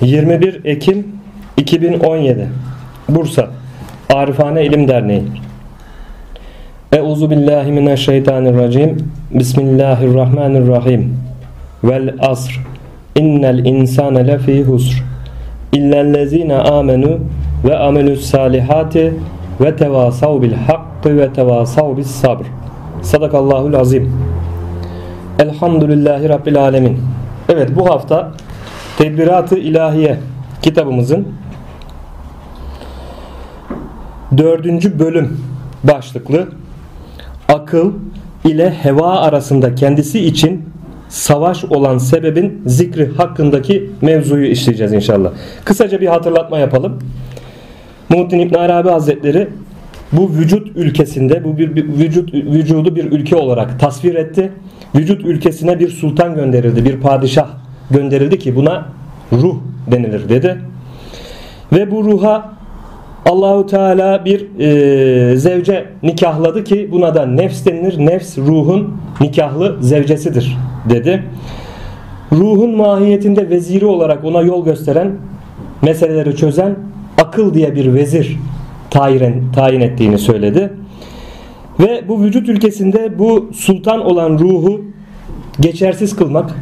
21 0.00 0.60
Ekim 0.64 1.06
2017 1.56 2.48
Bursa 3.08 3.48
Arifane 4.14 4.64
İlim 4.64 4.88
Derneği. 4.88 5.22
Euzu 6.92 7.30
billahi 7.30 7.72
mineşşeytanirracim. 7.72 9.10
Bismillahirrahmanirrahim. 9.30 11.16
Vel 11.84 12.14
asr. 12.20 12.60
İnnel 13.16 13.64
insane 13.64 14.26
lefî 14.26 14.62
husr. 14.62 15.02
İllellezine 15.72 16.56
amenu 16.56 17.18
ve 17.64 17.78
amelus 17.78 18.20
salihati 18.20 19.14
ve 19.60 19.76
tevasav 19.76 20.42
bil 20.42 20.52
hakkı 20.52 21.16
ve 21.16 21.32
tevasav 21.32 21.96
bis 21.96 22.06
sabr. 22.06 22.44
Sadakallahul 23.02 23.74
azim. 23.74 24.12
Elhamdülillahi 25.38 26.28
Rabbil 26.28 26.62
alemin. 26.62 26.98
Evet 27.48 27.68
bu 27.76 27.90
hafta 27.90 28.32
Tedbirat-ı 28.98 29.58
İlahiye 29.58 30.18
kitabımızın 30.62 31.28
dördüncü 34.38 34.98
bölüm 34.98 35.40
başlıklı 35.84 36.48
akıl 37.48 37.92
ile 38.44 38.70
heva 38.70 39.20
arasında 39.20 39.74
kendisi 39.74 40.20
için 40.20 40.64
savaş 41.08 41.64
olan 41.64 41.98
sebebin 41.98 42.62
zikri 42.66 43.08
hakkındaki 43.08 43.90
mevzuyu 44.02 44.46
işleyeceğiz 44.46 44.92
inşallah. 44.92 45.30
Kısaca 45.64 46.00
bir 46.00 46.06
hatırlatma 46.06 46.58
yapalım. 46.58 46.98
Muhittin 48.08 48.38
İbn 48.38 48.54
Arabi 48.54 48.88
Hazretleri 48.88 49.48
bu 50.12 50.30
vücut 50.30 50.76
ülkesinde 50.76 51.44
bu 51.44 51.58
bir, 51.58 51.76
bir 51.76 51.88
vücut 51.88 52.34
vücudu 52.34 52.96
bir 52.96 53.04
ülke 53.04 53.36
olarak 53.36 53.80
tasvir 53.80 54.14
etti. 54.14 54.52
Vücut 54.94 55.24
ülkesine 55.24 55.78
bir 55.78 55.88
sultan 55.88 56.34
gönderildi, 56.34 56.84
bir 56.84 57.00
padişah 57.00 57.63
gönderildi 57.90 58.38
ki 58.38 58.56
buna 58.56 58.86
ruh 59.32 59.56
denilir 59.90 60.28
dedi. 60.28 60.60
Ve 61.72 61.90
bu 61.90 62.04
ruha 62.04 62.54
Allahu 63.26 63.66
Teala 63.66 64.24
bir 64.24 64.60
e, 64.60 65.36
zevce 65.36 65.86
nikahladı 66.02 66.64
ki 66.64 66.88
buna 66.92 67.14
da 67.14 67.26
nefs 67.26 67.66
denilir. 67.66 68.06
Nefs 68.06 68.38
ruhun 68.38 68.96
nikahlı 69.20 69.76
zevcesidir 69.80 70.56
dedi. 70.90 71.24
Ruhun 72.32 72.76
mahiyetinde 72.76 73.50
veziri 73.50 73.86
olarak 73.86 74.24
ona 74.24 74.42
yol 74.42 74.64
gösteren, 74.64 75.12
meseleleri 75.82 76.36
çözen 76.36 76.76
akıl 77.18 77.54
diye 77.54 77.74
bir 77.74 77.94
vezir 77.94 78.38
tayin, 78.90 79.52
tayin 79.52 79.80
ettiğini 79.80 80.18
söyledi. 80.18 80.72
Ve 81.80 82.08
bu 82.08 82.22
vücut 82.22 82.48
ülkesinde 82.48 83.18
bu 83.18 83.50
sultan 83.54 84.00
olan 84.00 84.38
ruhu 84.38 84.80
geçersiz 85.60 86.16
kılmak, 86.16 86.54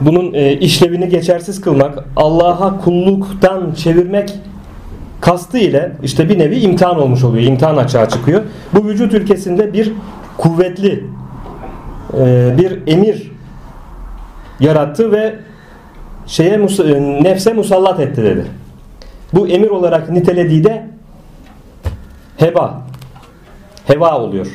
bunun 0.00 0.34
e, 0.34 0.52
işlevini 0.52 1.08
geçersiz 1.08 1.60
kılmak, 1.60 2.04
Allah'a 2.16 2.80
kulluktan 2.80 3.72
çevirmek 3.74 4.34
kastı 5.20 5.58
ile 5.58 5.92
işte 6.02 6.28
bir 6.28 6.38
nevi 6.38 6.58
imtihan 6.58 7.00
olmuş 7.00 7.24
oluyor. 7.24 7.44
İmtihan 7.44 7.76
açığa 7.76 8.08
çıkıyor. 8.08 8.42
Bu 8.74 8.88
vücut 8.88 9.14
ülkesinde 9.14 9.72
bir 9.72 9.92
kuvvetli 10.36 11.04
e, 12.18 12.54
bir 12.58 12.78
emir 12.86 13.32
yarattı 14.60 15.12
ve 15.12 15.34
şeye 16.26 16.54
e, 16.54 16.58
nefse 17.22 17.52
musallat 17.52 18.00
etti 18.00 18.22
dedi. 18.22 18.44
Bu 19.32 19.48
emir 19.48 19.70
olarak 19.70 20.10
nitelediği 20.10 20.64
de 20.64 20.86
heba. 22.36 22.82
Heva 23.86 24.18
oluyor. 24.18 24.46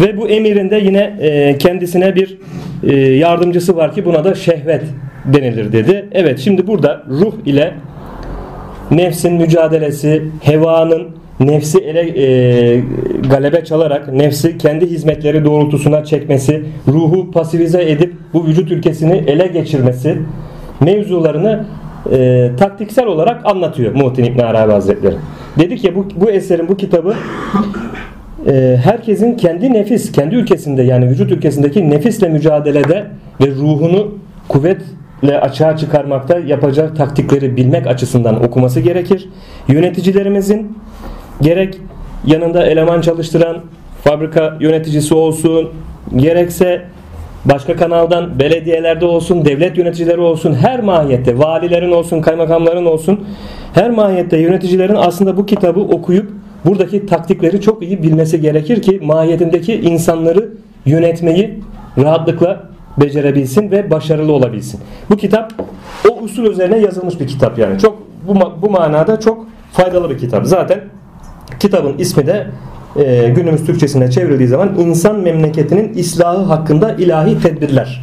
Ve 0.00 0.16
bu 0.16 0.28
emirinde 0.28 0.76
yine 0.76 1.16
e, 1.20 1.58
kendisine 1.58 2.14
bir 2.14 2.38
yardımcısı 2.92 3.76
var 3.76 3.94
ki 3.94 4.04
buna 4.04 4.24
da 4.24 4.34
şehvet 4.34 4.82
denilir 5.24 5.72
dedi. 5.72 6.08
Evet 6.12 6.38
şimdi 6.38 6.66
burada 6.66 7.02
ruh 7.08 7.34
ile 7.46 7.74
nefsin 8.90 9.32
mücadelesi, 9.32 10.22
hevanın 10.42 11.08
nefsi 11.40 11.78
ele 11.78 12.00
e, 12.00 12.80
galebe 13.30 13.64
çalarak 13.64 14.12
nefsi 14.12 14.58
kendi 14.58 14.86
hizmetleri 14.86 15.44
doğrultusuna 15.44 16.04
çekmesi, 16.04 16.62
ruhu 16.88 17.30
pasifize 17.30 17.90
edip 17.90 18.14
bu 18.34 18.46
vücut 18.46 18.70
ülkesini 18.70 19.24
ele 19.26 19.46
geçirmesi 19.46 20.18
mevzularını 20.80 21.64
e, 22.12 22.50
taktiksel 22.58 23.06
olarak 23.06 23.46
anlatıyor 23.46 23.94
Muhittin 23.94 24.24
İbn 24.24 24.40
Arabi 24.40 24.72
Hazretleri. 24.72 25.16
Dedi 25.58 25.76
ki 25.76 25.94
bu, 25.94 26.06
bu 26.16 26.30
eserin 26.30 26.68
bu 26.68 26.76
kitabı 26.76 27.14
e, 28.46 28.78
herkesin 28.84 29.36
kendi 29.36 29.72
nefis, 29.72 30.12
kendi 30.12 30.34
ülkesinde 30.34 30.82
yani 30.82 31.08
vücut 31.08 31.32
ülkesindeki 31.32 31.90
nefisle 31.90 32.28
mücadelede 32.28 33.06
ve 33.40 33.50
ruhunu 33.50 34.18
kuvvetle 34.48 35.40
açığa 35.40 35.76
çıkarmakta 35.76 36.38
yapacak 36.38 36.96
taktikleri 36.96 37.56
bilmek 37.56 37.86
açısından 37.86 38.44
okuması 38.44 38.80
gerekir. 38.80 39.28
Yöneticilerimizin 39.68 40.78
gerek 41.40 41.78
yanında 42.26 42.66
eleman 42.66 43.00
çalıştıran 43.00 43.56
fabrika 44.04 44.56
yöneticisi 44.60 45.14
olsun, 45.14 45.70
gerekse 46.16 46.82
başka 47.44 47.76
kanaldan 47.76 48.38
belediyelerde 48.38 49.06
olsun, 49.06 49.44
devlet 49.44 49.78
yöneticileri 49.78 50.20
olsun, 50.20 50.54
her 50.54 50.80
mahiyette, 50.80 51.38
valilerin 51.38 51.92
olsun, 51.92 52.20
kaymakamların 52.20 52.86
olsun, 52.86 53.26
her 53.74 53.90
mahiyette 53.90 54.36
yöneticilerin 54.36 54.94
aslında 54.94 55.36
bu 55.36 55.46
kitabı 55.46 55.80
okuyup 55.80 56.32
buradaki 56.66 57.06
taktikleri 57.06 57.60
çok 57.60 57.82
iyi 57.82 58.02
bilmesi 58.02 58.40
gerekir 58.40 58.82
ki 58.82 59.00
mahiyetindeki 59.02 59.74
insanları 59.74 60.48
yönetmeyi 60.86 61.60
rahatlıkla 61.98 62.62
becerebilsin 63.00 63.70
ve 63.70 63.90
başarılı 63.90 64.32
olabilsin. 64.32 64.80
Bu 65.10 65.16
kitap 65.16 65.52
o 66.10 66.22
usul 66.22 66.44
üzerine 66.44 66.78
yazılmış 66.78 67.20
bir 67.20 67.26
kitap 67.26 67.58
yani. 67.58 67.78
Çok 67.78 67.98
bu, 68.28 68.34
bu 68.62 68.70
manada 68.70 69.20
çok 69.20 69.46
faydalı 69.72 70.10
bir 70.10 70.18
kitap. 70.18 70.46
Zaten 70.46 70.80
kitabın 71.60 71.98
ismi 71.98 72.26
de 72.26 72.46
e, 72.96 73.28
günümüz 73.28 73.66
Türkçesine 73.66 74.10
çevrildiği 74.10 74.48
zaman 74.48 74.74
insan 74.78 75.16
memleketinin 75.16 75.94
islahı 75.94 76.42
hakkında 76.42 76.92
ilahi 76.92 77.40
tedbirler. 77.42 78.02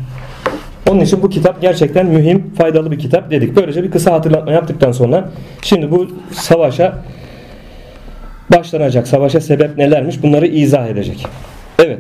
Onun 0.90 1.00
için 1.00 1.22
bu 1.22 1.30
kitap 1.30 1.62
gerçekten 1.62 2.06
mühim, 2.06 2.54
faydalı 2.58 2.92
bir 2.92 3.00
kitap 3.00 3.32
dedik. 3.32 3.56
Böylece 3.56 3.84
bir 3.84 3.92
kısa 3.92 4.14
hatırlatma 4.14 4.52
yaptıktan 4.52 4.92
sonra 4.92 5.30
şimdi 5.62 5.92
bu 5.92 6.08
savaşa 6.32 6.98
başlanacak. 8.52 9.08
Savaşa 9.08 9.42
sebep 9.42 9.78
nelermiş 9.78 10.24
bunları 10.24 10.48
izah 10.48 10.88
edecek. 10.88 11.26
Evet. 11.80 12.00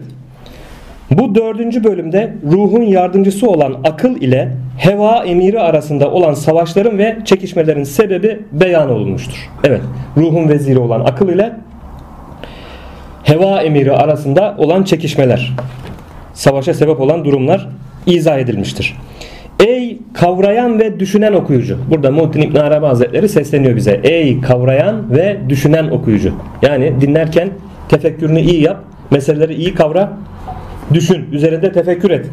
Bu 1.11 1.35
dördüncü 1.35 1.83
bölümde 1.83 2.33
ruhun 2.51 2.81
yardımcısı 2.81 3.49
olan 3.49 3.75
akıl 3.83 4.15
ile 4.15 4.51
heva 4.77 5.23
emiri 5.23 5.59
arasında 5.59 6.11
olan 6.11 6.33
savaşların 6.33 6.97
ve 6.97 7.17
çekişmelerin 7.25 7.83
sebebi 7.83 8.39
beyan 8.51 8.89
olunmuştur. 8.89 9.49
Evet. 9.63 9.81
Ruhun 10.17 10.49
veziri 10.49 10.79
olan 10.79 10.99
akıl 10.99 11.29
ile 11.29 11.53
heva 13.23 13.61
emiri 13.61 13.91
arasında 13.91 14.55
olan 14.57 14.83
çekişmeler, 14.83 15.51
savaşa 16.33 16.73
sebep 16.73 16.99
olan 16.99 17.25
durumlar 17.25 17.69
izah 18.05 18.39
edilmiştir. 18.39 18.97
Ey 19.59 19.99
kavrayan 20.13 20.79
ve 20.79 20.99
düşünen 20.99 21.33
okuyucu. 21.33 21.77
Burada 21.91 22.11
Muhittin 22.11 22.41
İbn 22.41 22.57
Arabi 22.57 22.85
Hazretleri 22.85 23.29
sesleniyor 23.29 23.75
bize. 23.75 23.99
Ey 24.03 24.41
kavrayan 24.41 25.15
ve 25.15 25.37
düşünen 25.49 25.89
okuyucu. 25.89 26.33
Yani 26.61 26.93
dinlerken 27.01 27.49
tefekkürünü 27.89 28.39
iyi 28.39 28.61
yap. 28.61 28.83
Meseleleri 29.11 29.53
iyi 29.53 29.75
kavra. 29.75 30.13
Düşün. 30.93 31.25
Üzerinde 31.31 31.71
tefekkür 31.71 32.09
et. 32.11 32.25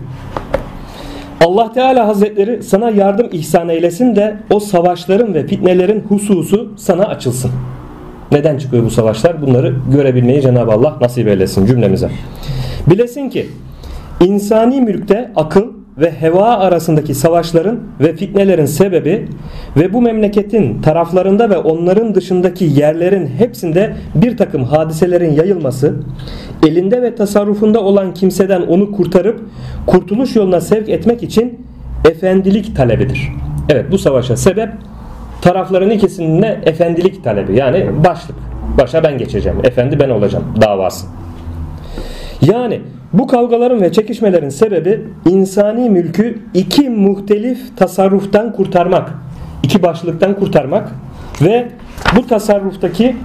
Allah 1.44 1.72
Teala 1.72 2.08
Hazretleri 2.08 2.62
sana 2.62 2.90
yardım 2.90 3.28
ihsan 3.32 3.68
eylesin 3.68 4.16
de 4.16 4.36
o 4.50 4.60
savaşların 4.60 5.34
ve 5.34 5.46
fitnelerin 5.46 6.04
hususu 6.08 6.72
sana 6.76 7.04
açılsın. 7.04 7.50
Neden 8.32 8.58
çıkıyor 8.58 8.84
bu 8.84 8.90
savaşlar? 8.90 9.42
Bunları 9.42 9.74
görebilmeyi 9.92 10.42
Cenab-ı 10.42 10.72
Allah 10.72 10.96
nasip 11.00 11.28
eylesin 11.28 11.66
cümlemize. 11.66 12.10
Bilesin 12.86 13.30
ki 13.30 13.46
insani 14.20 14.80
mülkte 14.80 15.30
akıl 15.36 15.79
ve 15.98 16.12
heva 16.20 16.46
arasındaki 16.46 17.14
savaşların 17.14 17.80
ve 18.00 18.16
fitnelerin 18.16 18.66
sebebi 18.66 19.28
ve 19.76 19.92
bu 19.92 20.02
memleketin 20.02 20.82
taraflarında 20.82 21.50
ve 21.50 21.56
onların 21.56 22.14
dışındaki 22.14 22.64
yerlerin 22.64 23.26
hepsinde 23.26 23.94
bir 24.14 24.36
takım 24.36 24.64
hadiselerin 24.64 25.32
yayılması, 25.32 25.94
elinde 26.66 27.02
ve 27.02 27.14
tasarrufunda 27.14 27.80
olan 27.80 28.14
kimseden 28.14 28.62
onu 28.62 28.92
kurtarıp 28.92 29.40
kurtuluş 29.86 30.36
yoluna 30.36 30.60
sevk 30.60 30.88
etmek 30.88 31.22
için 31.22 31.66
efendilik 32.10 32.76
talebidir. 32.76 33.32
Evet 33.68 33.84
bu 33.90 33.98
savaşa 33.98 34.36
sebep 34.36 34.68
tarafların 35.42 35.90
ikisinin 35.90 36.42
efendilik 36.42 37.24
talebi 37.24 37.56
yani 37.56 38.04
başlık. 38.04 38.36
Başa 38.78 39.02
ben 39.02 39.18
geçeceğim. 39.18 39.58
Efendi 39.64 40.00
ben 40.00 40.10
olacağım 40.10 40.44
davası. 40.60 41.06
Yani 42.42 42.80
bu 43.12 43.26
kavgaların 43.26 43.80
ve 43.80 43.92
çekişmelerin 43.92 44.48
sebebi 44.48 45.04
insani 45.28 45.90
mülkü 45.90 46.38
iki 46.54 46.90
muhtelif 46.90 47.76
tasarruftan 47.76 48.52
kurtarmak. 48.52 49.12
iki 49.62 49.82
başlıktan 49.82 50.34
kurtarmak 50.34 50.92
ve 51.42 51.68
bu 52.16 52.26
tasarruftaki 52.26 53.16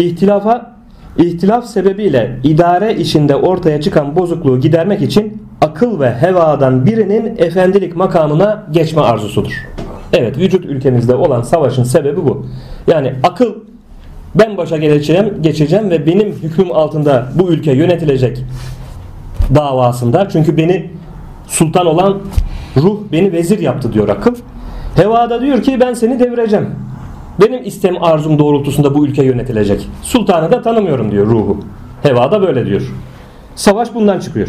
ihtilafa 0.00 0.74
ihtilaf 1.18 1.66
sebebiyle 1.66 2.40
idare 2.42 2.94
işinde 2.94 3.36
ortaya 3.36 3.80
çıkan 3.80 4.16
bozukluğu 4.16 4.60
gidermek 4.60 5.02
için 5.02 5.42
akıl 5.60 6.00
ve 6.00 6.10
hevadan 6.10 6.86
birinin 6.86 7.36
efendilik 7.38 7.96
makamına 7.96 8.66
geçme 8.70 9.02
arzusudur. 9.02 9.52
Evet 10.12 10.38
vücut 10.38 10.64
ülkemizde 10.64 11.14
olan 11.14 11.42
savaşın 11.42 11.84
sebebi 11.84 12.16
bu. 12.16 12.46
Yani 12.86 13.14
akıl 13.22 13.54
ben 14.34 14.56
başa 14.56 14.76
geleceğim, 14.76 15.34
geçeceğim 15.40 15.90
ve 15.90 16.06
benim 16.06 16.32
hükmüm 16.32 16.72
altında 16.72 17.28
bu 17.34 17.50
ülke 17.50 17.72
yönetilecek 17.72 18.44
davasında. 19.54 20.28
Çünkü 20.28 20.56
beni 20.56 20.90
sultan 21.46 21.86
olan 21.86 22.18
ruh 22.76 22.98
beni 23.12 23.32
vezir 23.32 23.58
yaptı 23.58 23.92
diyor 23.92 24.08
akıl. 24.08 24.34
Heva 24.96 25.30
da 25.30 25.40
diyor 25.40 25.62
ki 25.62 25.80
ben 25.80 25.94
seni 25.94 26.20
devireceğim. 26.20 26.70
Benim 27.40 27.64
istem 27.64 28.02
arzum 28.02 28.38
doğrultusunda 28.38 28.94
bu 28.94 29.06
ülke 29.06 29.24
yönetilecek. 29.24 29.88
Sultanı 30.02 30.50
da 30.50 30.62
tanımıyorum 30.62 31.10
diyor 31.10 31.26
ruhu. 31.26 31.60
Heva 32.02 32.30
da 32.30 32.42
böyle 32.42 32.66
diyor. 32.66 32.92
Savaş 33.54 33.94
bundan 33.94 34.18
çıkıyor. 34.20 34.48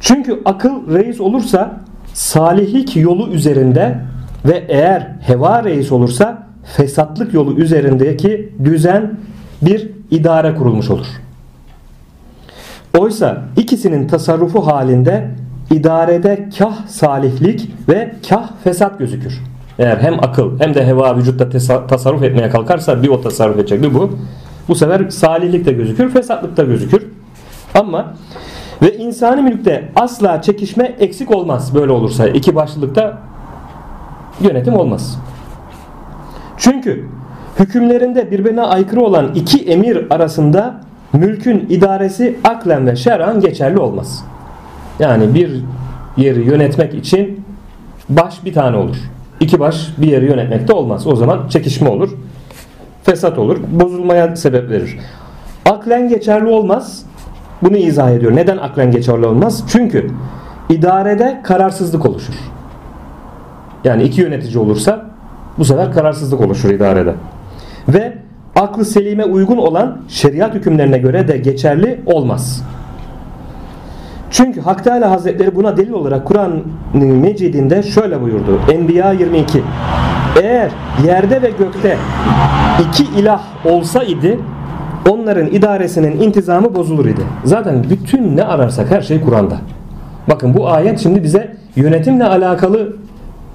Çünkü 0.00 0.42
akıl 0.44 0.94
reis 0.94 1.20
olursa 1.20 1.80
salihlik 2.14 2.96
yolu 2.96 3.28
üzerinde 3.28 3.98
ve 4.44 4.64
eğer 4.68 5.08
heva 5.26 5.64
reis 5.64 5.92
olursa 5.92 6.46
fesatlık 6.64 7.34
yolu 7.34 7.54
üzerindeki 7.54 8.52
düzen 8.64 9.14
bir 9.62 9.88
idare 10.10 10.54
kurulmuş 10.54 10.90
olur. 10.90 11.06
Oysa 12.98 13.42
ikisinin 13.56 14.08
tasarrufu 14.08 14.66
halinde 14.66 15.28
idarede 15.70 16.48
kah 16.58 16.86
salihlik 16.86 17.70
ve 17.88 18.12
kah 18.28 18.48
fesat 18.64 18.98
gözükür. 18.98 19.40
Eğer 19.78 19.96
hem 19.96 20.24
akıl 20.24 20.60
hem 20.60 20.74
de 20.74 20.86
heva 20.86 21.16
vücutta 21.16 21.48
tasarruf 21.86 22.22
etmeye 22.22 22.50
kalkarsa 22.50 23.02
bir 23.02 23.08
o 23.08 23.20
tasarruf 23.20 23.58
edecek 23.58 23.82
bir 23.82 23.94
bu. 23.94 24.18
Bu 24.68 24.74
sefer 24.74 25.10
salihlik 25.10 25.66
de 25.66 25.72
gözükür, 25.72 26.10
fesatlık 26.10 26.56
da 26.56 26.62
gözükür. 26.62 27.06
Ama 27.74 28.14
ve 28.82 28.96
insani 28.96 29.42
mülkte 29.42 29.88
asla 29.96 30.42
çekişme 30.42 30.84
eksik 30.84 31.30
olmaz 31.30 31.74
böyle 31.74 31.92
olursa. 31.92 32.28
iki 32.28 32.54
başlılıkta 32.54 33.18
yönetim 34.40 34.74
olmaz. 34.74 35.18
Çünkü 36.62 37.04
hükümlerinde 37.58 38.30
birbirine 38.30 38.62
aykırı 38.62 39.00
olan 39.00 39.34
iki 39.34 39.62
emir 39.62 40.06
arasında 40.10 40.80
mülkün 41.12 41.66
idaresi 41.68 42.38
aklen 42.44 42.86
ve 42.86 42.96
şer'an 42.96 43.40
geçerli 43.40 43.78
olmaz. 43.78 44.24
Yani 44.98 45.34
bir 45.34 45.64
yeri 46.16 46.40
yönetmek 46.44 46.94
için 46.94 47.44
baş 48.08 48.44
bir 48.44 48.52
tane 48.52 48.76
olur. 48.76 48.96
İki 49.40 49.60
baş 49.60 49.88
bir 49.98 50.06
yeri 50.06 50.26
yönetmekte 50.26 50.72
olmaz. 50.72 51.06
O 51.06 51.16
zaman 51.16 51.48
çekişme 51.48 51.88
olur. 51.88 52.10
Fesat 53.02 53.38
olur. 53.38 53.58
Bozulmaya 53.70 54.36
sebep 54.36 54.70
verir. 54.70 54.98
Aklen 55.66 56.08
geçerli 56.08 56.46
olmaz. 56.46 57.06
Bunu 57.62 57.76
izah 57.76 58.10
ediyor. 58.10 58.36
Neden 58.36 58.56
aklen 58.56 58.90
geçerli 58.90 59.26
olmaz? 59.26 59.64
Çünkü 59.68 60.10
idarede 60.68 61.40
kararsızlık 61.44 62.06
oluşur. 62.06 62.34
Yani 63.84 64.02
iki 64.02 64.20
yönetici 64.20 64.58
olursa 64.58 65.11
bu 65.58 65.64
sefer 65.64 65.92
kararsızlık 65.92 66.40
oluşur 66.40 66.70
idarede. 66.70 67.14
Ve 67.88 68.12
aklı 68.56 68.84
selime 68.84 69.24
uygun 69.24 69.56
olan 69.56 69.98
şeriat 70.08 70.54
hükümlerine 70.54 70.98
göre 70.98 71.28
de 71.28 71.36
geçerli 71.36 72.00
olmaz. 72.06 72.64
Çünkü 74.30 74.60
Hak 74.60 74.84
Teala 74.84 75.10
Hazretleri 75.10 75.56
buna 75.56 75.76
delil 75.76 75.92
olarak 75.92 76.26
Kur'an-ı 76.26 77.04
Mecid'inde 77.04 77.82
şöyle 77.82 78.22
buyurdu. 78.22 78.60
Enbiya 78.72 79.12
22 79.12 79.62
Eğer 80.42 80.70
yerde 81.06 81.42
ve 81.42 81.50
gökte 81.58 81.96
iki 82.88 83.04
ilah 83.20 83.42
olsaydı 83.64 84.36
onların 85.10 85.46
idaresinin 85.46 86.20
intizamı 86.20 86.74
bozulur 86.74 87.06
idi. 87.06 87.20
Zaten 87.44 87.84
bütün 87.90 88.36
ne 88.36 88.44
ararsak 88.44 88.90
her 88.90 89.02
şey 89.02 89.20
Kur'an'da. 89.20 89.56
Bakın 90.28 90.54
bu 90.54 90.68
ayet 90.68 90.98
şimdi 90.98 91.22
bize 91.22 91.56
yönetimle 91.76 92.24
alakalı 92.24 92.96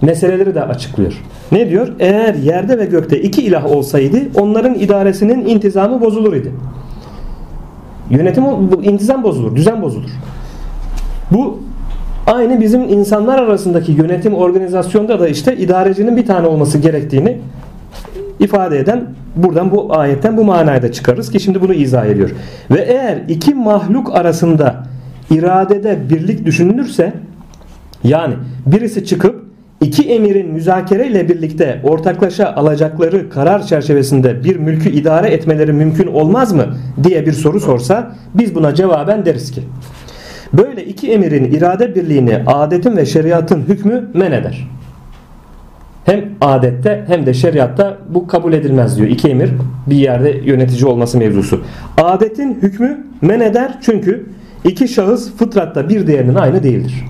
meseleleri 0.01 0.55
de 0.55 0.63
açıklıyor. 0.63 1.23
Ne 1.51 1.69
diyor? 1.69 1.87
Eğer 1.99 2.35
yerde 2.35 2.77
ve 2.77 2.85
gökte 2.85 3.21
iki 3.21 3.41
ilah 3.41 3.65
olsaydı 3.65 4.17
onların 4.35 4.75
idaresinin 4.75 5.45
intizamı 5.45 6.01
bozulur 6.01 6.33
idi. 6.33 6.51
Yönetim, 8.09 8.43
intizam 8.83 9.23
bozulur, 9.23 9.55
düzen 9.55 9.81
bozulur. 9.81 10.09
Bu 11.31 11.59
aynı 12.27 12.61
bizim 12.61 12.81
insanlar 12.81 13.39
arasındaki 13.39 13.91
yönetim 13.91 14.33
organizasyonda 14.33 15.19
da 15.19 15.27
işte 15.27 15.57
idarecinin 15.57 16.17
bir 16.17 16.25
tane 16.25 16.47
olması 16.47 16.77
gerektiğini 16.77 17.37
ifade 18.39 18.79
eden 18.79 19.03
buradan 19.35 19.71
bu 19.71 19.97
ayetten 19.97 20.37
bu 20.37 20.43
manayı 20.43 20.81
da 20.81 20.91
çıkarız 20.91 21.31
ki 21.31 21.39
şimdi 21.39 21.61
bunu 21.61 21.73
izah 21.73 22.05
ediyor. 22.05 22.29
Ve 22.71 22.81
eğer 22.81 23.17
iki 23.27 23.53
mahluk 23.53 24.15
arasında 24.15 24.83
iradede 25.31 25.97
birlik 26.09 26.45
düşünülürse 26.45 27.13
yani 28.03 28.33
birisi 28.65 29.05
çıkıp 29.05 29.46
iki 29.81 30.03
emirin 30.03 30.51
müzakere 30.51 31.07
ile 31.07 31.29
birlikte 31.29 31.81
ortaklaşa 31.83 32.53
alacakları 32.53 33.29
karar 33.29 33.63
çerçevesinde 33.63 34.43
bir 34.43 34.55
mülkü 34.55 34.89
idare 34.89 35.27
etmeleri 35.27 35.73
mümkün 35.73 36.07
olmaz 36.07 36.53
mı 36.53 36.65
diye 37.03 37.25
bir 37.25 37.33
soru 37.33 37.59
sorsa 37.59 38.15
biz 38.33 38.55
buna 38.55 38.75
cevaben 38.75 39.25
deriz 39.25 39.51
ki 39.51 39.61
Böyle 40.53 40.85
iki 40.85 41.11
emirin 41.11 41.45
irade 41.45 41.95
birliğini 41.95 42.37
adetin 42.47 42.97
ve 42.97 43.05
şeriatın 43.05 43.61
hükmü 43.61 44.09
men 44.13 44.31
eder. 44.31 44.67
Hem 46.05 46.25
adette 46.41 47.03
hem 47.07 47.25
de 47.25 47.33
şeriatta 47.33 47.97
bu 48.09 48.27
kabul 48.27 48.53
edilmez 48.53 48.97
diyor. 48.97 49.09
İki 49.09 49.29
emir 49.29 49.49
bir 49.87 49.95
yerde 49.95 50.29
yönetici 50.45 50.85
olması 50.85 51.17
mevzusu. 51.17 51.63
Adetin 51.97 52.59
hükmü 52.61 53.05
men 53.21 53.39
eder 53.39 53.77
çünkü 53.81 54.25
iki 54.63 54.87
şahıs 54.87 55.35
fıtratta 55.35 55.89
bir 55.89 56.07
diğerinin 56.07 56.35
aynı 56.35 56.63
değildir. 56.63 57.05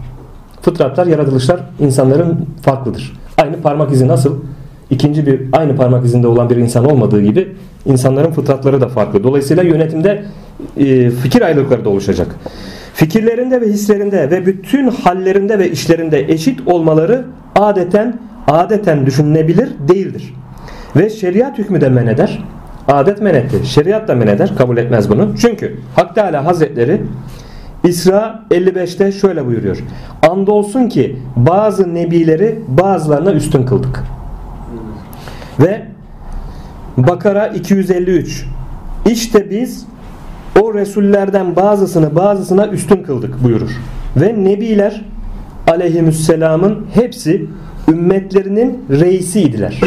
Fıtratlar, 0.68 1.08
yaratılışlar 1.08 1.60
insanların 1.80 2.46
farklıdır. 2.62 3.14
Aynı 3.38 3.62
parmak 3.62 3.92
izi 3.92 4.08
nasıl? 4.08 4.36
ikinci 4.90 5.26
bir 5.26 5.42
aynı 5.52 5.76
parmak 5.76 6.06
izinde 6.06 6.28
olan 6.28 6.50
bir 6.50 6.56
insan 6.56 6.86
olmadığı 6.86 7.22
gibi 7.22 7.56
insanların 7.86 8.32
fıtratları 8.32 8.82
da 8.82 8.88
farklı. 8.88 9.24
Dolayısıyla 9.24 9.64
yönetimde 9.64 10.24
e, 10.78 11.10
fikir 11.10 11.42
ayrılıkları 11.42 11.86
da 11.86 11.90
oluşacak 11.90 12.36
fikirlerinde 12.94 13.62
ve 13.62 13.68
hislerinde 13.68 14.32
ve 14.32 14.46
bütün 14.46 14.88
hallerinde 14.88 15.60
ve 15.60 15.72
işlerinde 15.72 16.20
eşit 16.20 16.68
olmaları 16.68 17.26
adeten 17.56 18.20
adeten 18.48 19.06
düşünülebilir 19.06 19.70
değildir. 19.88 20.34
Ve 20.96 21.10
şeriat 21.10 21.58
hükmü 21.58 21.82
de 21.82 21.90
men 21.90 22.08
eder. 22.08 22.44
Adet 22.88 23.22
men 23.22 23.34
etti. 23.34 23.66
Şeriat 23.66 24.08
da 24.08 24.16
men 24.16 24.28
eder. 24.28 24.52
Kabul 24.58 24.78
etmez 24.78 25.10
bunu. 25.10 25.36
Çünkü 25.42 25.76
Hak 25.96 26.16
Teala 26.16 26.46
Hazretleri 26.46 27.02
İsra 27.84 28.44
55'te 28.52 29.12
şöyle 29.12 29.46
buyuruyor. 29.46 29.78
Andolsun 30.30 30.90
ki 30.90 31.20
bazı 31.36 31.94
nebileri 31.94 32.60
bazılarına 32.68 33.32
üstün 33.32 33.66
kıldık. 33.66 34.04
Ve 35.60 35.86
Bakara 36.98 37.48
253 37.48 38.46
İşte 39.06 39.50
biz 39.50 39.86
o 40.62 40.74
Resullerden 40.74 41.56
bazısını 41.56 42.16
bazısına 42.16 42.68
üstün 42.68 43.04
kıldık 43.04 43.44
buyurur. 43.44 43.72
Ve 44.16 44.44
Nebiler 44.44 45.06
aleyhisselamın 45.68 46.86
hepsi 46.94 47.46
ümmetlerinin 47.88 48.86
reisiydiler. 48.90 49.82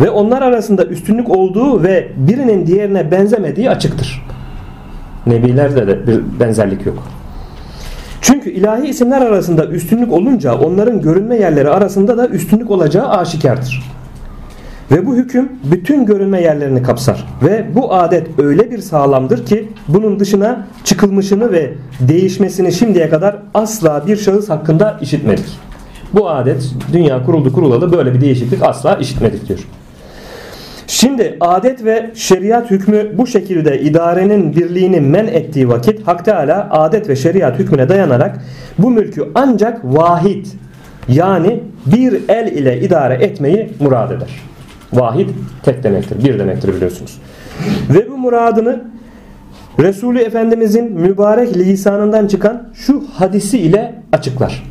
ve 0.00 0.10
onlar 0.10 0.42
arasında 0.42 0.84
üstünlük 0.84 1.30
olduğu 1.30 1.82
ve 1.82 2.08
birinin 2.16 2.66
diğerine 2.66 3.10
benzemediği 3.10 3.70
açıktır. 3.70 4.26
Nebilerde 5.26 5.86
de 5.86 6.06
bir 6.06 6.20
benzerlik 6.40 6.86
yok. 6.86 7.02
Çünkü 8.20 8.50
ilahi 8.50 8.88
isimler 8.88 9.20
arasında 9.20 9.66
üstünlük 9.66 10.12
olunca 10.12 10.54
onların 10.54 11.02
görünme 11.02 11.36
yerleri 11.36 11.70
arasında 11.70 12.18
da 12.18 12.28
üstünlük 12.28 12.70
olacağı 12.70 13.08
aşikardır. 13.08 13.90
Ve 14.90 15.06
bu 15.06 15.16
hüküm 15.16 15.48
bütün 15.64 16.06
görünme 16.06 16.42
yerlerini 16.42 16.82
kapsar. 16.82 17.26
Ve 17.42 17.66
bu 17.74 17.94
adet 17.94 18.26
öyle 18.38 18.70
bir 18.70 18.78
sağlamdır 18.78 19.46
ki 19.46 19.68
bunun 19.88 20.20
dışına 20.20 20.66
çıkılmışını 20.84 21.52
ve 21.52 21.72
değişmesini 22.00 22.72
şimdiye 22.72 23.08
kadar 23.08 23.36
asla 23.54 24.06
bir 24.06 24.16
şahıs 24.16 24.48
hakkında 24.48 24.98
işitmedik. 25.00 25.46
Bu 26.12 26.30
adet 26.30 26.74
dünya 26.92 27.26
kuruldu 27.26 27.52
kurulalı 27.52 27.92
böyle 27.92 28.14
bir 28.14 28.20
değişiklik 28.20 28.62
asla 28.62 28.96
işitmedik 28.96 29.48
diyor. 29.48 29.66
Şimdi 31.00 31.36
adet 31.40 31.84
ve 31.84 32.10
şeriat 32.14 32.70
hükmü 32.70 33.18
bu 33.18 33.26
şekilde 33.26 33.80
idarenin 33.80 34.56
birliğini 34.56 35.00
men 35.00 35.26
ettiği 35.26 35.68
vakit 35.68 36.06
Hak 36.06 36.24
Teala 36.24 36.68
adet 36.70 37.08
ve 37.08 37.16
şeriat 37.16 37.58
hükmüne 37.58 37.88
dayanarak 37.88 38.38
bu 38.78 38.90
mülkü 38.90 39.28
ancak 39.34 39.84
vahid 39.84 40.46
yani 41.08 41.60
bir 41.86 42.28
el 42.28 42.46
ile 42.46 42.80
idare 42.80 43.14
etmeyi 43.14 43.70
murad 43.80 44.10
eder. 44.10 44.28
Vahid 44.92 45.28
tek 45.62 45.82
demektir. 45.82 46.24
Bir 46.24 46.38
demektir 46.38 46.74
biliyorsunuz. 46.74 47.18
Ve 47.90 48.10
bu 48.10 48.18
muradını 48.18 48.84
Resulü 49.78 50.18
Efendimizin 50.18 50.92
mübarek 50.92 51.56
lisanından 51.56 52.26
çıkan 52.26 52.68
şu 52.74 53.04
hadisi 53.14 53.58
ile 53.58 53.94
açıklar. 54.12 54.62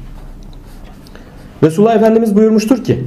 Resulullah 1.64 1.96
Efendimiz 1.96 2.36
buyurmuştur 2.36 2.84
ki 2.84 3.06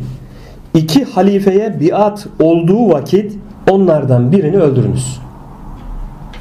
iki 0.75 1.05
halifeye 1.05 1.81
biat 1.81 2.26
olduğu 2.41 2.88
vakit 2.88 3.33
onlardan 3.71 4.33
birini 4.33 4.57
öldürünüz. 4.57 5.19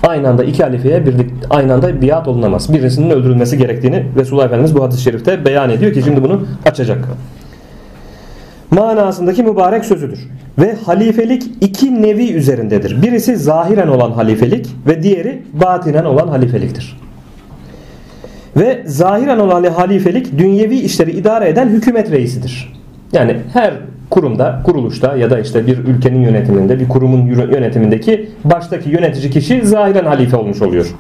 Aynı 0.08 0.30
anda 0.30 0.44
iki 0.44 0.64
halifeye 0.64 1.06
birlik, 1.06 1.32
aynı 1.50 1.74
anda 1.74 2.02
biat 2.02 2.28
olunamaz. 2.28 2.74
Birisinin 2.74 3.10
öldürülmesi 3.10 3.58
gerektiğini 3.58 4.06
Resulullah 4.16 4.46
Efendimiz 4.46 4.76
bu 4.76 4.84
hadis-i 4.84 5.02
şerifte 5.02 5.46
beyan 5.46 5.70
ediyor 5.70 5.94
ki 5.94 6.02
şimdi 6.06 6.24
bunu 6.24 6.46
açacak. 6.66 7.08
Manasındaki 8.72 9.44
mübarek 9.44 9.86
sözüdür. 9.86 10.20
Ve 10.60 10.76
halifelik 10.86 11.44
iki 11.62 12.02
nevi 12.02 12.32
üzerindedir. 12.32 13.02
Birisi 13.02 13.38
zahiren 13.38 13.88
olan 13.88 14.12
halifelik 14.12 14.68
ve 14.88 15.04
diğeri 15.04 15.42
batinen 15.54 16.06
olan 16.06 16.28
halifeliktir. 16.28 16.98
Ve 18.58 18.84
zahiren 18.86 19.40
olan 19.40 19.64
halifelik 19.64 20.38
dünyevi 20.38 20.80
işleri 20.80 21.12
idare 21.12 21.50
eden 21.50 21.68
hükümet 21.70 22.12
reisidir. 22.12 22.74
Yani 23.14 23.38
her 23.54 23.74
kurumda, 24.12 24.62
kuruluşta 24.66 25.18
ya 25.18 25.30
da 25.30 25.40
işte 25.40 25.68
bir 25.68 25.78
ülkenin 25.78 26.22
yönetiminde, 26.22 26.80
bir 26.80 26.90
kurumun 26.90 27.26
yönetimindeki 27.28 28.30
baştaki 28.44 28.90
yönetici 28.90 29.32
kişi 29.32 29.66
zahiren 29.66 30.06
halife 30.06 30.38
olmuş 30.38 30.62
oluyor. 30.62 30.96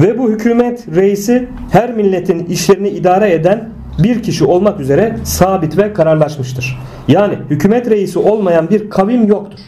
Ve 0.00 0.18
bu 0.18 0.30
hükümet 0.30 0.84
reisi 0.96 1.48
her 1.70 1.92
milletin 1.92 2.44
işlerini 2.44 2.88
idare 2.88 3.32
eden 3.32 3.68
bir 4.02 4.22
kişi 4.22 4.44
olmak 4.44 4.80
üzere 4.80 5.16
sabit 5.24 5.78
ve 5.78 5.92
kararlaşmıştır. 5.92 6.78
Yani 7.08 7.34
hükümet 7.50 7.90
reisi 7.90 8.18
olmayan 8.18 8.70
bir 8.70 8.90
kavim 8.90 9.26
yoktur. 9.26 9.60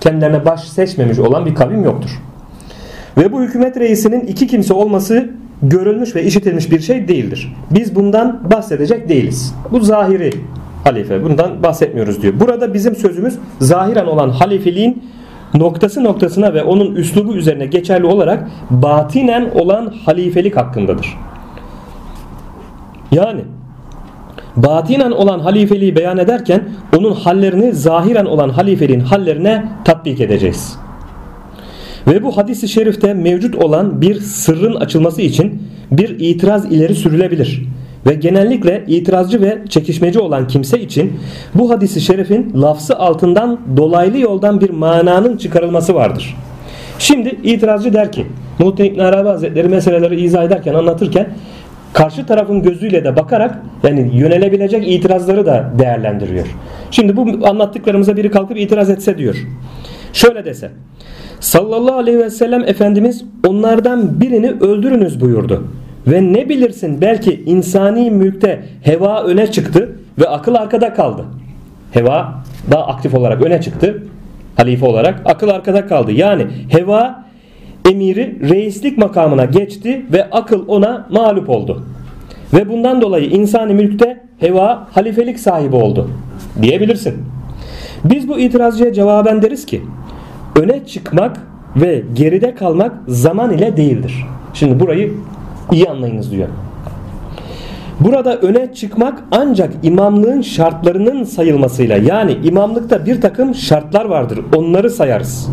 Kendilerine 0.00 0.44
baş 0.44 0.68
seçmemiş 0.68 1.18
olan 1.18 1.46
bir 1.46 1.54
kavim 1.54 1.84
yoktur. 1.84 2.10
Ve 3.18 3.32
bu 3.32 3.42
hükümet 3.42 3.76
reisinin 3.76 4.20
iki 4.20 4.46
kimse 4.46 4.74
olması 4.74 5.30
görülmüş 5.62 6.16
ve 6.16 6.24
işitilmiş 6.24 6.70
bir 6.70 6.80
şey 6.80 7.08
değildir. 7.08 7.54
Biz 7.70 7.94
bundan 7.94 8.50
bahsedecek 8.50 9.08
değiliz. 9.08 9.54
Bu 9.72 9.80
zahiri 9.80 10.32
halife. 10.84 11.24
Bundan 11.24 11.62
bahsetmiyoruz 11.62 12.22
diyor. 12.22 12.34
Burada 12.40 12.74
bizim 12.74 12.96
sözümüz 12.96 13.38
zahiren 13.60 14.06
olan 14.06 14.30
halifeliğin 14.30 15.02
noktası 15.54 16.04
noktasına 16.04 16.54
ve 16.54 16.62
onun 16.62 16.94
üslubu 16.94 17.34
üzerine 17.34 17.66
geçerli 17.66 18.06
olarak 18.06 18.50
batinen 18.70 19.50
olan 19.54 19.94
halifelik 20.04 20.56
hakkındadır. 20.56 21.16
Yani 23.12 23.40
batinen 24.56 25.10
olan 25.10 25.40
halifeliği 25.40 25.96
beyan 25.96 26.18
ederken 26.18 26.68
onun 26.98 27.12
hallerini 27.12 27.72
zahiren 27.72 28.24
olan 28.24 28.48
halifeliğin 28.48 29.00
hallerine 29.00 29.68
tatbik 29.84 30.20
edeceğiz. 30.20 30.76
Ve 32.06 32.22
bu 32.22 32.36
hadisi 32.36 32.68
şerifte 32.68 33.14
mevcut 33.14 33.54
olan 33.54 34.00
bir 34.00 34.20
sırrın 34.20 34.74
açılması 34.74 35.22
için 35.22 35.62
bir 35.90 36.16
itiraz 36.18 36.72
ileri 36.72 36.94
sürülebilir. 36.94 37.62
Ve 38.06 38.14
genellikle 38.14 38.84
itirazcı 38.86 39.40
ve 39.40 39.58
çekişmeci 39.68 40.18
olan 40.18 40.48
kimse 40.48 40.80
için 40.80 41.20
bu 41.54 41.70
hadisi 41.70 42.00
şerifin 42.00 42.52
lafzı 42.62 42.98
altından 42.98 43.60
dolaylı 43.76 44.18
yoldan 44.18 44.60
bir 44.60 44.70
mananın 44.70 45.36
çıkarılması 45.36 45.94
vardır. 45.94 46.36
Şimdi 46.98 47.28
itirazcı 47.42 47.92
der 47.92 48.12
ki 48.12 48.26
Muhittin 48.58 48.84
İbn 48.84 48.98
Arabi 49.00 49.28
Hazretleri 49.28 49.68
meseleleri 49.68 50.20
izah 50.20 50.44
ederken 50.44 50.74
anlatırken 50.74 51.28
karşı 51.92 52.26
tarafın 52.26 52.62
gözüyle 52.62 53.04
de 53.04 53.16
bakarak 53.16 53.58
yani 53.82 54.10
yönelebilecek 54.14 54.88
itirazları 54.88 55.46
da 55.46 55.70
değerlendiriyor. 55.78 56.46
Şimdi 56.90 57.16
bu 57.16 57.46
anlattıklarımıza 57.46 58.16
biri 58.16 58.30
kalkıp 58.30 58.58
itiraz 58.58 58.90
etse 58.90 59.18
diyor. 59.18 59.46
Şöyle 60.12 60.44
dese 60.44 60.70
sallallahu 61.40 61.96
aleyhi 61.96 62.18
ve 62.18 62.30
sellem 62.30 62.64
Efendimiz 62.64 63.24
onlardan 63.46 64.20
birini 64.20 64.50
öldürünüz 64.50 65.20
buyurdu. 65.20 65.64
Ve 66.10 66.32
ne 66.32 66.48
bilirsin 66.48 67.00
belki 67.00 67.42
insani 67.46 68.10
mülkte 68.10 68.62
heva 68.82 69.22
öne 69.22 69.50
çıktı 69.50 69.96
ve 70.18 70.28
akıl 70.28 70.54
arkada 70.54 70.94
kaldı. 70.94 71.24
Heva 71.92 72.34
daha 72.70 72.86
aktif 72.86 73.14
olarak 73.14 73.42
öne 73.42 73.60
çıktı. 73.60 74.02
Halife 74.56 74.86
olarak 74.86 75.22
akıl 75.24 75.48
arkada 75.48 75.86
kaldı. 75.86 76.12
Yani 76.12 76.46
heva 76.68 77.24
emiri 77.90 78.50
reislik 78.50 78.98
makamına 78.98 79.44
geçti 79.44 80.06
ve 80.12 80.30
akıl 80.30 80.68
ona 80.68 81.06
mağlup 81.10 81.48
oldu. 81.48 81.84
Ve 82.54 82.68
bundan 82.68 83.00
dolayı 83.00 83.30
insani 83.30 83.74
mülkte 83.74 84.20
heva 84.38 84.88
halifelik 84.92 85.40
sahibi 85.40 85.76
oldu 85.76 86.10
diyebilirsin. 86.62 87.14
Biz 88.04 88.28
bu 88.28 88.38
itirazcıya 88.38 88.92
cevaben 88.92 89.42
deriz 89.42 89.66
ki 89.66 89.82
öne 90.60 90.86
çıkmak 90.86 91.36
ve 91.76 92.02
geride 92.14 92.54
kalmak 92.54 92.92
zaman 93.08 93.52
ile 93.52 93.76
değildir. 93.76 94.26
Şimdi 94.54 94.80
burayı 94.80 95.12
iyi 95.72 95.88
anlayınız 95.88 96.30
diyor. 96.32 96.48
Burada 98.00 98.36
öne 98.36 98.74
çıkmak 98.74 99.22
ancak 99.30 99.72
imamlığın 99.82 100.42
şartlarının 100.42 101.24
sayılmasıyla 101.24 101.96
yani 101.96 102.36
imamlıkta 102.44 103.06
bir 103.06 103.20
takım 103.20 103.54
şartlar 103.54 104.04
vardır. 104.04 104.40
Onları 104.56 104.90
sayarız. 104.90 105.50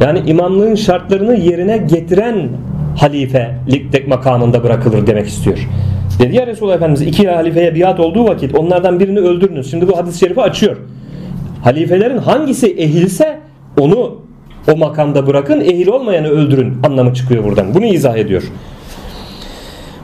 Yani 0.00 0.18
imamlığın 0.26 0.74
şartlarını 0.74 1.36
yerine 1.36 1.78
getiren 1.78 2.48
halifelik 2.96 4.08
makamında 4.08 4.64
bırakılır 4.64 5.06
demek 5.06 5.26
istiyor. 5.26 5.68
Dedi 6.18 6.36
ya 6.36 6.46
Resulullah 6.46 6.74
Efendimiz 6.74 7.02
iki 7.02 7.28
halifeye 7.28 7.74
biat 7.74 8.00
olduğu 8.00 8.24
vakit 8.24 8.54
onlardan 8.54 9.00
birini 9.00 9.18
öldürünüz. 9.18 9.70
Şimdi 9.70 9.88
bu 9.88 9.96
hadis-i 9.96 10.18
şerifi 10.18 10.40
açıyor. 10.40 10.76
Halifelerin 11.64 12.18
hangisi 12.18 12.66
ehilse 12.66 13.38
onu 13.80 14.20
o 14.72 14.76
makamda 14.76 15.26
bırakın 15.26 15.60
ehil 15.60 15.88
olmayanı 15.88 16.28
öldürün 16.28 16.74
anlamı 16.86 17.14
çıkıyor 17.14 17.44
buradan. 17.44 17.74
Bunu 17.74 17.84
izah 17.84 18.16
ediyor. 18.16 18.42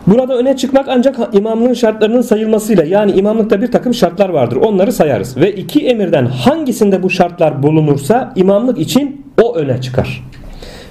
Burada 0.07 0.37
öne 0.37 0.57
çıkmak 0.57 0.87
ancak 0.89 1.17
imamlığın 1.33 1.73
şartlarının 1.73 2.21
sayılmasıyla 2.21 2.85
yani 2.85 3.13
imamlıkta 3.13 3.63
bir 3.63 3.73
takım 3.73 3.95
şartlar 3.95 4.29
vardır. 4.29 4.57
Onları 4.57 4.93
sayarız. 4.93 5.37
Ve 5.37 5.53
iki 5.53 5.87
emirden 5.87 6.27
hangisinde 6.27 7.03
bu 7.03 7.11
şartlar 7.11 7.63
bulunursa 7.63 8.33
imamlık 8.37 8.79
için 8.79 9.27
o 9.43 9.57
öne 9.57 9.81
çıkar. 9.81 10.23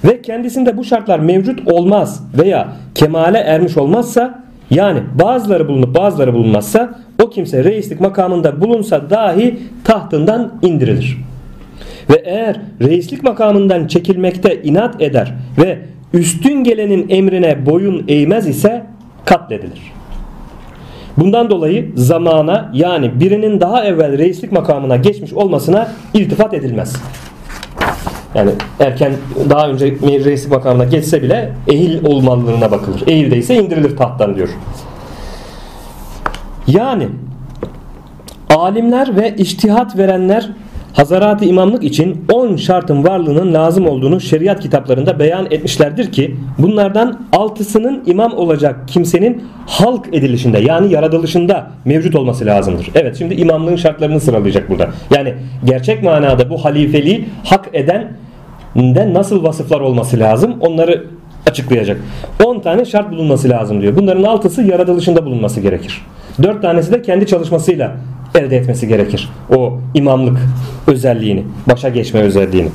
Ve 0.04 0.22
kendisinde 0.22 0.76
bu 0.76 0.84
şartlar 0.84 1.18
mevcut 1.18 1.72
olmaz 1.72 2.24
veya 2.38 2.68
kemale 2.94 3.38
ermiş 3.38 3.76
olmazsa 3.76 4.44
yani 4.70 5.00
bazıları 5.22 5.68
bulunup 5.68 5.96
bazıları 5.96 6.34
bulunmazsa 6.34 6.98
o 7.22 7.30
kimse 7.30 7.64
reislik 7.64 8.00
makamında 8.00 8.60
bulunsa 8.60 9.10
dahi 9.10 9.58
tahtından 9.84 10.52
indirilir. 10.62 11.18
Ve 12.10 12.22
eğer 12.24 12.60
reislik 12.80 13.22
makamından 13.22 13.86
çekilmekte 13.86 14.62
inat 14.62 15.02
eder 15.02 15.34
ve 15.58 15.78
üstün 16.12 16.64
gelenin 16.64 17.06
emrine 17.08 17.66
boyun 17.66 18.04
eğmez 18.08 18.48
ise 18.48 18.82
katledilir. 19.24 19.92
Bundan 21.16 21.50
dolayı 21.50 21.92
zamana 21.94 22.70
yani 22.74 23.20
birinin 23.20 23.60
daha 23.60 23.84
evvel 23.84 24.18
reislik 24.18 24.52
makamına 24.52 24.96
geçmiş 24.96 25.32
olmasına 25.32 25.88
iltifat 26.14 26.54
edilmez. 26.54 26.96
Yani 28.34 28.50
erken 28.80 29.12
daha 29.50 29.68
önce 29.68 29.86
reislik 30.24 30.52
makamına 30.52 30.84
geçse 30.84 31.22
bile 31.22 31.52
ehil 31.68 32.04
olmalılığına 32.04 32.70
bakılır. 32.70 33.02
Ehil 33.06 33.30
değilse 33.30 33.54
indirilir 33.54 33.96
tahttan 33.96 34.36
diyor. 34.36 34.48
Yani 36.66 37.08
alimler 38.56 39.16
ve 39.16 39.34
iştihat 39.36 39.98
verenler 39.98 40.50
Hazarat-ı 40.94 41.44
imamlık 41.44 41.84
için 41.84 42.24
10 42.32 42.56
şartın 42.56 43.04
varlığının 43.04 43.54
lazım 43.54 43.86
olduğunu 43.86 44.20
şeriat 44.20 44.60
kitaplarında 44.60 45.18
beyan 45.18 45.46
etmişlerdir 45.50 46.12
ki 46.12 46.36
bunlardan 46.58 47.20
altısının 47.32 48.02
imam 48.06 48.32
olacak 48.32 48.76
kimsenin 48.86 49.44
halk 49.66 50.06
edilişinde 50.12 50.58
yani 50.58 50.92
yaratılışında 50.92 51.70
mevcut 51.84 52.14
olması 52.14 52.46
lazımdır. 52.46 52.88
Evet 52.94 53.16
şimdi 53.18 53.34
imamlığın 53.34 53.76
şartlarını 53.76 54.20
sıralayacak 54.20 54.70
burada. 54.70 54.88
Yani 55.14 55.34
gerçek 55.64 56.02
manada 56.02 56.50
bu 56.50 56.64
halifeliği 56.64 57.28
hak 57.44 57.68
eden 57.72 58.12
de 58.76 59.14
nasıl 59.14 59.42
vasıflar 59.42 59.80
olması 59.80 60.18
lazım 60.18 60.56
onları 60.60 61.04
açıklayacak. 61.50 62.00
10 62.44 62.60
tane 62.60 62.84
şart 62.84 63.12
bulunması 63.12 63.48
lazım 63.48 63.82
diyor. 63.82 63.96
Bunların 63.96 64.22
altısı 64.22 64.62
yaratılışında 64.62 65.26
bulunması 65.26 65.60
gerekir. 65.60 66.02
4 66.42 66.62
tanesi 66.62 66.92
de 66.92 67.02
kendi 67.02 67.26
çalışmasıyla 67.26 67.96
elde 68.34 68.56
etmesi 68.56 68.88
gerekir. 68.88 69.28
O 69.56 69.80
imamlık 69.94 70.38
özelliğini, 70.86 71.44
başa 71.68 71.88
geçme 71.88 72.20
özelliğini. 72.20 72.68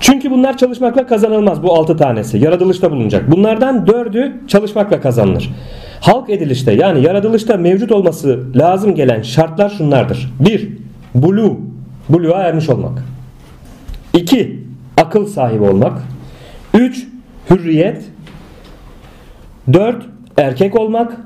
Çünkü 0.00 0.30
bunlar 0.30 0.56
çalışmakla 0.56 1.06
kazanılmaz 1.06 1.62
bu 1.62 1.74
altı 1.74 1.96
tanesi. 1.96 2.38
Yaratılışta 2.38 2.90
bulunacak. 2.90 3.30
Bunlardan 3.30 3.86
dördü 3.86 4.32
çalışmakla 4.48 5.00
kazanılır. 5.00 5.54
Halk 6.00 6.30
edilişte 6.30 6.72
yani 6.72 7.02
yaratılışta 7.02 7.56
mevcut 7.56 7.92
olması 7.92 8.44
lazım 8.56 8.94
gelen 8.94 9.22
şartlar 9.22 9.70
şunlardır. 9.70 10.32
1. 10.40 10.68
Bulu. 11.14 11.60
Buluğa 12.08 12.42
ermiş 12.42 12.68
olmak. 12.68 13.02
2. 14.14 14.60
Akıl 14.96 15.26
sahibi 15.26 15.64
olmak. 15.64 16.02
3. 16.74 17.06
Hürriyet. 17.50 18.04
4. 19.72 19.96
Erkek 20.36 20.80
olmak. 20.80 21.16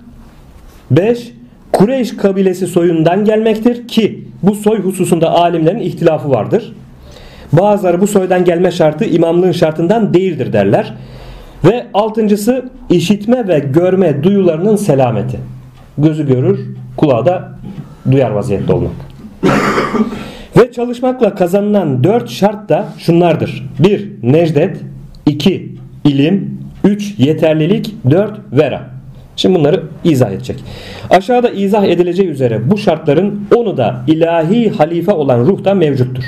5. 0.90 1.32
Kureyş 1.72 2.16
kabilesi 2.16 2.66
soyundan 2.66 3.24
gelmektir 3.24 3.88
ki 3.88 4.24
bu 4.42 4.54
soy 4.54 4.82
hususunda 4.82 5.30
alimlerin 5.30 5.78
ihtilafı 5.78 6.30
vardır. 6.30 6.72
Bazıları 7.52 8.00
bu 8.00 8.06
soydan 8.06 8.44
gelme 8.44 8.70
şartı 8.70 9.04
imamlığın 9.04 9.52
şartından 9.52 10.14
değildir 10.14 10.52
derler. 10.52 10.94
Ve 11.64 11.86
altıncısı 11.94 12.70
işitme 12.90 13.48
ve 13.48 13.58
görme 13.58 14.22
duyularının 14.22 14.76
selameti. 14.76 15.38
Gözü 15.98 16.26
görür, 16.26 16.60
kulağı 16.96 17.26
da 17.26 17.52
duyar 18.10 18.30
vaziyette 18.30 18.72
olmak. 18.72 18.92
Ve 20.56 20.72
çalışmakla 20.72 21.34
kazanılan 21.34 22.04
dört 22.04 22.30
şart 22.30 22.68
da 22.68 22.88
şunlardır. 22.98 23.70
1. 23.78 24.10
Necdet 24.22 24.76
2. 25.26 25.74
ilim 26.04 26.58
3. 26.84 27.14
Yeterlilik 27.18 27.94
4. 28.10 28.32
Vera 28.52 28.90
Şimdi 29.36 29.58
bunları 29.58 29.79
izah 30.04 30.30
edecek. 30.30 30.64
Aşağıda 31.10 31.50
izah 31.50 31.84
edileceği 31.84 32.28
üzere 32.28 32.70
bu 32.70 32.78
şartların 32.78 33.48
onu 33.56 33.76
da 33.76 34.02
ilahi 34.06 34.70
halife 34.70 35.12
olan 35.12 35.38
ruhta 35.38 35.74
mevcuttur. 35.74 36.24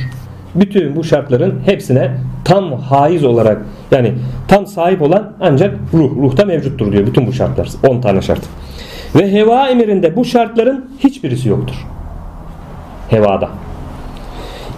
Bütün 0.55 0.97
bu 0.97 1.05
şartların 1.05 1.61
hepsine 1.67 2.11
tam 2.45 2.73
haiz 2.73 3.25
olarak 3.25 3.63
yani 3.91 4.13
tam 4.49 4.67
sahip 4.67 5.03
olan 5.03 5.33
ancak 5.41 5.75
ruh, 5.95 6.17
ruhta 6.17 6.45
mevcuttur 6.45 6.93
diyor 6.93 7.07
bütün 7.07 7.27
bu 7.27 7.33
şartlar. 7.33 7.69
10 7.89 8.01
tane 8.01 8.23
şart. 8.23 8.41
Ve 9.15 9.33
heva 9.33 9.69
emirinde 9.69 10.17
bu 10.17 10.25
şartların 10.25 10.91
hiçbirisi 10.99 11.49
yoktur. 11.49 11.87
Hevada. 13.11 13.49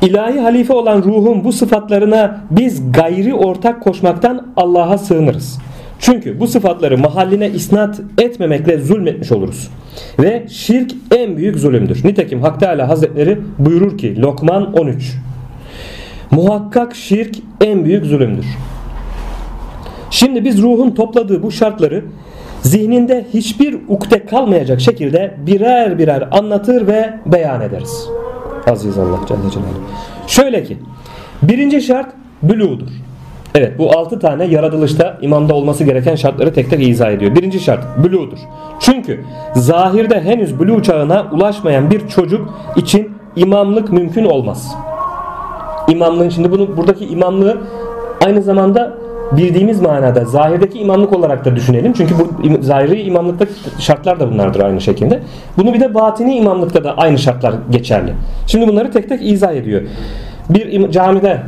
İlahi 0.03 0.41
halife 0.41 0.73
olan 0.73 1.03
ruhun 1.03 1.45
bu 1.45 1.53
sıfatlarına 1.53 2.41
biz 2.51 2.93
gayri 2.93 3.35
ortak 3.35 3.83
koşmaktan 3.83 4.47
Allah'a 4.57 4.99
sığınırız. 4.99 5.59
Çünkü 6.05 6.41
bu 6.41 6.47
sıfatları 6.47 6.99
mahalline 6.99 7.51
isnat 7.51 8.01
etmemekle 8.19 8.79
zulmetmiş 8.79 9.33
oluruz. 9.33 9.71
Ve 10.19 10.47
şirk 10.49 10.91
en 11.17 11.37
büyük 11.37 11.57
zulümdür. 11.57 12.05
Nitekim 12.05 12.43
Hak 12.43 12.61
Teala 12.61 12.89
Hazretleri 12.89 13.39
buyurur 13.59 13.99
ki 13.99 14.23
Lokman 14.23 14.73
13 14.73 15.15
Muhakkak 16.31 16.95
şirk 16.95 17.37
en 17.61 17.85
büyük 17.85 18.05
zulümdür. 18.05 18.47
Şimdi 20.11 20.45
biz 20.45 20.63
ruhun 20.63 20.91
topladığı 20.91 21.43
bu 21.43 21.51
şartları 21.51 22.05
zihninde 22.63 23.27
hiçbir 23.35 23.79
ukde 23.89 24.27
kalmayacak 24.27 24.81
şekilde 24.81 25.35
birer 25.47 25.99
birer 25.99 26.29
anlatır 26.31 26.87
ve 26.87 27.15
beyan 27.27 27.61
ederiz. 27.61 28.09
Aziz 28.67 28.99
Allah 28.99 29.21
Celle 29.29 29.51
Celaluhu. 29.51 29.81
Şöyle 30.27 30.65
ki 30.65 30.79
birinci 31.43 31.83
şart 31.83 32.13
bülüğudur. 32.43 33.04
Evet 33.55 33.79
bu 33.79 33.99
altı 33.99 34.19
tane 34.19 34.45
yaratılışta 34.45 35.19
imamda 35.23 35.55
olması 35.55 35.85
gereken 35.85 36.15
şartları 36.15 36.53
tek 36.53 36.71
tek 36.71 36.89
izah 36.89 37.11
ediyor. 37.11 37.35
Birinci 37.35 37.61
şart 37.61 38.05
bülüğudur. 38.05 38.39
Çünkü 38.81 39.21
zahirde 39.55 40.21
henüz 40.21 40.61
bülüğ 40.61 40.83
çağına 40.83 41.27
ulaşmayan 41.33 41.91
bir 41.91 42.09
çocuk 42.09 42.55
için 42.77 43.13
imamlık 43.37 43.93
mümkün 43.93 44.25
olmaz. 44.25 44.75
İmamlığın 45.89 46.29
şimdi 46.29 46.51
bunu 46.51 46.77
buradaki 46.77 47.07
imamlığı 47.07 47.59
aynı 48.27 48.43
zamanda 48.43 48.93
bildiğimiz 49.33 49.81
manada 49.81 50.25
zahirdeki 50.25 50.79
imamlık 50.79 51.13
olarak 51.13 51.45
da 51.45 51.57
düşünelim. 51.57 51.93
Çünkü 51.93 52.15
bu 52.19 52.63
zahiri 52.63 53.03
imamlıkta 53.03 53.47
şartlar 53.79 54.21
da 54.21 54.33
bunlardır 54.33 54.61
aynı 54.61 54.81
şekilde. 54.81 55.23
Bunu 55.59 55.75
bir 55.75 55.81
de 55.81 55.95
batini 55.95 56.37
imamlıkta 56.37 56.85
da 56.85 56.97
aynı 56.97 57.19
şartlar 57.19 57.55
geçerli. 57.71 58.15
Şimdi 58.47 58.69
bunları 58.69 58.91
tek 58.91 59.09
tek 59.09 59.23
izah 59.23 59.53
ediyor. 59.53 59.83
Bir 60.51 60.91
camide 60.91 61.41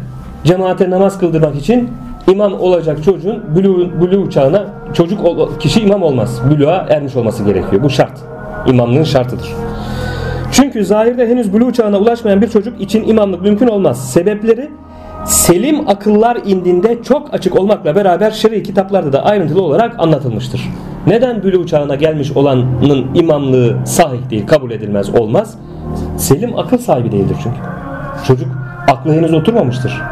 cemaate 0.47 0.91
namaz 0.91 1.19
kıldırmak 1.19 1.57
için 1.57 1.91
imam 2.33 2.53
olacak 2.53 3.05
çocuğun 3.05 3.43
bülü, 3.57 4.01
bülü 4.01 4.17
uçağına 4.17 4.65
çocuk 4.95 5.21
kişi 5.61 5.81
imam 5.81 6.03
olmaz. 6.03 6.41
Bülüğa 6.51 6.87
ermiş 6.91 7.17
olması 7.17 7.45
gerekiyor. 7.45 7.83
Bu 7.83 7.91
şart. 7.91 8.19
İmamlığın 8.67 9.03
şartıdır. 9.03 9.53
Çünkü 10.53 10.85
zahirde 10.85 11.29
henüz 11.29 11.53
bülü 11.53 11.65
uçağına 11.65 11.99
ulaşmayan 11.99 12.43
bir 12.43 12.49
çocuk 12.49 12.81
için 12.81 13.09
imamlık 13.09 13.43
mümkün 13.43 13.67
olmaz. 13.67 14.11
Sebepleri 14.11 14.71
selim 15.25 15.89
akıllar 15.89 16.39
indinde 16.47 17.03
çok 17.03 17.35
açık 17.35 17.61
olmakla 17.61 17.95
beraber 17.97 18.31
şer'i 18.31 18.63
kitaplarda 18.63 19.13
da 19.13 19.25
ayrıntılı 19.25 19.63
olarak 19.63 19.95
anlatılmıştır. 19.99 20.61
Neden 21.07 21.43
bülü 21.43 21.59
uçağına 21.59 21.95
gelmiş 21.95 22.33
olanın 22.33 22.67
imamlığı 23.15 23.77
sahih 23.85 24.31
değil, 24.31 24.47
kabul 24.47 24.71
edilmez, 24.71 25.15
olmaz? 25.15 25.59
Selim 26.17 26.59
akıl 26.59 26.79
sahibi 26.79 27.13
değildir 27.13 27.37
çünkü. 27.43 27.59
Çocuk 28.27 28.49
aklı 28.89 29.13
henüz 29.13 29.35
oturmamıştır 29.35 30.03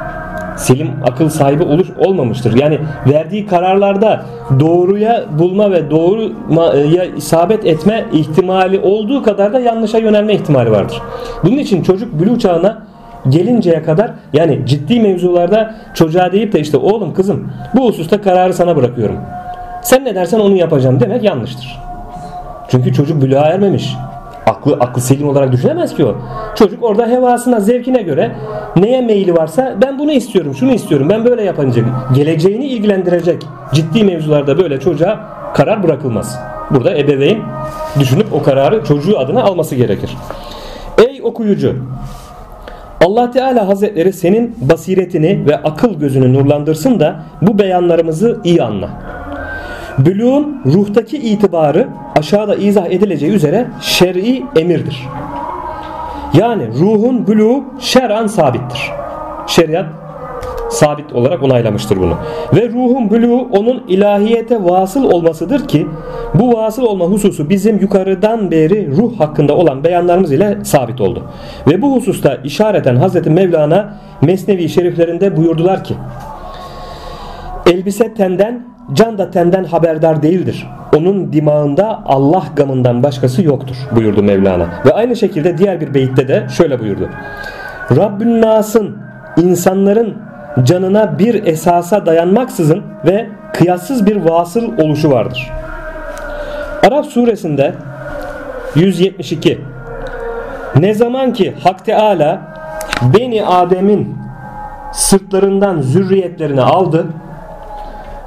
selim 0.56 0.90
akıl 1.10 1.28
sahibi 1.28 1.62
oluş 1.62 1.88
olmamıştır. 1.98 2.58
Yani 2.58 2.78
verdiği 3.06 3.46
kararlarda 3.46 4.22
doğruya 4.60 5.24
bulma 5.38 5.70
ve 5.70 5.90
doğruya 5.90 7.04
isabet 7.04 7.66
etme 7.66 8.04
ihtimali 8.12 8.80
olduğu 8.80 9.22
kadar 9.22 9.52
da 9.52 9.60
yanlışa 9.60 9.98
yönelme 9.98 10.34
ihtimali 10.34 10.70
vardır. 10.70 11.02
Bunun 11.44 11.56
için 11.56 11.82
çocuk 11.82 12.20
bülü 12.20 12.38
çağına 12.38 12.82
gelinceye 13.28 13.82
kadar 13.82 14.10
yani 14.32 14.60
ciddi 14.66 15.00
mevzularda 15.00 15.74
çocuğa 15.94 16.32
deyip 16.32 16.52
de 16.52 16.60
işte 16.60 16.76
oğlum 16.76 17.14
kızım 17.14 17.50
bu 17.76 17.88
hususta 17.88 18.20
kararı 18.22 18.54
sana 18.54 18.76
bırakıyorum. 18.76 19.16
Sen 19.82 20.04
ne 20.04 20.14
dersen 20.14 20.40
onu 20.40 20.56
yapacağım 20.56 21.00
demek 21.00 21.22
yanlıştır. 21.22 21.80
Çünkü 22.68 22.92
çocuk 22.92 23.22
bülüğa 23.22 23.46
ermemiş. 23.46 23.96
Aklı, 24.46 24.76
aklı 24.80 25.00
selim 25.00 25.28
olarak 25.28 25.52
düşünemez 25.52 25.94
ki 25.94 26.04
o. 26.04 26.16
Çocuk 26.54 26.84
orada 26.84 27.06
hevasına, 27.06 27.60
zevkine 27.60 28.02
göre 28.02 28.36
neye 28.76 29.00
meyili 29.00 29.34
varsa 29.34 29.74
ben 29.82 29.98
bunu 29.98 30.12
istiyorum, 30.12 30.54
şunu 30.54 30.72
istiyorum, 30.72 31.08
ben 31.10 31.24
böyle 31.24 31.42
yapacağım. 31.42 31.90
Geleceğini 32.14 32.66
ilgilendirecek 32.66 33.42
ciddi 33.72 34.04
mevzularda 34.04 34.58
böyle 34.58 34.80
çocuğa 34.80 35.20
karar 35.54 35.82
bırakılmaz. 35.82 36.38
Burada 36.70 36.98
ebeveyn 36.98 37.38
düşünüp 37.98 38.32
o 38.32 38.42
kararı 38.42 38.84
çocuğu 38.84 39.18
adına 39.18 39.42
alması 39.42 39.74
gerekir. 39.74 40.16
Ey 41.08 41.20
okuyucu! 41.22 41.74
Allah 43.04 43.30
Teala 43.30 43.68
Hazretleri 43.68 44.12
senin 44.12 44.56
basiretini 44.60 45.46
ve 45.48 45.56
akıl 45.56 45.94
gözünü 45.94 46.34
nurlandırsın 46.34 47.00
da 47.00 47.16
bu 47.42 47.58
beyanlarımızı 47.58 48.40
iyi 48.44 48.62
anla. 48.62 48.88
Bülüğün 49.98 50.60
ruhtaki 50.66 51.16
itibarı 51.18 51.88
aşağıda 52.18 52.54
izah 52.54 52.86
edileceği 52.86 53.32
üzere 53.32 53.66
şer'i 53.80 54.44
emirdir. 54.56 55.08
Yani 56.34 56.68
ruhun 56.80 57.26
bülüğü 57.26 57.62
şer'an 57.78 58.26
sabittir. 58.26 58.90
Şeriat 59.46 59.86
sabit 60.70 61.12
olarak 61.12 61.42
onaylamıştır 61.42 61.96
bunu. 61.96 62.14
Ve 62.54 62.68
ruhun 62.68 63.10
bülüğü 63.10 63.34
onun 63.34 63.84
ilahiyete 63.88 64.64
vasıl 64.64 65.04
olmasıdır 65.04 65.68
ki 65.68 65.86
bu 66.34 66.52
vasıl 66.52 66.82
olma 66.82 67.04
hususu 67.04 67.50
bizim 67.50 67.78
yukarıdan 67.78 68.50
beri 68.50 68.96
ruh 68.96 69.20
hakkında 69.20 69.56
olan 69.56 69.84
beyanlarımız 69.84 70.32
ile 70.32 70.58
sabit 70.64 71.00
oldu. 71.00 71.22
Ve 71.66 71.82
bu 71.82 71.96
hususta 71.96 72.34
işareten 72.34 72.96
Hazreti 72.96 73.30
Mevlana 73.30 73.94
Mesnevi 74.22 74.68
şeriflerinde 74.68 75.36
buyurdular 75.36 75.84
ki 75.84 75.94
Elbise 77.66 78.14
tenden 78.14 78.73
Can 78.92 79.18
da 79.18 79.30
tenden 79.30 79.64
haberdar 79.64 80.22
değildir. 80.22 80.66
Onun 80.96 81.32
dimağında 81.32 82.02
Allah 82.06 82.44
gamından 82.56 83.02
başkası 83.02 83.42
yoktur 83.42 83.76
buyurdu 83.96 84.22
Mevlana. 84.22 84.66
Ve 84.86 84.94
aynı 84.94 85.16
şekilde 85.16 85.58
diğer 85.58 85.80
bir 85.80 85.94
beyitte 85.94 86.28
de 86.28 86.46
şöyle 86.56 86.80
buyurdu. 86.80 87.08
Rabbün 87.96 88.42
Nas'ın 88.42 88.96
insanların 89.36 90.14
canına 90.62 91.18
bir 91.18 91.46
esasa 91.46 92.06
dayanmaksızın 92.06 92.82
ve 93.06 93.26
kıyassız 93.52 94.06
bir 94.06 94.16
vasıl 94.16 94.78
oluşu 94.78 95.10
vardır. 95.10 95.50
Arap 96.86 97.06
suresinde 97.06 97.74
172 98.74 99.60
Ne 100.76 100.94
zaman 100.94 101.32
ki 101.32 101.54
Hak 101.62 101.84
Teala 101.84 102.40
Beni 103.18 103.46
Adem'in 103.46 104.16
sırtlarından 104.92 105.80
zürriyetlerini 105.80 106.62
aldı 106.62 107.06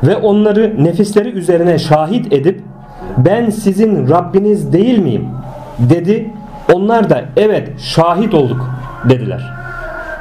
ve 0.04 0.16
onları 0.16 0.84
nefisleri 0.84 1.30
üzerine 1.30 1.80
şahit 1.80 2.34
edip 2.34 2.62
ben 3.18 3.50
sizin 3.50 4.10
Rabbiniz 4.10 4.74
değil 4.74 5.00
miyim 5.00 5.28
dedi. 5.80 6.30
Onlar 6.74 7.10
da 7.10 7.22
evet 7.38 7.80
şahit 7.80 8.34
olduk 8.34 8.70
dediler. 9.10 9.54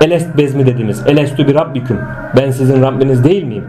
Elest 0.00 0.36
bezmi 0.36 0.66
dediğimiz 0.66 1.06
elestü 1.06 1.48
bir 1.48 1.54
rabbiküm 1.54 1.98
ben 2.36 2.50
sizin 2.50 2.82
Rabbiniz 2.82 3.24
değil 3.24 3.44
miyim? 3.44 3.64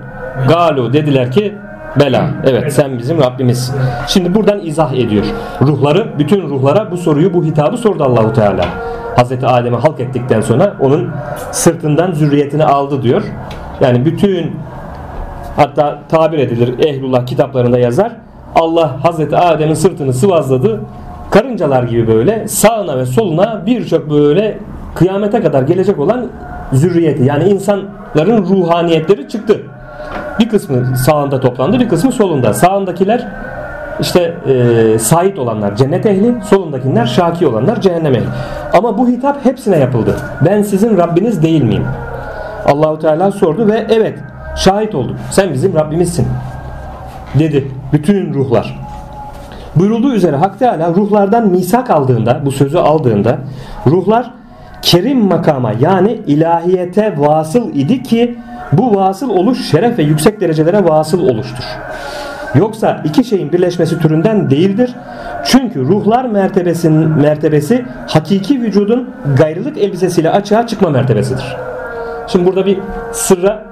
Galu 0.47 0.93
dediler 0.93 1.31
ki 1.31 1.53
Bela. 1.99 2.29
Evet 2.43 2.73
sen 2.73 2.97
bizim 2.97 3.21
Rabbimiz. 3.21 3.73
Şimdi 4.07 4.35
buradan 4.35 4.59
izah 4.65 4.93
ediyor. 4.93 5.25
Ruhları, 5.61 6.07
bütün 6.19 6.41
ruhlara 6.41 6.91
bu 6.91 6.97
soruyu, 6.97 7.33
bu 7.33 7.43
hitabı 7.43 7.77
sordu 7.77 8.03
Allahu 8.03 8.33
Teala. 8.33 8.65
Hazreti 9.15 9.47
Adem'e 9.47 9.77
halk 9.77 9.99
ettikten 9.99 10.41
sonra 10.41 10.73
onun 10.79 11.09
sırtından 11.51 12.11
zürriyetini 12.11 12.65
aldı 12.65 13.01
diyor. 13.01 13.21
Yani 13.81 14.05
bütün 14.05 14.51
Hatta 15.57 15.99
tabir 16.09 16.37
edilir 16.37 16.85
Ehlullah 16.85 17.25
kitaplarında 17.25 17.79
yazar. 17.79 18.11
Allah 18.55 19.03
Hazreti 19.03 19.37
Adem'in 19.37 19.73
sırtını 19.73 20.13
sıvazladı. 20.13 20.81
Karıncalar 21.31 21.83
gibi 21.83 22.07
böyle 22.07 22.47
sağına 22.47 22.97
ve 22.97 23.05
soluna 23.05 23.63
birçok 23.65 24.09
böyle 24.09 24.57
kıyamete 24.95 25.41
kadar 25.41 25.61
gelecek 25.61 25.99
olan 25.99 26.27
zürriyeti 26.73 27.23
yani 27.23 27.49
insanların 27.49 28.45
ruhaniyetleri 28.45 29.27
çıktı. 29.27 29.61
Bir 30.39 30.49
kısmı 30.49 30.97
sağında 30.97 31.39
toplandı 31.39 31.79
bir 31.79 31.89
kısmı 31.89 32.11
solunda. 32.11 32.53
Sağındakiler 32.53 33.27
işte 33.99 34.33
e, 34.47 34.99
sait 34.99 35.39
olanlar 35.39 35.75
cennet 35.75 36.05
ehli, 36.05 36.35
solundakiler 36.43 37.05
şaki 37.05 37.47
olanlar 37.47 37.81
cehennem 37.81 38.15
ehli. 38.15 38.25
Ama 38.73 38.97
bu 38.97 39.07
hitap 39.07 39.45
hepsine 39.45 39.77
yapıldı. 39.77 40.15
Ben 40.45 40.61
sizin 40.61 40.97
Rabbiniz 40.97 41.43
değil 41.43 41.63
miyim? 41.63 41.85
Allahu 42.65 42.99
Teala 42.99 43.31
sordu 43.31 43.67
ve 43.67 43.87
evet 43.89 44.19
Şahit 44.57 44.95
olduk. 44.95 45.15
Sen 45.31 45.53
bizim 45.53 45.75
Rabbimizsin. 45.75 46.27
Dedi 47.39 47.71
bütün 47.93 48.33
ruhlar. 48.33 48.79
Buyurulduğu 49.75 50.13
üzere 50.13 50.35
Hak 50.35 50.59
Teala 50.59 50.89
ruhlardan 50.89 51.47
misak 51.47 51.89
aldığında, 51.89 52.41
bu 52.45 52.51
sözü 52.51 52.77
aldığında 52.77 53.37
ruhlar 53.87 54.31
kerim 54.81 55.25
makama 55.25 55.71
yani 55.79 56.11
ilahiyete 56.27 57.13
vasıl 57.17 57.69
idi 57.69 58.03
ki 58.03 58.35
bu 58.71 58.95
vasıl 58.95 59.29
oluş 59.29 59.71
şeref 59.71 59.97
ve 59.97 60.03
yüksek 60.03 60.41
derecelere 60.41 60.85
vasıl 60.85 61.19
oluştur. 61.19 61.63
Yoksa 62.55 63.01
iki 63.05 63.23
şeyin 63.23 63.51
birleşmesi 63.51 63.99
türünden 63.99 64.49
değildir. 64.49 64.95
Çünkü 65.45 65.81
ruhlar 65.81 66.25
mertebesinin 66.25 67.09
mertebesi 67.09 67.85
hakiki 68.07 68.61
vücudun 68.61 69.09
gayrılık 69.37 69.77
elbisesiyle 69.77 70.29
açığa 70.29 70.67
çıkma 70.67 70.89
mertebesidir. 70.89 71.55
Şimdi 72.27 72.45
burada 72.45 72.65
bir 72.65 72.79
sırra 73.11 73.65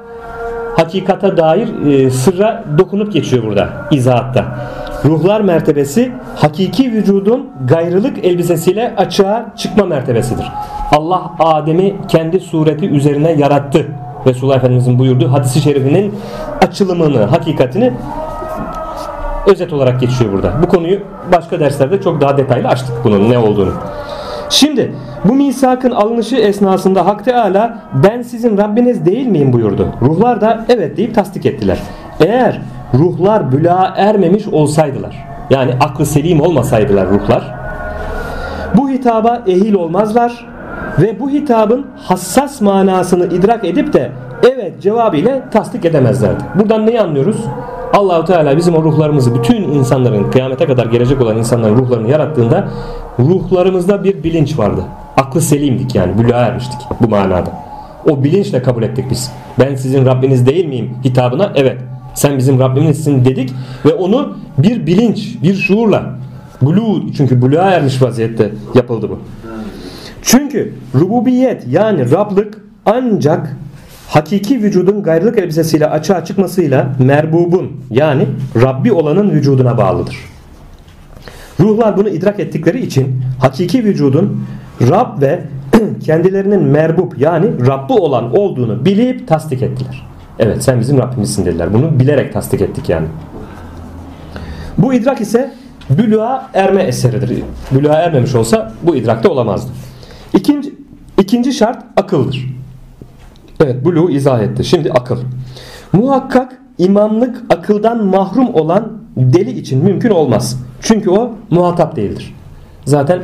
hakikata 0.75 1.37
dair 1.37 1.85
e, 1.87 2.09
sırra 2.09 2.63
dokunup 2.77 3.13
geçiyor 3.13 3.43
burada 3.43 3.69
izahatta. 3.91 4.45
Ruhlar 5.05 5.41
mertebesi 5.41 6.11
hakiki 6.35 6.91
vücudun 6.91 7.49
gayrılık 7.67 8.25
elbisesiyle 8.25 8.93
açığa 8.97 9.45
çıkma 9.57 9.85
mertebesidir. 9.85 10.45
Allah 10.91 11.31
Adem'i 11.39 11.95
kendi 12.07 12.39
sureti 12.39 12.89
üzerine 12.89 13.31
yarattı. 13.31 13.85
Resulullah 14.25 14.57
Efendimizin 14.57 14.99
buyurduğu 14.99 15.31
hadisi 15.31 15.61
şerifinin 15.61 16.15
açılımını, 16.61 17.23
hakikatini 17.23 17.93
özet 19.47 19.73
olarak 19.73 19.99
geçiyor 19.99 20.33
burada. 20.33 20.53
Bu 20.63 20.67
konuyu 20.67 20.99
başka 21.31 21.59
derslerde 21.59 22.01
çok 22.01 22.21
daha 22.21 22.37
detaylı 22.37 22.67
açtık 22.67 22.95
bunun 23.03 23.29
ne 23.29 23.37
olduğunu. 23.37 23.73
Şimdi 24.49 24.95
bu 25.27 25.33
misakın 25.33 25.91
alınışı 25.91 26.35
esnasında 26.35 27.05
Hak 27.05 27.25
Teala 27.25 27.77
ben 28.03 28.21
sizin 28.21 28.57
Rabbiniz 28.57 29.05
değil 29.05 29.27
miyim 29.27 29.53
buyurdu. 29.53 29.87
Ruhlar 30.01 30.41
da 30.41 30.65
evet 30.69 30.97
deyip 30.97 31.15
tasdik 31.15 31.45
ettiler. 31.45 31.79
Eğer 32.19 32.61
ruhlar 32.93 33.51
bülağa 33.51 33.93
ermemiş 33.97 34.47
olsaydılar 34.47 35.25
yani 35.49 35.71
aklı 35.79 36.05
selim 36.05 36.41
olmasaydılar 36.41 37.07
ruhlar 37.09 37.55
bu 38.77 38.89
hitaba 38.89 39.41
ehil 39.47 39.73
olmazlar 39.73 40.47
ve 41.01 41.19
bu 41.19 41.29
hitabın 41.29 41.85
hassas 41.97 42.61
manasını 42.61 43.25
idrak 43.25 43.65
edip 43.65 43.93
de 43.93 44.11
evet 44.43 44.81
cevabı 44.81 45.17
ile 45.17 45.43
tasdik 45.51 45.85
edemezlerdi. 45.85 46.43
Buradan 46.55 46.85
neyi 46.85 47.01
anlıyoruz? 47.01 47.37
Allahu 47.93 48.25
Teala 48.25 48.57
bizim 48.57 48.75
o 48.75 48.83
ruhlarımızı 48.83 49.35
bütün 49.35 49.61
insanların 49.61 50.31
kıyamete 50.31 50.65
kadar 50.65 50.85
gelecek 50.85 51.21
olan 51.21 51.37
insanların 51.37 51.75
ruhlarını 51.75 52.09
yarattığında 52.09 52.67
ruhlarımızda 53.19 54.03
bir 54.03 54.23
bilinç 54.23 54.59
vardı. 54.59 54.81
Aklı 55.17 55.41
selimdik 55.41 55.95
yani 55.95 56.17
bülüğa 56.17 56.39
ermiştik 56.39 56.79
bu 57.01 57.07
manada. 57.07 57.51
O 58.09 58.23
bilinçle 58.23 58.61
kabul 58.63 58.83
ettik 58.83 59.05
biz. 59.09 59.31
Ben 59.59 59.75
sizin 59.75 60.05
Rabbiniz 60.05 60.45
değil 60.45 60.65
miyim 60.65 60.89
hitabına? 61.03 61.51
Evet. 61.55 61.77
Sen 62.15 62.37
bizim 62.37 62.59
Rabbimizsin 62.59 63.25
dedik 63.25 63.53
ve 63.85 63.93
onu 63.93 64.37
bir 64.57 64.87
bilinç, 64.87 65.37
bir 65.43 65.55
şuurla 65.55 66.15
bulu 66.61 67.13
çünkü 67.17 67.41
buluğa 67.41 67.71
ermiş 67.71 68.01
vaziyette 68.01 68.51
yapıldı 68.75 69.09
bu. 69.09 69.19
Çünkü 70.21 70.73
rububiyet 70.95 71.67
yani 71.67 72.11
Rablık 72.11 72.61
ancak 72.85 73.57
hakiki 74.07 74.63
vücudun 74.63 75.03
gayrılık 75.03 75.37
elbisesiyle 75.37 75.87
açığa 75.87 76.25
çıkmasıyla 76.25 76.95
merbubun 76.99 77.71
yani 77.89 78.27
Rabbi 78.61 78.91
olanın 78.91 79.31
vücuduna 79.31 79.77
bağlıdır. 79.77 80.15
Ruhlar 81.59 81.97
bunu 81.97 82.09
idrak 82.09 82.39
ettikleri 82.39 82.81
için 82.85 83.21
hakiki 83.39 83.83
vücudun 83.83 84.45
Rab 84.81 85.21
ve 85.21 85.43
kendilerinin 86.03 86.63
merbub 86.63 87.11
yani 87.17 87.67
Rabbi 87.67 87.93
olan 87.93 88.37
olduğunu 88.37 88.85
bilip 88.85 89.27
tasdik 89.27 89.61
ettiler. 89.61 90.07
Evet 90.39 90.63
sen 90.63 90.79
bizim 90.79 90.97
Rabbimizsin 90.97 91.45
dediler. 91.45 91.73
Bunu 91.73 91.99
bilerek 91.99 92.33
tasdik 92.33 92.61
ettik 92.61 92.89
yani. 92.89 93.07
Bu 94.77 94.93
idrak 94.93 95.21
ise 95.21 95.51
bülüğa 95.89 96.49
erme 96.53 96.83
eseridir. 96.83 97.43
Bülüğa 97.71 97.93
ermemiş 97.93 98.35
olsa 98.35 98.73
bu 98.83 98.95
idrakte 98.95 99.27
olamazdı. 99.27 99.71
İkinci, 100.33 100.75
ikinci 101.19 101.53
şart 101.53 101.83
akıldır. 101.97 102.55
Evet 103.63 103.85
buluğu 103.85 104.11
izah 104.11 104.41
etti. 104.41 104.63
Şimdi 104.63 104.91
akıl. 104.91 105.19
Muhakkak 105.93 106.61
imamlık 106.77 107.43
akıldan 107.49 108.05
mahrum 108.05 108.53
olan 108.53 108.91
deli 109.17 109.51
için 109.59 109.83
mümkün 109.83 110.09
olmaz. 110.09 110.59
Çünkü 110.81 111.09
o 111.09 111.31
muhatap 111.49 111.95
değildir. 111.95 112.35
Zaten 112.85 113.19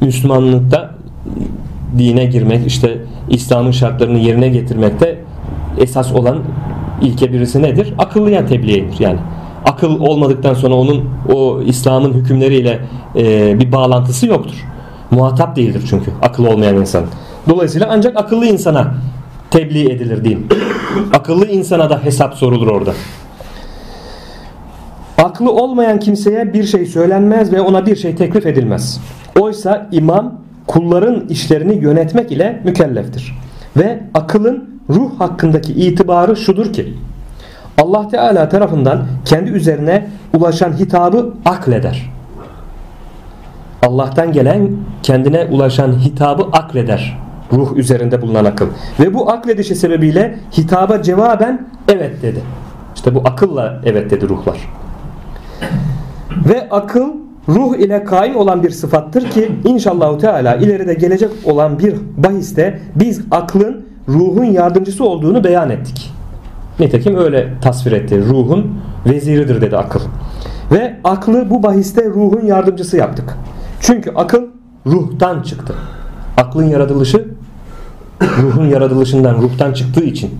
Müslümanlıkta 0.00 0.94
dine 1.98 2.24
girmek 2.24 2.66
işte 2.66 2.98
İslam'ın 3.28 3.70
şartlarını 3.70 4.18
yerine 4.18 4.48
getirmekte 4.48 5.18
esas 5.78 6.12
olan 6.12 6.38
ilke 7.02 7.32
birisi 7.32 7.62
nedir? 7.62 7.94
Akıllıya 7.98 8.46
tebliğ 8.46 8.88
Yani 8.98 9.18
akıl 9.64 10.00
olmadıktan 10.00 10.54
sonra 10.54 10.74
onun 10.74 11.04
o 11.34 11.62
İslam'ın 11.62 12.12
hükümleriyle 12.12 12.80
e, 13.16 13.60
bir 13.60 13.72
bağlantısı 13.72 14.26
yoktur. 14.26 14.64
Muhatap 15.10 15.56
değildir 15.56 15.82
çünkü 15.90 16.10
akıl 16.22 16.46
olmayan 16.46 16.76
insan. 16.76 17.04
Dolayısıyla 17.48 17.88
ancak 17.90 18.16
akıllı 18.16 18.46
insana 18.46 18.94
tebliğ 19.50 19.90
edilir 19.90 20.24
din. 20.24 20.46
akıllı 21.14 21.46
insana 21.46 21.90
da 21.90 22.04
hesap 22.04 22.34
sorulur 22.34 22.66
orada. 22.66 22.92
Aklı 25.18 25.52
olmayan 25.52 25.98
kimseye 26.00 26.52
bir 26.52 26.64
şey 26.64 26.86
söylenmez 26.86 27.52
ve 27.52 27.60
ona 27.60 27.86
bir 27.86 27.96
şey 27.96 28.14
teklif 28.14 28.46
edilmez. 28.46 29.00
Oysa 29.40 29.88
imam 29.92 30.34
kulların 30.66 31.28
işlerini 31.28 31.74
yönetmek 31.74 32.32
ile 32.32 32.60
mükelleftir. 32.64 33.38
Ve 33.76 34.00
akılın 34.14 34.80
ruh 34.90 35.20
hakkındaki 35.20 35.72
itibarı 35.72 36.36
şudur 36.36 36.72
ki 36.72 36.94
Allah 37.78 38.08
Teala 38.08 38.48
tarafından 38.48 39.06
kendi 39.24 39.50
üzerine 39.50 40.06
ulaşan 40.34 40.72
hitabı 40.72 41.34
akleder. 41.44 42.10
Allah'tan 43.82 44.32
gelen 44.32 44.70
kendine 45.02 45.44
ulaşan 45.44 45.92
hitabı 45.92 46.42
akleder. 46.42 47.18
Ruh 47.52 47.76
üzerinde 47.76 48.22
bulunan 48.22 48.44
akıl. 48.44 48.66
Ve 49.00 49.14
bu 49.14 49.30
akledişi 49.30 49.74
sebebiyle 49.74 50.38
hitaba 50.58 51.02
cevaben 51.02 51.66
evet 51.88 52.22
dedi. 52.22 52.40
İşte 52.94 53.14
bu 53.14 53.22
akılla 53.24 53.80
evet 53.84 54.10
dedi 54.10 54.28
ruhlar. 54.28 54.58
Ve 56.48 56.68
akıl 56.70 57.10
ruh 57.48 57.76
ile 57.76 58.04
kaim 58.04 58.36
olan 58.36 58.62
bir 58.62 58.70
sıfattır 58.70 59.30
ki 59.30 59.52
inşallah 59.64 60.18
Teala 60.18 60.56
ileride 60.56 60.94
gelecek 60.94 61.30
olan 61.44 61.78
bir 61.78 61.94
bahiste 62.16 62.80
biz 62.94 63.20
aklın 63.30 63.84
ruhun 64.08 64.44
yardımcısı 64.44 65.04
olduğunu 65.04 65.44
beyan 65.44 65.70
ettik. 65.70 66.12
Nitekim 66.80 67.16
öyle 67.16 67.48
tasvir 67.62 67.92
etti. 67.92 68.24
Ruhun 68.24 68.80
veziridir 69.06 69.60
dedi 69.60 69.76
akıl. 69.76 70.00
Ve 70.72 70.96
aklı 71.04 71.50
bu 71.50 71.62
bahiste 71.62 72.04
ruhun 72.04 72.46
yardımcısı 72.46 72.96
yaptık. 72.96 73.36
Çünkü 73.80 74.10
akıl 74.14 74.42
ruhtan 74.86 75.42
çıktı. 75.42 75.74
Aklın 76.36 76.64
yaratılışı 76.64 77.28
ruhun 78.22 78.66
yaratılışından, 78.66 79.34
ruhtan 79.34 79.72
çıktığı 79.72 80.04
için 80.04 80.30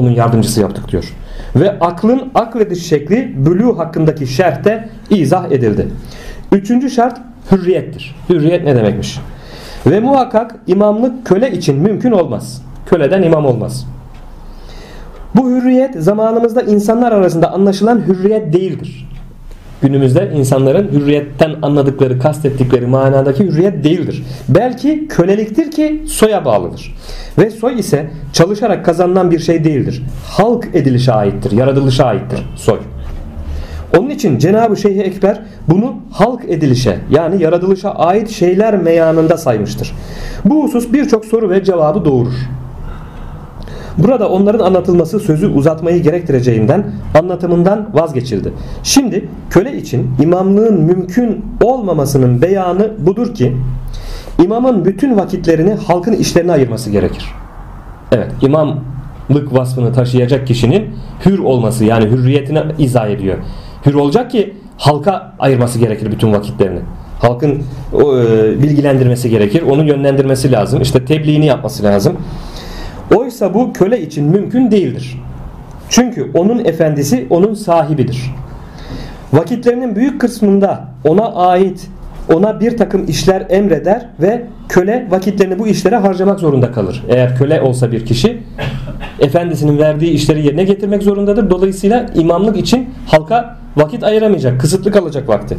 onun 0.00 0.10
yardımcısı 0.10 0.60
yaptık 0.60 0.88
diyor. 0.88 1.12
Ve 1.56 1.78
aklın 1.80 2.30
aklediş 2.34 2.86
şekli 2.86 3.46
bülü 3.46 3.76
hakkındaki 3.76 4.26
şerhte 4.26 4.88
izah 5.10 5.50
edildi. 5.50 5.88
Üçüncü 6.52 6.90
şart 6.90 7.20
hürriyettir. 7.52 8.16
Hürriyet 8.28 8.64
ne 8.64 8.76
demekmiş? 8.76 9.18
Ve 9.86 10.00
muhakkak 10.00 10.56
imamlık 10.66 11.26
köle 11.26 11.52
için 11.52 11.76
mümkün 11.76 12.12
olmaz. 12.12 12.62
Köleden 12.86 13.22
imam 13.22 13.46
olmaz. 13.46 13.86
Bu 15.34 15.50
hürriyet 15.50 15.94
zamanımızda 15.94 16.62
insanlar 16.62 17.12
arasında 17.12 17.52
anlaşılan 17.52 18.02
hürriyet 18.06 18.52
değildir. 18.52 19.09
Günümüzde 19.82 20.30
insanların 20.34 20.88
hürriyetten 20.92 21.54
anladıkları, 21.62 22.18
kastettikleri 22.18 22.86
manadaki 22.86 23.44
hürriyet 23.44 23.84
değildir. 23.84 24.22
Belki 24.48 25.08
köleliktir 25.08 25.70
ki 25.70 26.02
soya 26.06 26.44
bağlıdır. 26.44 26.94
Ve 27.38 27.50
soy 27.50 27.78
ise 27.78 28.10
çalışarak 28.32 28.84
kazanılan 28.84 29.30
bir 29.30 29.38
şey 29.38 29.64
değildir. 29.64 30.02
Halk 30.26 30.68
edilişe 30.74 31.12
aittir, 31.12 31.52
yaratılışa 31.52 32.04
aittir 32.04 32.40
soy. 32.56 32.78
Onun 33.98 34.10
için 34.10 34.38
Cenab-ı 34.38 34.76
Şeyh 34.76 34.98
Ekber 34.98 35.42
bunu 35.68 35.96
halk 36.12 36.40
edilişe 36.48 36.98
yani 37.10 37.42
yaratılışa 37.42 37.90
ait 37.90 38.30
şeyler 38.30 38.76
meyanında 38.76 39.36
saymıştır. 39.36 39.92
Bu 40.44 40.64
husus 40.64 40.92
birçok 40.92 41.24
soru 41.24 41.50
ve 41.50 41.64
cevabı 41.64 42.04
doğurur. 42.04 42.34
Burada 44.02 44.28
onların 44.28 44.64
anlatılması 44.66 45.20
sözü 45.20 45.46
uzatmayı 45.46 46.02
gerektireceğinden 46.02 46.86
anlatımından 47.18 47.88
vazgeçildi. 47.92 48.52
Şimdi 48.82 49.28
köle 49.50 49.76
için 49.76 50.10
imamlığın 50.22 50.80
mümkün 50.80 51.44
olmamasının 51.62 52.42
beyanı 52.42 52.90
budur 52.98 53.34
ki 53.34 53.56
imamın 54.44 54.84
bütün 54.84 55.16
vakitlerini 55.16 55.74
halkın 55.74 56.12
işlerine 56.12 56.52
ayırması 56.52 56.90
gerekir. 56.90 57.24
Evet 58.12 58.32
imamlık 58.42 59.52
vasfını 59.52 59.92
taşıyacak 59.92 60.46
kişinin 60.46 60.86
hür 61.26 61.38
olması 61.38 61.84
yani 61.84 62.10
hürriyetine 62.10 62.62
izah 62.78 63.08
ediyor. 63.08 63.36
Hür 63.86 63.94
olacak 63.94 64.30
ki 64.30 64.54
halka 64.78 65.32
ayırması 65.38 65.78
gerekir 65.78 66.12
bütün 66.12 66.32
vakitlerini. 66.32 66.80
Halkın 67.20 67.50
e, 67.92 68.02
bilgilendirmesi 68.62 69.30
gerekir. 69.30 69.62
Onu 69.62 69.84
yönlendirmesi 69.84 70.52
lazım. 70.52 70.82
İşte 70.82 71.04
tebliğini 71.04 71.46
yapması 71.46 71.82
lazım. 71.82 72.16
Oysa 73.16 73.54
bu 73.54 73.72
köle 73.72 74.02
için 74.02 74.24
mümkün 74.24 74.70
değildir. 74.70 75.22
Çünkü 75.88 76.30
onun 76.34 76.64
efendisi 76.64 77.26
onun 77.30 77.54
sahibidir. 77.54 78.34
Vakitlerinin 79.32 79.96
büyük 79.96 80.20
kısmında 80.20 80.88
ona 81.04 81.34
ait 81.34 81.88
ona 82.34 82.60
bir 82.60 82.76
takım 82.76 83.04
işler 83.08 83.46
emreder 83.48 84.06
ve 84.20 84.42
köle 84.68 85.06
vakitlerini 85.10 85.58
bu 85.58 85.66
işlere 85.66 85.96
harcamak 85.96 86.40
zorunda 86.40 86.72
kalır. 86.72 87.04
Eğer 87.08 87.36
köle 87.36 87.60
olsa 87.60 87.92
bir 87.92 88.06
kişi 88.06 88.42
efendisinin 89.20 89.78
verdiği 89.78 90.10
işleri 90.10 90.46
yerine 90.46 90.64
getirmek 90.64 91.02
zorundadır. 91.02 91.50
Dolayısıyla 91.50 92.06
imamlık 92.14 92.56
için 92.56 92.90
halka 93.06 93.56
vakit 93.76 94.04
ayıramayacak, 94.04 94.60
kısıtlı 94.60 94.92
kalacak 94.92 95.28
vakti. 95.28 95.56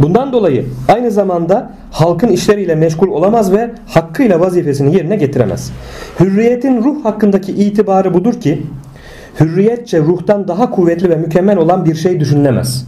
Bundan 0.00 0.32
dolayı 0.32 0.66
aynı 0.88 1.10
zamanda 1.10 1.70
halkın 1.90 2.28
işleriyle 2.28 2.74
meşgul 2.74 3.08
olamaz 3.08 3.52
ve 3.52 3.70
hakkıyla 3.86 4.40
vazifesini 4.40 4.96
yerine 4.96 5.16
getiremez. 5.16 5.72
Hürriyetin 6.20 6.84
ruh 6.84 7.04
hakkındaki 7.04 7.52
itibarı 7.52 8.14
budur 8.14 8.40
ki 8.40 8.62
hürriyetçe 9.40 10.00
ruhtan 10.00 10.48
daha 10.48 10.70
kuvvetli 10.70 11.10
ve 11.10 11.16
mükemmel 11.16 11.56
olan 11.56 11.84
bir 11.84 11.94
şey 11.94 12.20
düşünülemez. 12.20 12.86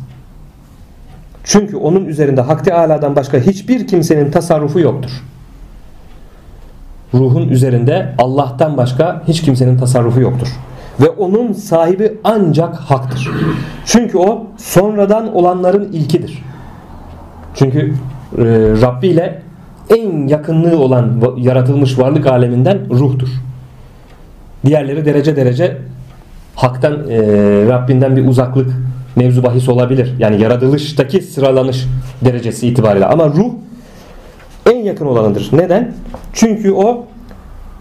Çünkü 1.44 1.76
onun 1.76 2.04
üzerinde 2.04 2.40
Hak 2.40 2.64
Teala'dan 2.64 3.16
başka 3.16 3.38
hiçbir 3.38 3.87
kimsenin 3.87 4.30
tasarrufu 4.30 4.80
yoktur. 4.80 5.11
Ruhun 7.14 7.48
üzerinde 7.48 8.14
Allah'tan 8.18 8.76
başka 8.76 9.22
hiç 9.28 9.42
kimsenin 9.42 9.78
tasarrufu 9.78 10.20
yoktur. 10.20 10.48
Ve 11.00 11.09
onun 11.09 11.52
sahibi 11.52 12.12
ancak 12.24 12.74
haktır. 12.74 13.30
Çünkü 13.85 14.18
o 14.18 14.46
sonradan 14.57 15.35
olanların 15.35 15.92
ilkidir. 15.92 16.42
Çünkü 17.54 17.80
e, 18.38 18.44
Rabbi 18.83 19.07
ile 19.07 19.42
en 19.90 20.26
yakınlığı 20.26 20.78
olan 20.78 21.22
yaratılmış 21.37 21.98
varlık 21.98 22.26
aleminden 22.26 22.90
ruhtur. 22.90 23.28
Diğerleri 24.66 25.04
derece 25.04 25.37
derece 25.37 25.76
haktan 26.54 26.92
e, 26.92 27.18
Rabbinden 27.68 28.16
bir 28.16 28.26
uzaklık 28.28 28.70
mevzu 29.16 29.42
bahis 29.42 29.68
olabilir. 29.68 30.14
Yani 30.18 30.42
yaratılıştaki 30.42 31.22
sıralanış 31.22 31.87
derecesi 32.24 32.68
itibariyle. 32.68 33.07
Ama 33.07 33.29
ruh 33.29 33.53
en 34.72 34.83
yakın 34.83 35.07
olanıdır. 35.07 35.50
Neden? 35.53 35.92
Çünkü 36.33 36.72
o 36.72 37.07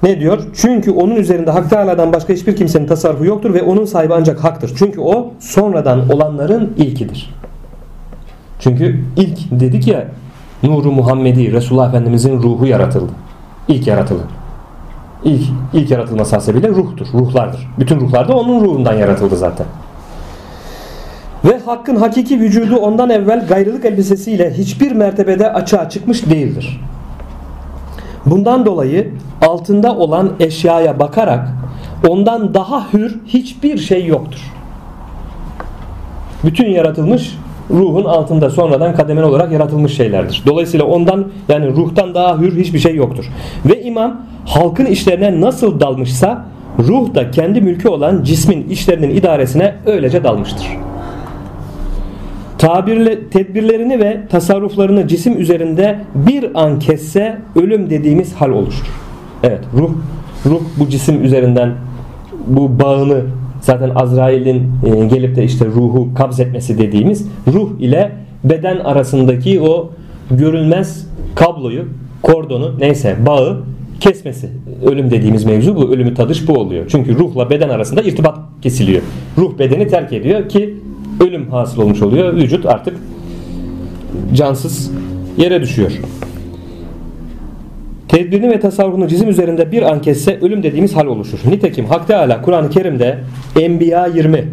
ne 0.04 0.20
diyor? 0.20 0.44
Çünkü 0.56 0.92
onun 0.92 1.16
üzerinde 1.16 1.52
Hak 1.52 1.70
Teala'dan 1.70 2.14
başka 2.14 2.34
hiçbir 2.34 2.56
kimsenin 2.56 2.88
tasarrufu 2.88 3.26
yoktur 3.26 3.54
ve 3.54 3.62
onun 3.62 3.86
sahibi 3.86 4.14
ancak 4.14 4.44
haktır. 4.44 4.72
Çünkü 4.78 5.02
o 5.02 5.32
sonradan 5.40 6.10
olanların 6.14 6.74
ilkidir. 6.78 7.34
Çünkü 8.60 9.04
ilk 9.18 9.52
dedik 9.52 9.88
ya 9.88 10.08
Nuru 10.64 10.92
Muhammedi 10.92 11.54
Resulullah 11.54 11.90
Efendimizin 11.90 12.44
ruhu 12.44 12.66
yaratıldı. 12.66 13.12
İlk 13.68 13.88
yaratıldı. 13.88 14.24
İlk, 15.24 15.44
ilk 15.74 15.92
yaratılması 15.92 16.36
hasebiyle 16.36 16.70
ruhtur, 16.70 17.08
ruhlardır. 17.14 17.68
Bütün 17.80 18.00
ruhlar 18.00 18.28
da 18.28 18.38
onun 18.38 18.66
ruhundan 18.66 18.94
yaratıldı 18.94 19.38
zaten. 19.38 19.66
Ve 21.46 21.60
hakkın 21.60 21.96
hakiki 21.96 22.40
vücudu 22.40 22.76
ondan 22.76 23.10
evvel 23.10 23.48
gayrılık 23.48 23.86
elbisesiyle 23.86 24.54
hiçbir 24.54 24.92
mertebede 24.92 25.54
açığa 25.54 25.90
çıkmış 25.90 26.30
değildir. 26.30 26.82
Bundan 28.26 28.66
dolayı 28.66 29.12
altında 29.42 29.96
olan 29.96 30.32
eşyaya 30.40 31.00
bakarak 31.00 31.50
ondan 32.08 32.54
daha 32.54 32.94
hür 32.94 33.20
hiçbir 33.28 33.78
şey 33.78 34.06
yoktur. 34.06 34.40
Bütün 36.44 36.70
yaratılmış 36.70 37.38
ruhun 37.72 38.06
altında 38.06 38.50
sonradan 38.50 38.96
kademeli 38.96 39.26
olarak 39.26 39.52
yaratılmış 39.52 39.96
şeylerdir. 39.96 40.44
Dolayısıyla 40.46 40.86
ondan 40.86 41.28
yani 41.50 41.68
ruhtan 41.68 42.16
daha 42.16 42.40
hür 42.40 42.58
hiçbir 42.58 42.80
şey 42.80 42.96
yoktur. 42.96 43.26
Ve 43.66 43.84
imam 43.84 44.22
halkın 44.46 44.86
işlerine 44.86 45.42
nasıl 45.42 45.80
dalmışsa 45.80 46.46
ruh 46.80 47.16
da 47.16 47.32
kendi 47.32 47.62
mülkü 47.62 47.88
olan 47.88 48.24
cismin 48.24 48.70
işlerinin 48.70 49.10
idaresine 49.10 49.76
öylece 49.86 50.24
dalmıştır. 50.24 50.68
Tabirle, 52.64 53.30
tedbirlerini 53.30 54.00
ve 54.00 54.22
tasarruflarını 54.30 55.08
cisim 55.08 55.42
üzerinde 55.42 56.00
bir 56.16 56.64
an 56.64 56.80
kesse 56.80 57.38
ölüm 57.56 57.90
dediğimiz 57.90 58.34
hal 58.34 58.50
oluşur. 58.50 58.88
Evet 59.44 59.60
ruh 59.74 59.92
ruh 60.46 60.62
bu 60.80 60.90
cisim 60.90 61.24
üzerinden 61.24 61.74
bu 62.48 62.80
bağını 62.80 63.22
zaten 63.62 63.92
Azrail'in 63.96 64.72
e, 64.86 65.06
gelip 65.06 65.36
de 65.36 65.44
işte 65.44 65.66
ruhu 65.66 66.14
kabz 66.14 66.40
etmesi 66.40 66.78
dediğimiz 66.78 67.28
ruh 67.54 67.80
ile 67.80 68.12
beden 68.44 68.78
arasındaki 68.80 69.62
o 69.62 69.92
görülmez 70.32 71.08
kabloyu, 71.36 71.86
kordonu 72.22 72.80
neyse 72.80 73.16
bağı 73.26 73.64
kesmesi. 74.00 74.50
Ölüm 74.86 75.12
dediğimiz 75.12 75.46
mevzu 75.46 75.76
bu. 75.76 75.94
Ölümü 75.94 76.14
tadış 76.14 76.48
bu 76.48 76.54
oluyor. 76.54 76.86
Çünkü 76.90 77.18
ruhla 77.20 77.50
beden 77.50 77.70
arasında 77.70 78.02
irtibat 78.02 78.38
kesiliyor. 78.62 79.02
Ruh 79.38 79.60
bedeni 79.60 79.88
terk 79.88 80.14
ediyor 80.14 80.50
ki 80.50 80.74
ölüm 81.20 81.52
hasıl 81.52 81.82
olmuş 81.82 82.02
oluyor. 82.02 82.34
Vücut 82.34 82.66
artık 82.66 82.98
cansız 84.34 84.92
yere 85.38 85.62
düşüyor. 85.62 85.92
Tedbirini 88.08 88.50
ve 88.50 88.60
tasarrufunu 88.60 89.08
cizim 89.08 89.30
üzerinde 89.30 89.72
bir 89.72 89.82
an 89.82 90.02
kesse 90.02 90.40
ölüm 90.42 90.64
dediğimiz 90.64 90.96
hal 90.96 91.06
oluşur. 91.06 91.40
Nitekim 91.46 91.86
Hak 91.86 92.08
Teala 92.08 92.42
Kur'an-ı 92.42 92.70
Kerim'de 92.70 93.20
Enbiya 93.60 94.08
20 94.08 94.44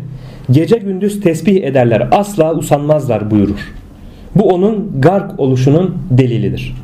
gece 0.51 0.77
gündüz 0.77 1.21
tesbih 1.21 1.65
ederler 1.65 2.09
asla 2.13 2.55
usanmazlar 2.55 3.31
buyurur. 3.31 3.73
Bu 4.37 4.49
onun 4.49 5.01
gark 5.01 5.41
oluşunun 5.41 5.99
delilidir. 6.11 6.77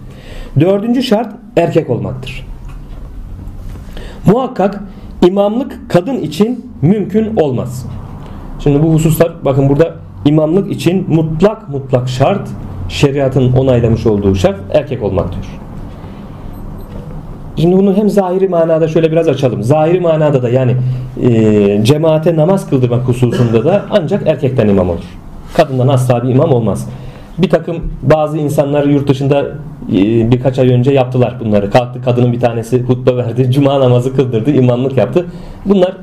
Dördüncü 0.61 1.03
şart 1.03 1.35
erkek 1.57 1.91
olmaktır. 1.91 2.47
Muhakkak 4.27 4.83
imamlık 5.27 5.91
kadın 5.91 6.17
için 6.17 6.71
mümkün 6.83 7.37
olmaz. 7.37 7.87
Şimdi 8.59 8.83
bu 8.83 8.95
hususlar 8.95 9.33
bakın 9.45 9.69
burada 9.69 9.95
imamlık 10.25 10.73
için 10.73 11.07
mutlak 11.09 11.69
mutlak 11.69 12.09
şart 12.09 12.49
şeriatın 12.89 13.53
onaylamış 13.53 14.07
olduğu 14.07 14.35
şart 14.35 14.61
erkek 14.73 15.03
olmak 15.03 15.33
diyor. 15.33 15.45
Şimdi 17.57 17.77
bunu 17.77 17.97
hem 17.97 18.11
zahiri 18.11 18.49
manada 18.49 18.89
şöyle 18.89 19.13
biraz 19.13 19.29
açalım. 19.29 19.63
Zahiri 19.63 20.01
manada 20.01 20.43
da 20.43 20.49
yani 20.49 20.77
e, 21.23 21.85
cemaate 21.85 22.37
namaz 22.37 22.71
kıldırmak 22.71 23.09
hususunda 23.09 23.65
da 23.65 23.83
ancak 23.91 24.27
erkekten 24.27 24.69
imam 24.69 24.91
olur. 24.91 25.05
Kadından 25.55 25.89
asla 25.89 26.23
bir 26.23 26.29
imam 26.29 26.53
olmaz. 26.53 26.89
Bir 27.39 27.51
takım 27.51 27.77
bazı 28.03 28.39
insanlar 28.39 28.85
yurt 28.85 29.09
dışında 29.09 29.41
e, 29.93 30.31
birkaç 30.31 30.59
ay 30.59 30.69
önce 30.69 30.93
yaptılar 30.93 31.37
bunları. 31.45 31.71
Kalktı 31.71 32.03
kadının 32.03 32.33
bir 32.33 32.41
tanesi 32.41 32.83
hutbe 32.83 33.17
verdi, 33.17 33.51
cuma 33.51 33.81
namazı 33.81 34.17
kıldırdı, 34.17 34.51
imamlık 34.51 34.97
yaptı. 34.97 35.27
Bunlar 35.65 35.97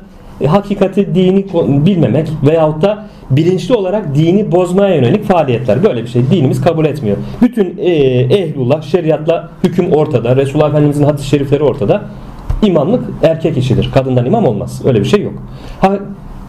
e, 0.44 0.48
hakikati 0.48 1.16
dini 1.16 1.46
bilmemek 1.86 2.30
veyahut 2.48 2.82
da 2.82 3.06
bilinçli 3.30 3.76
olarak 3.76 4.16
dini 4.16 4.52
bozmaya 4.52 4.96
yönelik 4.96 5.24
faaliyetler. 5.24 5.84
Böyle 5.84 6.04
bir 6.04 6.08
şey 6.08 6.30
dinimiz 6.32 6.62
kabul 6.62 6.86
etmiyor. 6.86 7.18
Bütün 7.42 7.78
e, 7.78 7.92
ehlullah 8.36 8.82
şeriatla 8.82 9.50
hüküm 9.64 9.92
ortada. 9.92 10.36
Resulullah 10.36 10.70
Efendimizin 10.70 11.04
hadis-i 11.04 11.28
şerifleri 11.28 11.64
ortada. 11.64 12.02
İmamlık 12.62 13.04
erkek 13.24 13.58
işidir. 13.58 13.92
Kadından 13.94 14.26
imam 14.26 14.46
olmaz. 14.46 14.82
Öyle 14.86 15.00
bir 15.00 15.06
şey 15.06 15.22
yok. 15.22 15.34
Ha, 15.82 15.92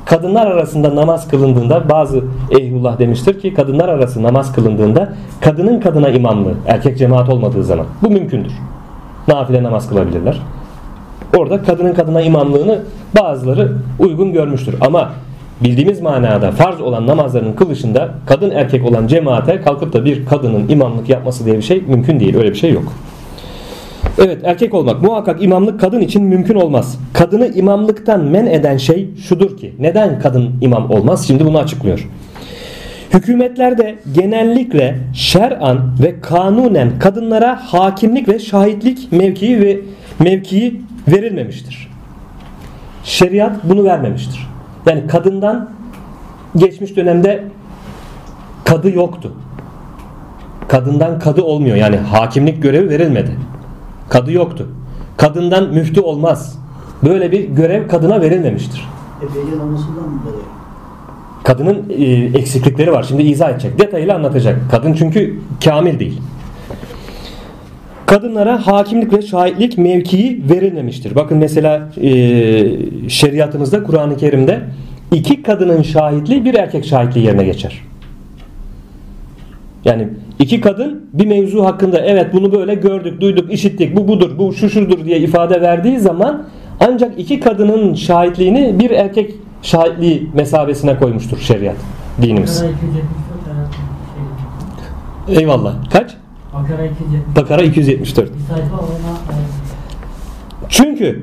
kadınlar 0.04 0.46
arasında 0.46 0.96
namaz 0.96 1.28
kılındığında 1.28 1.88
bazı 1.90 2.24
ehlullah 2.50 2.98
demiştir 2.98 3.40
ki 3.40 3.54
kadınlar 3.54 3.88
arası 3.88 4.22
namaz 4.22 4.52
kılındığında 4.52 5.12
kadının 5.40 5.80
kadına 5.80 6.08
imamlığı 6.08 6.54
erkek 6.66 6.98
cemaat 6.98 7.28
olmadığı 7.28 7.64
zaman 7.64 7.86
bu 8.02 8.10
mümkündür. 8.10 8.52
Nafile 9.28 9.62
namaz 9.62 9.88
kılabilirler. 9.88 10.40
Orada 11.36 11.62
kadının 11.62 11.94
kadına 11.94 12.20
imamlığını 12.20 12.78
bazıları 13.20 13.72
uygun 13.98 14.32
görmüştür. 14.32 14.74
Ama 14.80 15.12
bildiğimiz 15.60 16.00
manada 16.00 16.50
farz 16.50 16.80
olan 16.80 17.06
namazların 17.06 17.52
kılışında 17.52 18.08
kadın 18.26 18.50
erkek 18.50 18.84
olan 18.84 19.06
cemaate 19.06 19.60
kalkıp 19.60 19.92
da 19.92 20.04
bir 20.04 20.26
kadının 20.26 20.68
imamlık 20.68 21.08
yapması 21.08 21.44
diye 21.44 21.56
bir 21.56 21.62
şey 21.62 21.80
mümkün 21.80 22.20
değil. 22.20 22.36
Öyle 22.36 22.50
bir 22.50 22.54
şey 22.54 22.72
yok. 22.72 22.92
Evet 24.18 24.38
erkek 24.44 24.74
olmak 24.74 25.02
muhakkak 25.02 25.42
imamlık 25.42 25.80
kadın 25.80 26.00
için 26.00 26.24
mümkün 26.24 26.54
olmaz. 26.54 26.98
Kadını 27.12 27.46
imamlıktan 27.46 28.24
men 28.24 28.46
eden 28.46 28.76
şey 28.76 29.08
şudur 29.28 29.56
ki 29.56 29.72
neden 29.78 30.20
kadın 30.20 30.50
imam 30.60 30.90
olmaz? 30.90 31.26
Şimdi 31.26 31.44
bunu 31.44 31.58
açıklıyor. 31.58 32.08
Hükümetlerde 33.14 33.94
genellikle 34.14 34.98
şer'an 35.14 35.78
ve 36.02 36.20
kanunen 36.20 36.98
kadınlara 36.98 37.56
hakimlik 37.56 38.28
ve 38.28 38.38
şahitlik 38.38 39.12
mevkii 39.12 39.60
ve 39.60 39.80
mevkii 40.18 40.80
verilmemiştir. 41.08 41.90
Şeriat 43.04 43.64
bunu 43.64 43.84
vermemiştir. 43.84 44.48
Yani 44.86 45.06
kadından 45.06 45.70
geçmiş 46.56 46.96
dönemde 46.96 47.44
kadı 48.64 48.90
yoktu. 48.90 49.32
Kadından 50.68 51.18
kadı 51.18 51.42
olmuyor. 51.42 51.76
Yani 51.76 51.96
hakimlik 51.96 52.62
görevi 52.62 52.88
verilmedi. 52.88 53.30
Kadı 54.08 54.32
yoktu. 54.32 54.68
Kadından 55.16 55.68
müftü 55.68 56.00
olmaz. 56.00 56.58
Böyle 57.02 57.32
bir 57.32 57.48
görev 57.48 57.88
kadına 57.88 58.20
verilmemiştir. 58.20 58.88
Kadının 61.44 61.84
e, 61.90 62.04
eksiklikleri 62.38 62.92
var. 62.92 63.02
Şimdi 63.02 63.22
izah 63.22 63.50
edecek. 63.50 63.78
Detayıyla 63.78 64.14
anlatacak. 64.14 64.58
Kadın 64.70 64.92
çünkü 64.92 65.40
kamil 65.64 65.98
değil 65.98 66.20
kadınlara 68.06 68.66
hakimlik 68.66 69.12
ve 69.12 69.22
şahitlik 69.22 69.78
mevkii 69.78 70.42
verilmemiştir. 70.50 71.14
Bakın 71.14 71.38
mesela 71.38 71.88
e, 72.02 72.10
şeriatımızda 73.08 73.82
Kur'an-ı 73.82 74.16
Kerim'de 74.16 74.60
iki 75.12 75.42
kadının 75.42 75.82
şahitliği 75.82 76.44
bir 76.44 76.54
erkek 76.54 76.84
şahitliği 76.84 77.26
yerine 77.26 77.44
geçer. 77.44 77.82
Yani 79.84 80.08
iki 80.38 80.60
kadın 80.60 81.06
bir 81.12 81.26
mevzu 81.26 81.64
hakkında 81.64 81.98
evet 81.98 82.32
bunu 82.32 82.52
böyle 82.52 82.74
gördük, 82.74 83.20
duyduk, 83.20 83.52
işittik, 83.52 83.96
bu 83.96 84.08
budur, 84.08 84.38
bu 84.38 84.52
şu 84.52 84.70
şudur 84.70 85.04
diye 85.04 85.18
ifade 85.18 85.60
verdiği 85.60 86.00
zaman 86.00 86.44
ancak 86.80 87.18
iki 87.18 87.40
kadının 87.40 87.94
şahitliğini 87.94 88.78
bir 88.78 88.90
erkek 88.90 89.34
şahitliği 89.62 90.30
mesabesine 90.34 90.98
koymuştur 90.98 91.38
şeriat, 91.38 91.76
dinimiz. 92.22 92.62
Bakara 92.62 92.72
274 92.72 93.04
şey. 95.26 95.36
Eyvallah. 95.36 95.74
Kaç? 95.92 96.16
Bakara 96.54 96.86
274. 96.86 97.36
Bakara 97.36 97.62
274. 97.62 98.30
Bir 98.34 98.54
sayfa 98.54 98.76
ona 98.76 99.38
Çünkü 100.68 101.22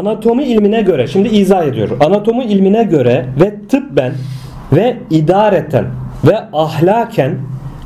anatomi 0.00 0.44
ilmine 0.44 0.82
göre 0.82 1.06
şimdi 1.06 1.28
izah 1.28 1.64
ediyor. 1.64 1.88
Anatomi 2.06 2.44
ilmine 2.44 2.84
göre 2.84 3.26
ve 3.40 3.54
tıbben 3.68 4.12
ve 4.72 4.96
idareten 5.10 5.86
ve 6.24 6.38
ahlaken 6.52 7.38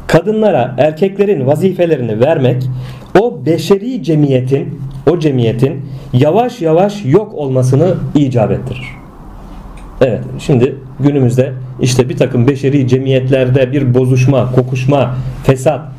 kadınlara 0.07 0.75
erkeklerin 0.79 1.47
vazifelerini 1.47 2.21
vermek 2.21 2.63
o 3.21 3.47
beşeri 3.47 4.03
cemiyetin 4.03 4.81
o 5.11 5.19
cemiyetin 5.19 5.87
yavaş 6.13 6.61
yavaş 6.61 7.05
yok 7.05 7.35
olmasını 7.35 7.95
icap 8.15 8.51
ettirir. 8.51 8.87
Evet 10.01 10.21
şimdi 10.39 10.77
günümüzde 11.01 11.53
işte 11.81 12.09
bir 12.09 12.17
takım 12.17 12.47
beşeri 12.47 12.89
cemiyetlerde 12.89 13.73
bir 13.73 13.95
bozuşma, 13.95 14.53
kokuşma, 14.53 15.15
fesat 15.45 15.96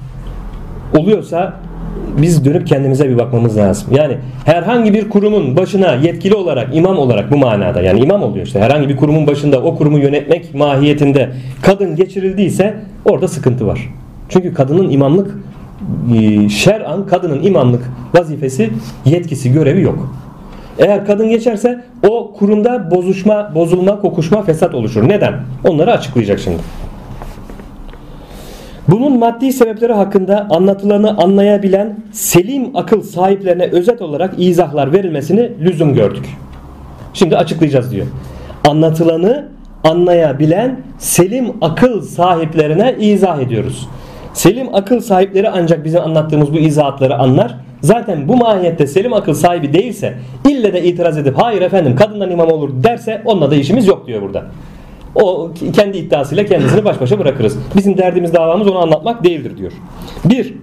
oluyorsa 0.97 1.53
biz 2.17 2.45
dönüp 2.45 2.67
kendimize 2.67 3.09
bir 3.09 3.17
bakmamız 3.17 3.57
lazım. 3.57 3.87
Yani 3.95 4.17
herhangi 4.45 4.93
bir 4.93 5.09
kurumun 5.09 5.57
başına 5.57 5.93
yetkili 5.93 6.35
olarak 6.35 6.75
imam 6.75 6.97
olarak 6.97 7.31
bu 7.31 7.37
manada 7.37 7.81
yani 7.81 7.99
imam 7.99 8.23
oluyor 8.23 8.45
işte 8.45 8.59
herhangi 8.59 8.89
bir 8.89 8.97
kurumun 8.97 9.27
başında 9.27 9.61
o 9.61 9.75
kurumu 9.75 9.99
yönetmek 9.99 10.53
mahiyetinde 10.55 11.29
kadın 11.61 11.95
geçirildiyse 11.95 12.75
orada 13.05 13.27
sıkıntı 13.27 13.67
var. 13.67 13.89
Çünkü 14.29 14.53
kadının 14.53 14.89
imamlık 14.89 15.37
e, 16.15 16.49
şer'an 16.49 17.07
kadının 17.07 17.43
imamlık 17.43 17.83
vazifesi, 18.13 18.69
yetkisi, 19.05 19.53
görevi 19.53 19.81
yok. 19.81 20.15
Eğer 20.79 21.05
kadın 21.05 21.29
geçerse 21.29 21.83
o 22.09 22.33
kurumda 22.33 22.91
bozuşma, 22.91 23.51
bozulma, 23.55 24.01
kokuşma, 24.01 24.41
fesat 24.41 24.75
oluşur. 24.75 25.09
Neden? 25.09 25.33
Onları 25.63 25.91
açıklayacak 25.91 26.39
şimdi. 26.39 26.57
Bunun 28.87 29.19
maddi 29.19 29.53
sebepleri 29.53 29.93
hakkında 29.93 30.47
anlatılanı 30.49 31.17
anlayabilen 31.17 31.99
selim 32.11 32.77
akıl 32.77 33.01
sahiplerine 33.01 33.65
özet 33.65 34.01
olarak 34.01 34.33
izahlar 34.37 34.93
verilmesini 34.93 35.51
lüzum 35.61 35.93
gördük. 35.93 36.25
Şimdi 37.13 37.37
açıklayacağız 37.37 37.91
diyor. 37.91 38.07
Anlatılanı 38.67 39.47
anlayabilen 39.83 40.79
selim 40.97 41.53
akıl 41.61 42.01
sahiplerine 42.01 42.95
izah 42.99 43.41
ediyoruz. 43.41 43.87
Selim 44.33 44.75
akıl 44.75 44.99
sahipleri 44.99 45.49
ancak 45.49 45.85
bizim 45.85 46.01
anlattığımız 46.01 46.53
bu 46.53 46.57
izahatları 46.57 47.15
anlar. 47.15 47.55
Zaten 47.81 48.27
bu 48.27 48.37
mahiyette 48.37 48.87
selim 48.87 49.13
akıl 49.13 49.33
sahibi 49.33 49.73
değilse 49.73 50.13
ille 50.49 50.73
de 50.73 50.83
itiraz 50.83 51.17
edip 51.17 51.37
hayır 51.37 51.61
efendim 51.61 51.95
kadından 51.95 52.31
imam 52.31 52.51
olur 52.51 52.83
derse 52.83 53.21
onunla 53.25 53.51
da 53.51 53.55
işimiz 53.55 53.87
yok 53.87 54.07
diyor 54.07 54.21
burada. 54.21 54.45
O 55.15 55.51
kendi 55.73 55.97
iddiasıyla 55.97 56.45
kendisini 56.45 56.85
baş 56.85 57.01
başa 57.01 57.19
bırakırız. 57.19 57.57
Bizim 57.75 57.97
derdimiz 57.97 58.33
davamız 58.33 58.67
onu 58.67 58.79
anlatmak 58.79 59.23
değildir 59.23 59.57
diyor. 59.57 59.71
Bir, 60.25 60.53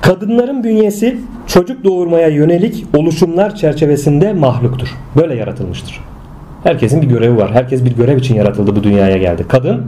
kadınların 0.00 0.64
bünyesi 0.64 1.18
çocuk 1.46 1.84
doğurmaya 1.84 2.28
yönelik 2.28 2.84
oluşumlar 2.96 3.56
çerçevesinde 3.56 4.32
mahluktur. 4.32 4.88
Böyle 5.16 5.34
yaratılmıştır. 5.34 6.00
Herkesin 6.64 7.02
bir 7.02 7.06
görevi 7.06 7.36
var. 7.36 7.52
Herkes 7.52 7.84
bir 7.84 7.96
görev 7.96 8.18
için 8.18 8.34
yaratıldı 8.34 8.76
bu 8.76 8.84
dünyaya 8.84 9.16
geldi. 9.16 9.44
Kadın 9.48 9.86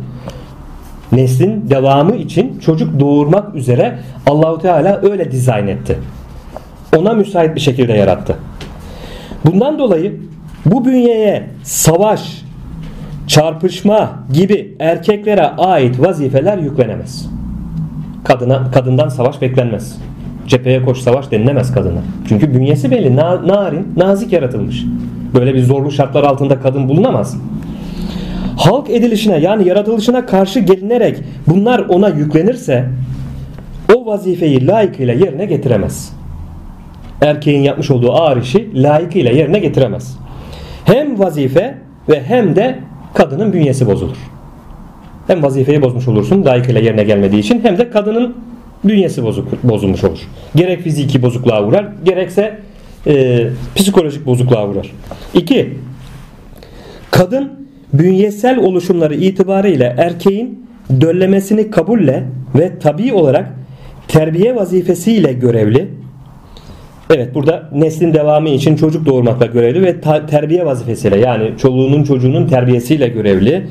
neslin 1.12 1.70
devamı 1.70 2.16
için 2.16 2.58
çocuk 2.58 3.00
doğurmak 3.00 3.54
üzere 3.54 3.98
Allahu 4.26 4.58
Teala 4.58 5.00
öyle 5.02 5.32
dizayn 5.32 5.66
etti. 5.66 5.98
Ona 6.96 7.12
müsait 7.12 7.54
bir 7.54 7.60
şekilde 7.60 7.92
yarattı. 7.92 8.36
Bundan 9.46 9.78
dolayı 9.78 10.20
bu 10.66 10.84
bünyeye 10.84 11.46
savaş, 11.62 12.42
çarpışma 13.28 14.10
gibi 14.32 14.76
erkeklere 14.78 15.46
ait 15.46 16.00
vazifeler 16.00 16.58
yüklenemez. 16.58 17.26
Kadına 18.24 18.70
kadından 18.70 19.08
savaş 19.08 19.40
beklenmez. 19.42 19.98
Cepheye 20.46 20.82
koş 20.82 20.98
savaş 20.98 21.30
denilemez 21.30 21.74
kadına. 21.74 22.00
Çünkü 22.28 22.54
bünyesi 22.54 22.90
belli, 22.90 23.16
na, 23.16 23.48
narin, 23.48 23.92
nazik 23.96 24.32
yaratılmış. 24.32 24.84
Böyle 25.34 25.54
bir 25.54 25.62
zorlu 25.62 25.90
şartlar 25.90 26.24
altında 26.24 26.60
kadın 26.60 26.88
bulunamaz. 26.88 27.36
Halk 28.56 28.90
edilişine 28.90 29.38
yani 29.38 29.68
yaratılışına 29.68 30.26
karşı 30.26 30.60
gelinerek 30.60 31.16
bunlar 31.46 31.78
ona 31.78 32.08
yüklenirse 32.08 32.88
o 33.94 34.06
vazifeyi 34.06 34.66
layıkıyla 34.66 35.14
yerine 35.14 35.44
getiremez. 35.44 36.12
Erkeğin 37.20 37.62
yapmış 37.62 37.90
olduğu 37.90 38.12
ağır 38.12 38.42
işi 38.42 38.82
layıkıyla 38.82 39.30
yerine 39.30 39.58
getiremez. 39.58 40.18
Hem 40.84 41.18
vazife 41.18 41.74
ve 42.08 42.22
hem 42.22 42.56
de 42.56 42.78
kadının 43.14 43.52
bünyesi 43.52 43.86
bozulur. 43.86 44.16
Hem 45.26 45.42
vazifeyi 45.42 45.82
bozmuş 45.82 46.08
olursun 46.08 46.44
layıkıyla 46.44 46.80
yerine 46.80 47.04
gelmediği 47.04 47.40
için 47.40 47.60
hem 47.62 47.78
de 47.78 47.90
kadının 47.90 48.36
bünyesi 48.84 49.22
bozuk, 49.22 49.64
bozulmuş 49.64 50.04
olur. 50.04 50.18
Gerek 50.54 50.82
fiziki 50.82 51.22
bozukluğa 51.22 51.64
uğrar 51.64 51.86
gerekse 52.04 52.58
e, 53.06 53.46
psikolojik 53.76 54.26
bozukluğa 54.26 54.68
uğrar. 54.68 54.92
2. 55.34 55.74
Kadın 57.10 57.52
bünyesel 57.92 58.58
oluşumları 58.58 59.14
itibariyle 59.14 59.94
erkeğin 59.98 60.68
döllemesini 61.00 61.70
kabulle 61.70 62.24
ve 62.54 62.78
tabi 62.78 63.12
olarak 63.12 63.48
terbiye 64.08 64.56
vazifesiyle 64.56 65.32
görevli. 65.32 65.88
Evet 67.10 67.34
burada 67.34 67.68
neslin 67.72 68.14
devamı 68.14 68.48
için 68.48 68.76
çocuk 68.76 69.06
doğurmakla 69.06 69.46
görevli 69.46 69.82
ve 69.82 70.00
terbiye 70.26 70.66
vazifesiyle 70.66 71.18
yani 71.20 71.58
çoluğunun 71.58 72.04
çocuğunun 72.04 72.46
terbiyesiyle 72.46 73.08
görevli 73.08 73.66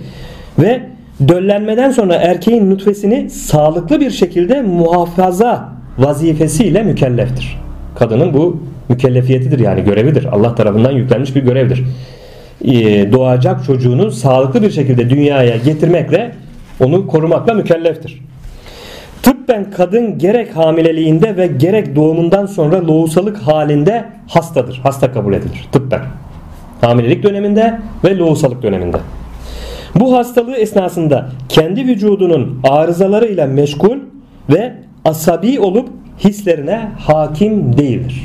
ve 0.59 0.81
döllenmeden 1.27 1.91
sonra 1.91 2.15
erkeğin 2.15 2.71
nutfesini 2.71 3.29
sağlıklı 3.29 4.01
bir 4.01 4.11
şekilde 4.11 4.61
muhafaza 4.61 5.69
vazifesiyle 5.97 6.83
mükelleftir. 6.83 7.59
Kadının 7.95 8.33
bu 8.33 8.63
mükellefiyetidir 8.89 9.59
yani 9.59 9.83
görevidir. 9.83 10.25
Allah 10.31 10.55
tarafından 10.55 10.91
yüklenmiş 10.91 11.35
bir 11.35 11.41
görevdir. 11.41 11.83
Ee, 12.65 13.11
doğacak 13.11 13.63
çocuğunu 13.63 14.11
sağlıklı 14.11 14.61
bir 14.61 14.71
şekilde 14.71 15.09
dünyaya 15.09 15.57
getirmekle 15.57 16.31
onu 16.79 17.07
korumakla 17.07 17.53
mükelleftir. 17.53 18.26
Tıbben 19.23 19.71
kadın 19.71 20.17
gerek 20.17 20.55
hamileliğinde 20.55 21.37
ve 21.37 21.47
gerek 21.47 21.95
doğumundan 21.95 22.45
sonra 22.45 22.87
lohusalık 22.87 23.37
halinde 23.37 24.05
hastadır. 24.27 24.79
Hasta 24.83 25.11
kabul 25.11 25.33
edilir 25.33 25.67
tıbben. 25.71 26.01
Hamilelik 26.81 27.23
döneminde 27.23 27.79
ve 28.03 28.17
lohusalık 28.17 28.63
döneminde. 28.63 28.97
Bu 29.95 30.17
hastalığı 30.17 30.55
esnasında 30.55 31.29
kendi 31.49 31.87
vücudunun 31.87 32.59
arızalarıyla 32.63 33.47
meşgul 33.47 33.97
ve 34.49 34.73
asabi 35.05 35.59
olup 35.59 35.89
hislerine 36.19 36.91
hakim 36.99 37.77
değildir. 37.77 38.23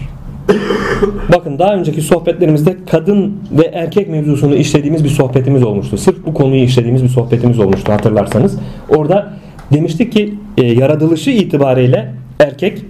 Bakın 1.32 1.58
daha 1.58 1.74
önceki 1.74 2.02
sohbetlerimizde 2.02 2.76
kadın 2.90 3.36
ve 3.50 3.64
erkek 3.64 4.08
mevzusunu 4.08 4.54
işlediğimiz 4.54 5.04
bir 5.04 5.08
sohbetimiz 5.08 5.62
olmuştu. 5.62 5.98
Sırf 5.98 6.26
bu 6.26 6.34
konuyu 6.34 6.62
işlediğimiz 6.62 7.02
bir 7.02 7.08
sohbetimiz 7.08 7.58
olmuştu 7.58 7.92
hatırlarsanız. 7.92 8.58
Orada 8.88 9.32
demiştik 9.72 10.12
ki 10.12 10.34
e, 10.58 10.66
yaratılışı 10.66 11.30
itibariyle 11.30 12.14
erkek 12.40 12.84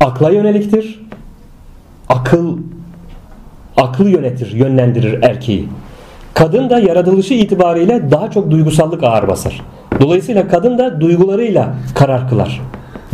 akla 0.00 0.30
yöneliktir. 0.30 1.06
Akıl 2.08 2.58
aklı 3.76 4.10
yönetir, 4.10 4.52
yönlendirir 4.52 5.22
erkeği. 5.22 5.68
Kadın 6.34 6.70
da 6.70 6.78
yaratılışı 6.78 7.34
itibariyle 7.34 8.10
daha 8.10 8.30
çok 8.30 8.50
duygusallık 8.50 9.02
ağır 9.04 9.28
basar. 9.28 9.62
Dolayısıyla 10.00 10.48
kadın 10.48 10.78
da 10.78 11.00
duygularıyla 11.00 11.74
karar 11.94 12.28
kılar. 12.28 12.60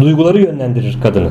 Duyguları 0.01 0.43
yönlendirir 0.43 0.99
kadını. 1.03 1.31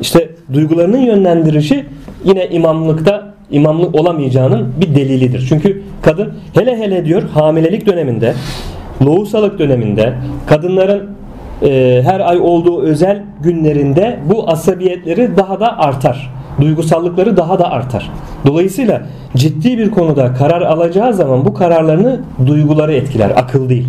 İşte 0.00 0.30
duygularının 0.52 0.98
yönlendirişi 0.98 1.86
yine 2.24 2.48
imamlıkta 2.48 3.34
imamlık 3.50 3.94
olamayacağının 3.94 4.72
bir 4.80 4.94
delilidir. 4.94 5.46
Çünkü 5.48 5.82
kadın 6.02 6.32
hele 6.54 6.78
hele 6.78 7.04
diyor 7.04 7.22
hamilelik 7.22 7.86
döneminde, 7.86 8.34
lohusalık 9.02 9.58
döneminde, 9.58 10.14
kadınların 10.46 11.10
e, 11.62 12.00
her 12.04 12.20
ay 12.20 12.38
olduğu 12.38 12.82
özel 12.82 13.22
günlerinde 13.42 14.18
bu 14.30 14.50
asabiyetleri 14.50 15.36
daha 15.36 15.60
da 15.60 15.78
artar. 15.78 16.30
Duygusallıkları 16.60 17.36
daha 17.36 17.58
da 17.58 17.70
artar. 17.70 18.10
Dolayısıyla 18.46 19.02
ciddi 19.36 19.78
bir 19.78 19.90
konuda 19.90 20.34
karar 20.34 20.62
alacağı 20.62 21.14
zaman 21.14 21.44
bu 21.44 21.54
kararlarını 21.54 22.20
duyguları 22.46 22.92
etkiler, 22.92 23.30
akıl 23.36 23.68
değil. 23.68 23.88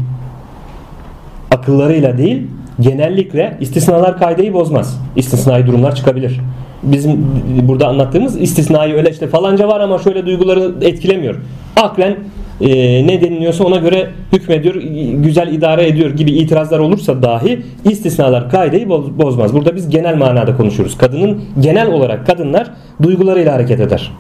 Akıllarıyla 1.52 2.18
değil, 2.18 2.48
genellikle 2.80 3.58
istisnalar 3.60 4.18
kaideyi 4.20 4.54
bozmaz. 4.54 5.02
İstisnai 5.16 5.68
durumlar 5.68 5.96
çıkabilir. 5.96 6.40
Bizim 6.84 7.26
burada 7.64 7.88
anlattığımız 7.88 8.42
istisnai 8.42 8.94
öyle 8.94 9.10
işte 9.10 9.28
falanca 9.28 9.68
var 9.68 9.80
ama 9.80 10.00
şöyle 10.00 10.26
duyguları 10.26 10.74
etkilemiyor. 10.82 11.36
Aklen 11.76 12.16
e, 12.62 12.68
ne 13.08 13.22
deniliyorsa 13.22 13.64
ona 13.64 13.76
göre 13.78 14.10
hükmediyor, 14.34 14.76
güzel 15.24 15.54
idare 15.54 15.88
ediyor 15.88 16.12
gibi 16.12 16.32
itirazlar 16.32 16.80
olursa 16.80 17.24
dahi 17.24 17.62
istisnalar 17.86 18.50
kaideyi 18.50 18.86
boz- 18.90 19.20
bozmaz. 19.20 19.54
Burada 19.54 19.76
biz 19.76 19.90
genel 19.90 20.16
manada 20.16 20.58
konuşuyoruz. 20.58 20.98
Kadının 20.98 21.42
genel 21.60 21.92
olarak 21.92 22.28
kadınlar 22.28 22.72
duygularıyla 23.04 23.54
hareket 23.54 23.80
eder. 23.80 24.12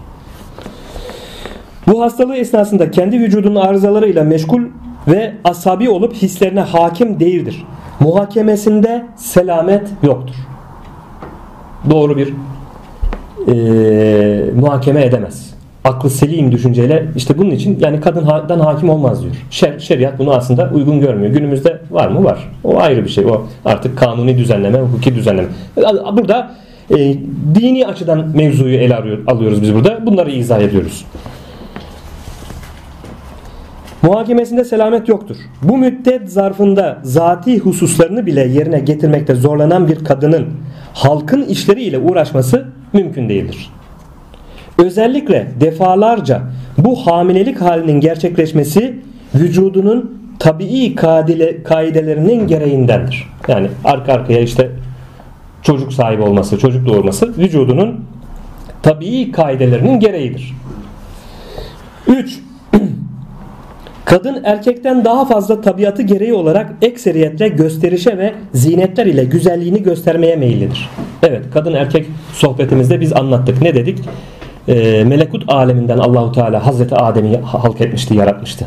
Bu 1.87 2.01
hastalığı 2.01 2.35
esnasında 2.35 2.91
kendi 2.91 3.19
vücudunun 3.19 3.55
arızalarıyla 3.55 4.23
meşgul 4.23 4.61
ve 5.07 5.33
asabi 5.43 5.89
olup 5.89 6.13
hislerine 6.13 6.59
hakim 6.61 7.19
değildir. 7.19 7.65
Muhakemesinde 7.99 9.05
selamet 9.15 9.87
yoktur. 10.03 10.35
Doğru 11.89 12.17
bir 12.17 12.33
eee, 13.47 14.45
muhakeme 14.55 15.05
edemez. 15.05 15.53
Aklı 15.83 16.09
selim 16.09 16.51
düşünceyle 16.51 17.05
işte 17.15 17.37
bunun 17.37 17.51
için 17.51 17.79
yani 17.81 18.01
kadından 18.01 18.59
hakim 18.59 18.89
olmaz 18.89 19.23
diyor. 19.23 19.35
Şer, 19.51 19.79
şeriat 19.79 20.19
bunu 20.19 20.33
aslında 20.33 20.69
uygun 20.73 20.99
görmüyor. 20.99 21.33
Günümüzde 21.33 21.81
var 21.91 22.07
mı? 22.07 22.23
Var. 22.23 22.51
O 22.63 22.79
ayrı 22.79 23.03
bir 23.03 23.09
şey. 23.09 23.25
O 23.25 23.47
artık 23.65 23.97
kanuni 23.97 24.37
düzenleme, 24.37 24.79
hukuki 24.79 25.15
düzenleme. 25.15 25.47
Burada 26.13 26.51
e, 26.91 26.97
dini 27.55 27.87
açıdan 27.87 28.27
mevzuyu 28.35 28.75
ele 28.75 28.95
alıyoruz 29.27 29.61
biz 29.61 29.75
burada. 29.75 30.05
Bunları 30.05 30.31
izah 30.31 30.59
ediyoruz. 30.59 31.05
Muhakemesinde 34.01 34.63
selamet 34.63 35.09
yoktur. 35.09 35.35
Bu 35.63 35.77
müddet 35.77 36.29
zarfında 36.29 36.97
zati 37.03 37.59
hususlarını 37.59 38.25
bile 38.25 38.47
yerine 38.47 38.79
getirmekte 38.79 39.35
zorlanan 39.35 39.87
bir 39.87 40.05
kadının 40.05 40.45
halkın 40.93 41.41
işleriyle 41.41 41.97
uğraşması 41.97 42.67
mümkün 42.93 43.29
değildir. 43.29 43.69
Özellikle 44.83 45.47
defalarca 45.61 46.41
bu 46.77 46.95
hamilelik 46.95 47.61
halinin 47.61 47.99
gerçekleşmesi 47.99 48.99
vücudunun 49.35 50.19
tabii 50.39 50.95
kadile, 50.95 51.63
kaidelerinin 51.63 52.47
gereğindendir. 52.47 53.27
Yani 53.47 53.67
arka 53.85 54.13
arkaya 54.13 54.39
işte 54.39 54.69
çocuk 55.61 55.93
sahibi 55.93 56.21
olması, 56.21 56.57
çocuk 56.57 56.87
doğurması 56.87 57.37
vücudunun 57.37 58.05
tabii 58.83 59.31
kaidelerinin 59.31 59.99
gereğidir. 59.99 60.53
3. 62.07 62.39
Kadın 64.05 64.41
erkekten 64.43 65.05
daha 65.05 65.25
fazla 65.25 65.61
tabiatı 65.61 66.01
gereği 66.01 66.33
olarak 66.33 66.71
ekseriyetle 66.81 67.47
gösterişe 67.47 68.17
ve 68.17 68.33
zinetler 68.53 69.05
ile 69.05 69.23
güzelliğini 69.23 69.83
göstermeye 69.83 70.35
meyillidir. 70.35 70.89
Evet 71.23 71.45
kadın 71.53 71.73
erkek 71.73 72.05
sohbetimizde 72.33 73.01
biz 73.01 73.13
anlattık. 73.13 73.61
Ne 73.61 73.75
dedik? 73.75 73.99
Ee, 74.69 75.03
melekut 75.03 75.43
aleminden 75.47 75.97
Allahu 75.97 76.31
Teala 76.31 76.65
Hazreti 76.65 76.95
Adem'i 76.95 77.37
halk 77.37 77.81
etmişti, 77.81 78.15
yaratmıştı. 78.15 78.65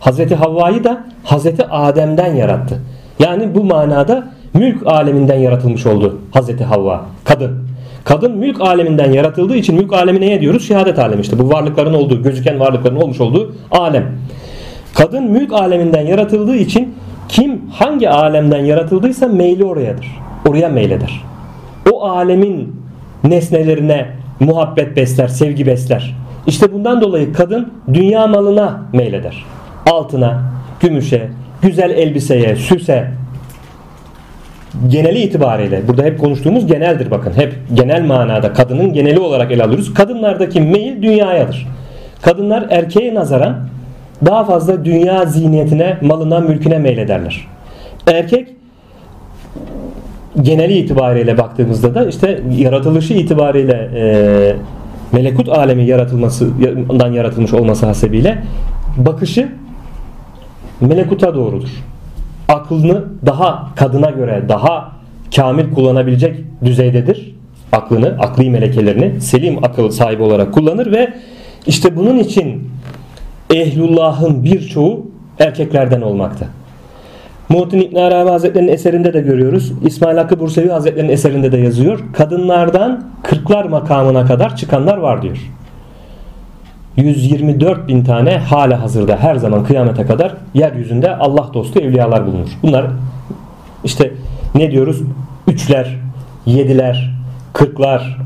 Hazreti 0.00 0.34
Havva'yı 0.34 0.84
da 0.84 1.04
Hazreti 1.24 1.66
Adem'den 1.66 2.34
yarattı. 2.34 2.80
Yani 3.18 3.54
bu 3.54 3.64
manada 3.64 4.28
mülk 4.54 4.86
aleminden 4.86 5.38
yaratılmış 5.38 5.86
oldu 5.86 6.18
Hazreti 6.30 6.64
Havva. 6.64 7.04
Kadın. 7.24 7.68
Kadın 8.04 8.36
mülk 8.36 8.60
aleminden 8.60 9.12
yaratıldığı 9.12 9.56
için 9.56 9.76
mülk 9.76 9.92
alemi 9.92 10.20
neye 10.20 10.40
diyoruz? 10.40 10.68
Şehadet 10.68 10.98
alemi 10.98 11.20
işte. 11.20 11.38
Bu 11.38 11.50
varlıkların 11.50 11.94
olduğu, 11.94 12.22
gözüken 12.22 12.60
varlıkların 12.60 12.96
olmuş 12.96 13.20
olduğu 13.20 13.54
alem. 13.70 14.06
Kadın 14.94 15.24
mülk 15.24 15.52
aleminden 15.52 16.06
yaratıldığı 16.06 16.56
için 16.56 16.94
kim 17.28 17.60
hangi 17.70 18.10
alemden 18.10 18.64
yaratıldıysa 18.64 19.28
meyli 19.28 19.64
orayadır. 19.64 20.20
Oraya 20.48 20.68
meyleder. 20.68 21.24
O 21.92 22.04
alemin 22.04 22.76
nesnelerine 23.24 24.21
muhabbet 24.42 24.96
besler, 24.96 25.28
sevgi 25.28 25.66
besler. 25.66 26.14
İşte 26.46 26.72
bundan 26.72 27.00
dolayı 27.00 27.32
kadın 27.32 27.72
dünya 27.94 28.26
malına 28.26 28.82
meyleder. 28.92 29.44
Altına, 29.90 30.42
gümüşe, 30.80 31.28
güzel 31.62 31.90
elbiseye, 31.90 32.56
süse, 32.56 33.10
geneli 34.88 35.18
itibariyle 35.18 35.88
burada 35.88 36.02
hep 36.02 36.20
konuştuğumuz 36.20 36.66
geneldir 36.66 37.10
bakın. 37.10 37.32
Hep 37.36 37.54
genel 37.74 38.04
manada 38.04 38.52
kadının 38.52 38.92
geneli 38.92 39.20
olarak 39.20 39.52
ele 39.52 39.64
alıyoruz. 39.64 39.94
Kadınlardaki 39.94 40.60
meyil 40.60 41.02
dünyayadır. 41.02 41.66
Kadınlar 42.22 42.66
erkeğe 42.70 43.14
nazaran 43.14 43.56
daha 44.26 44.44
fazla 44.44 44.84
dünya 44.84 45.24
ziynetine, 45.24 45.96
malına, 46.00 46.40
mülküne 46.40 46.78
meylederler. 46.78 47.46
Erkek 48.06 48.48
geneli 50.40 50.72
itibariyle 50.72 51.38
baktığımızda 51.38 51.94
da 51.94 52.06
işte 52.06 52.40
yaratılışı 52.56 53.14
itibariyle 53.14 53.90
e, 53.94 54.56
melekut 55.12 55.48
alemi 55.48 55.84
yaratılmasından 55.84 57.12
yaratılmış 57.12 57.52
olması 57.52 57.86
hasebiyle 57.86 58.42
bakışı 58.96 59.48
melekuta 60.80 61.34
doğrudur. 61.34 61.68
Aklını 62.48 63.04
daha 63.26 63.74
kadına 63.76 64.10
göre 64.10 64.44
daha 64.48 64.92
kamil 65.36 65.74
kullanabilecek 65.74 66.36
düzeydedir. 66.64 67.34
Aklını, 67.72 68.06
akli 68.06 68.50
melekelerini 68.50 69.20
selim 69.20 69.64
akıl 69.64 69.90
sahibi 69.90 70.22
olarak 70.22 70.54
kullanır 70.54 70.92
ve 70.92 71.14
işte 71.66 71.96
bunun 71.96 72.18
için 72.18 72.68
ehlullahın 73.54 74.44
birçoğu 74.44 75.06
erkeklerden 75.38 76.00
olmakta. 76.00 76.46
Muhittin 77.48 77.80
İbn 77.80 77.96
Arabi 77.96 78.30
Hazretleri'nin 78.30 78.72
eserinde 78.72 79.14
de 79.14 79.20
görüyoruz. 79.20 79.72
İsmail 79.86 80.16
Hakkı 80.16 80.40
Bursevi 80.40 80.68
Hazretleri'nin 80.68 81.12
eserinde 81.12 81.52
de 81.52 81.56
yazıyor. 81.56 82.00
Kadınlardan 82.12 83.04
kırklar 83.22 83.64
makamına 83.64 84.26
kadar 84.26 84.56
çıkanlar 84.56 84.96
var 84.96 85.22
diyor. 85.22 85.38
124 86.96 87.88
bin 87.88 88.04
tane 88.04 88.38
hala 88.38 88.82
hazırda 88.82 89.16
her 89.16 89.36
zaman 89.36 89.64
kıyamete 89.64 90.06
kadar 90.06 90.34
yeryüzünde 90.54 91.16
Allah 91.16 91.50
dostu 91.54 91.80
evliyalar 91.80 92.26
bulunur. 92.26 92.48
Bunlar 92.62 92.86
işte 93.84 94.12
ne 94.54 94.70
diyoruz? 94.70 95.02
Üçler, 95.48 95.96
yediler, 96.46 97.10
kırklar, 97.52 98.18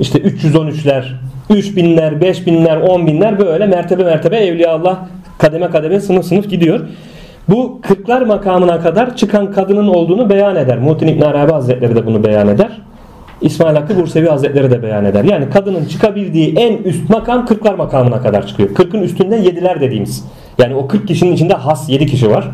işte 0.00 0.18
313'ler, 0.18 1.04
3000'ler, 1.50 2.20
5000'ler, 2.20 2.86
10.000'ler 2.86 3.38
böyle 3.38 3.66
mertebe 3.66 4.04
mertebe 4.04 4.36
evliya 4.36 4.72
Allah 4.72 5.08
kademe 5.38 5.70
kademe 5.70 6.00
sınıf 6.00 6.26
sınıf 6.26 6.50
gidiyor. 6.50 6.80
Bu 7.48 7.80
kırklar 7.82 8.22
makamına 8.22 8.80
kadar 8.80 9.16
çıkan 9.16 9.52
kadının 9.52 9.88
olduğunu 9.88 10.30
beyan 10.30 10.56
eder. 10.56 10.78
Muhittin 10.78 11.06
İbn 11.06 11.22
Arabi 11.22 11.52
Hazretleri 11.52 11.94
de 11.94 12.06
bunu 12.06 12.24
beyan 12.24 12.48
eder. 12.48 12.80
İsmail 13.40 13.76
Hakkı 13.76 13.96
Bursevi 13.96 14.28
Hazretleri 14.28 14.70
de 14.70 14.82
beyan 14.82 15.04
eder. 15.04 15.24
Yani 15.24 15.50
kadının 15.50 15.84
çıkabildiği 15.84 16.54
en 16.56 16.76
üst 16.76 17.10
makam 17.10 17.46
kırklar 17.46 17.74
makamına 17.74 18.20
kadar 18.20 18.46
çıkıyor. 18.46 18.74
Kırkın 18.74 19.02
üstünde 19.02 19.36
yediler 19.36 19.80
dediğimiz. 19.80 20.24
Yani 20.58 20.74
o 20.74 20.88
40 20.88 21.08
kişinin 21.08 21.32
içinde 21.32 21.54
has 21.54 21.88
7 21.88 22.06
kişi 22.06 22.30
var. 22.30 22.48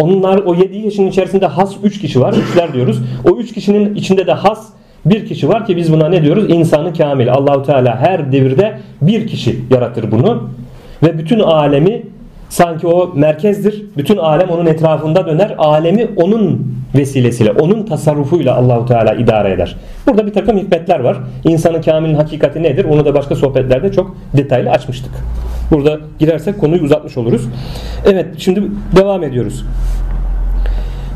Onlar 0.00 0.38
o 0.38 0.54
7 0.54 0.82
kişinin 0.82 1.08
içerisinde 1.08 1.46
has 1.46 1.74
3 1.82 2.00
kişi 2.00 2.20
var. 2.20 2.34
Üçler 2.34 2.72
diyoruz. 2.72 3.02
O 3.30 3.36
3 3.36 3.54
kişinin 3.54 3.94
içinde 3.94 4.26
de 4.26 4.32
has 4.32 4.66
bir 5.04 5.26
kişi 5.26 5.48
var 5.48 5.66
ki 5.66 5.76
biz 5.76 5.92
buna 5.92 6.08
ne 6.08 6.22
diyoruz? 6.22 6.44
İnsanı 6.48 6.94
kamil. 6.94 7.32
Allahu 7.32 7.62
Teala 7.62 7.96
her 7.96 8.32
devirde 8.32 8.78
bir 9.02 9.26
kişi 9.26 9.58
yaratır 9.70 10.10
bunu. 10.10 10.50
Ve 11.02 11.18
bütün 11.18 11.40
alemi 11.40 12.02
sanki 12.48 12.86
o 12.86 13.12
merkezdir. 13.14 13.84
Bütün 13.96 14.16
alem 14.16 14.48
onun 14.48 14.66
etrafında 14.66 15.26
döner. 15.26 15.54
Alemi 15.58 16.08
onun 16.16 16.74
vesilesiyle, 16.94 17.52
onun 17.52 17.82
tasarrufuyla 17.86 18.54
Allahu 18.54 18.86
Teala 18.86 19.14
idare 19.14 19.52
eder. 19.52 19.76
Burada 20.06 20.26
bir 20.26 20.32
takım 20.32 20.58
hikmetler 20.58 21.00
var. 21.00 21.16
İnsanın 21.44 21.82
kamilin 21.82 22.14
hakikati 22.14 22.62
nedir? 22.62 22.84
Onu 22.84 23.04
da 23.04 23.14
başka 23.14 23.34
sohbetlerde 23.34 23.92
çok 23.92 24.16
detaylı 24.36 24.70
açmıştık. 24.70 25.10
Burada 25.70 25.98
girersek 26.18 26.60
konuyu 26.60 26.82
uzatmış 26.82 27.16
oluruz. 27.16 27.48
Evet, 28.04 28.26
şimdi 28.38 28.62
devam 28.96 29.22
ediyoruz. 29.22 29.64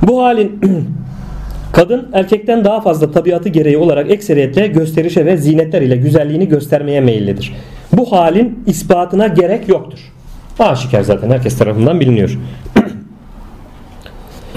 Bu 0.03 0.25
halin 0.25 0.61
Kadın 1.73 2.09
erkekten 2.13 2.65
daha 2.65 2.81
fazla 2.81 3.11
tabiatı 3.11 3.49
gereği 3.49 3.77
olarak 3.77 4.11
ekseriyetle 4.11 4.67
gösterişe 4.67 5.27
ve 5.27 5.37
zinetler 5.37 5.83
ile 5.83 5.97
güzelliğini 5.97 6.49
göstermeye 6.49 7.01
meyillidir. 7.01 7.53
Bu 7.93 8.13
halin 8.13 8.65
ispatına 8.67 9.27
gerek 9.27 9.69
yoktur. 9.69 9.99
Aşikar 10.59 11.03
zaten 11.03 11.31
herkes 11.31 11.59
tarafından 11.59 12.01
biliniyor. 12.01 12.39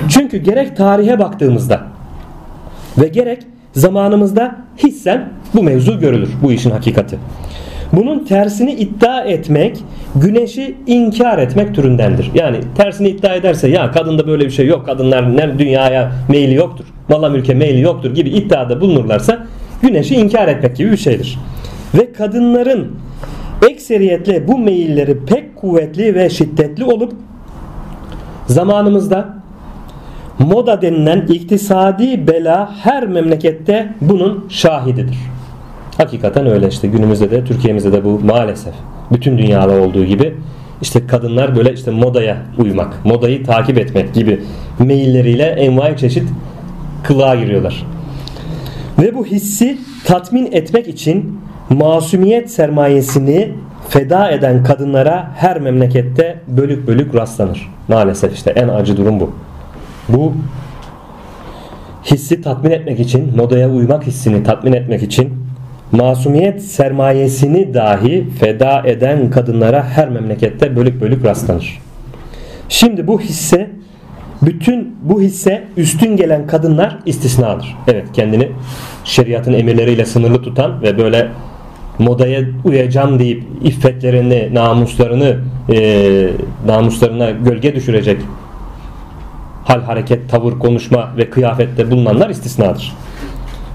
Çünkü 0.10 0.38
gerek 0.38 0.78
tarihe 0.78 1.20
baktığımızda 1.20 1.84
ve 2.98 3.08
gerek 3.08 3.44
zamanımızda 3.74 4.56
hissen 4.84 5.30
bu 5.54 5.64
mevzu 5.64 6.00
görülür. 6.00 6.30
Bu 6.44 6.52
işin 6.52 6.72
hakikati. 6.72 7.18
Bunun 7.94 8.20
tersini 8.20 8.72
iddia 8.72 9.22
etmek, 9.22 9.78
güneşi 10.16 10.76
inkar 10.88 11.38
etmek 11.38 11.76
türündendir. 11.76 12.32
Yani 12.34 12.58
tersini 12.78 13.10
iddia 13.10 13.34
ederse 13.34 13.68
ya 13.68 13.92
kadında 13.92 14.28
böyle 14.28 14.46
bir 14.46 14.52
şey 14.52 14.68
yok, 14.68 14.86
kadınlar 14.86 15.60
dünyaya 15.60 16.12
meyli 16.30 16.56
yoktur, 16.56 16.86
mala 17.10 17.30
mülke 17.30 17.54
meyli 17.54 17.82
yoktur 17.82 18.16
gibi 18.16 18.30
iddiada 18.30 18.82
bulunurlarsa 18.82 19.46
güneşi 19.82 20.16
inkar 20.16 20.48
etmek 20.48 20.76
gibi 20.76 20.92
bir 20.92 20.98
şeydir. 20.98 21.40
Ve 21.94 22.14
kadınların 22.14 22.92
ekseriyetle 23.70 24.48
bu 24.48 24.58
meyilleri 24.58 25.26
pek 25.26 25.56
kuvvetli 25.56 26.16
ve 26.16 26.30
şiddetli 26.30 26.84
olup 26.84 27.14
zamanımızda 28.48 29.36
moda 30.40 30.82
denilen 30.82 31.28
iktisadi 31.28 32.28
bela 32.28 32.76
her 32.84 33.08
memlekette 33.08 33.94
bunun 34.02 34.46
şahididir. 34.50 35.18
Hakikaten 35.98 36.48
öyle 36.48 36.68
işte 36.68 36.88
günümüzde 36.88 37.32
de 37.32 37.44
Türkiye'mizde 37.44 37.92
de 37.92 38.04
bu 38.04 38.20
maalesef 38.20 38.74
bütün 39.12 39.38
dünyada 39.38 39.74
olduğu 39.74 40.06
gibi 40.06 40.36
işte 40.82 41.08
kadınlar 41.08 41.56
böyle 41.56 41.74
işte 41.74 41.92
modaya 41.92 42.38
uymak, 42.58 43.06
modayı 43.06 43.44
takip 43.44 43.78
etmek 43.78 44.14
gibi 44.14 44.42
meyilleriyle 44.80 45.44
envai 45.44 45.98
çeşit 45.98 46.24
kılığa 47.04 47.36
giriyorlar. 47.36 47.86
Ve 49.02 49.16
bu 49.16 49.26
hissi 49.26 49.78
tatmin 50.06 50.52
etmek 50.52 50.88
için 50.88 51.40
masumiyet 51.70 52.52
sermayesini 52.52 53.52
feda 53.90 54.32
eden 54.32 54.64
kadınlara 54.64 55.32
her 55.36 55.60
memlekette 55.60 56.40
bölük 56.48 56.88
bölük 56.88 57.16
rastlanır. 57.16 57.72
Maalesef 57.88 58.34
işte 58.34 58.52
en 58.52 58.68
acı 58.68 58.98
durum 58.98 59.20
bu. 59.20 59.32
Bu 60.10 60.34
hissi 62.06 62.42
tatmin 62.42 62.72
etmek 62.72 63.00
için, 63.00 63.38
modaya 63.38 63.70
uymak 63.70 64.04
hissini 64.08 64.44
tatmin 64.44 64.74
etmek 64.74 65.04
için 65.04 65.34
masumiyet 65.92 66.62
sermayesini 66.64 67.74
dahi 67.74 68.28
feda 68.40 68.82
eden 68.86 69.30
kadınlara 69.32 69.84
her 69.84 70.10
memlekette 70.10 70.76
bölük 70.76 71.02
bölük 71.02 71.26
rastlanır. 71.26 71.80
Şimdi 72.70 73.08
bu 73.08 73.22
hisse 73.22 73.70
bütün 74.42 74.96
bu 75.02 75.22
hisse 75.22 75.64
üstün 75.78 76.18
gelen 76.18 76.48
kadınlar 76.48 77.00
istisnadır. 77.06 77.76
Evet 77.88 78.06
kendini 78.14 78.52
şeriatın 79.04 79.54
emirleriyle 79.54 80.06
sınırlı 80.06 80.42
tutan 80.42 80.82
ve 80.82 80.98
böyle 80.98 81.28
modaya 82.00 82.42
uyacağım 82.64 83.20
deyip 83.20 83.44
iffetlerini, 83.64 84.50
namuslarını, 84.54 85.38
e, 85.74 86.30
namuslarına 86.68 87.30
gölge 87.30 87.76
düşürecek 87.76 88.18
hal, 89.66 89.82
hareket, 89.82 90.30
tavır, 90.30 90.60
konuşma 90.60 91.12
ve 91.18 91.30
kıyafette 91.30 91.92
bulunanlar 91.92 92.30
istisnadır. 92.30 92.94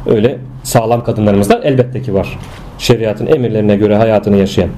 Öyle 0.07 0.39
sağlam 0.63 1.05
kadınlarımız 1.05 1.51
da 1.51 1.61
elbette 1.65 2.03
ki 2.03 2.15
var. 2.15 2.39
Şeriatın 2.79 3.27
emirlerine 3.27 3.77
göre 3.77 3.97
hayatını 3.97 4.37
yaşayan. 4.37 4.71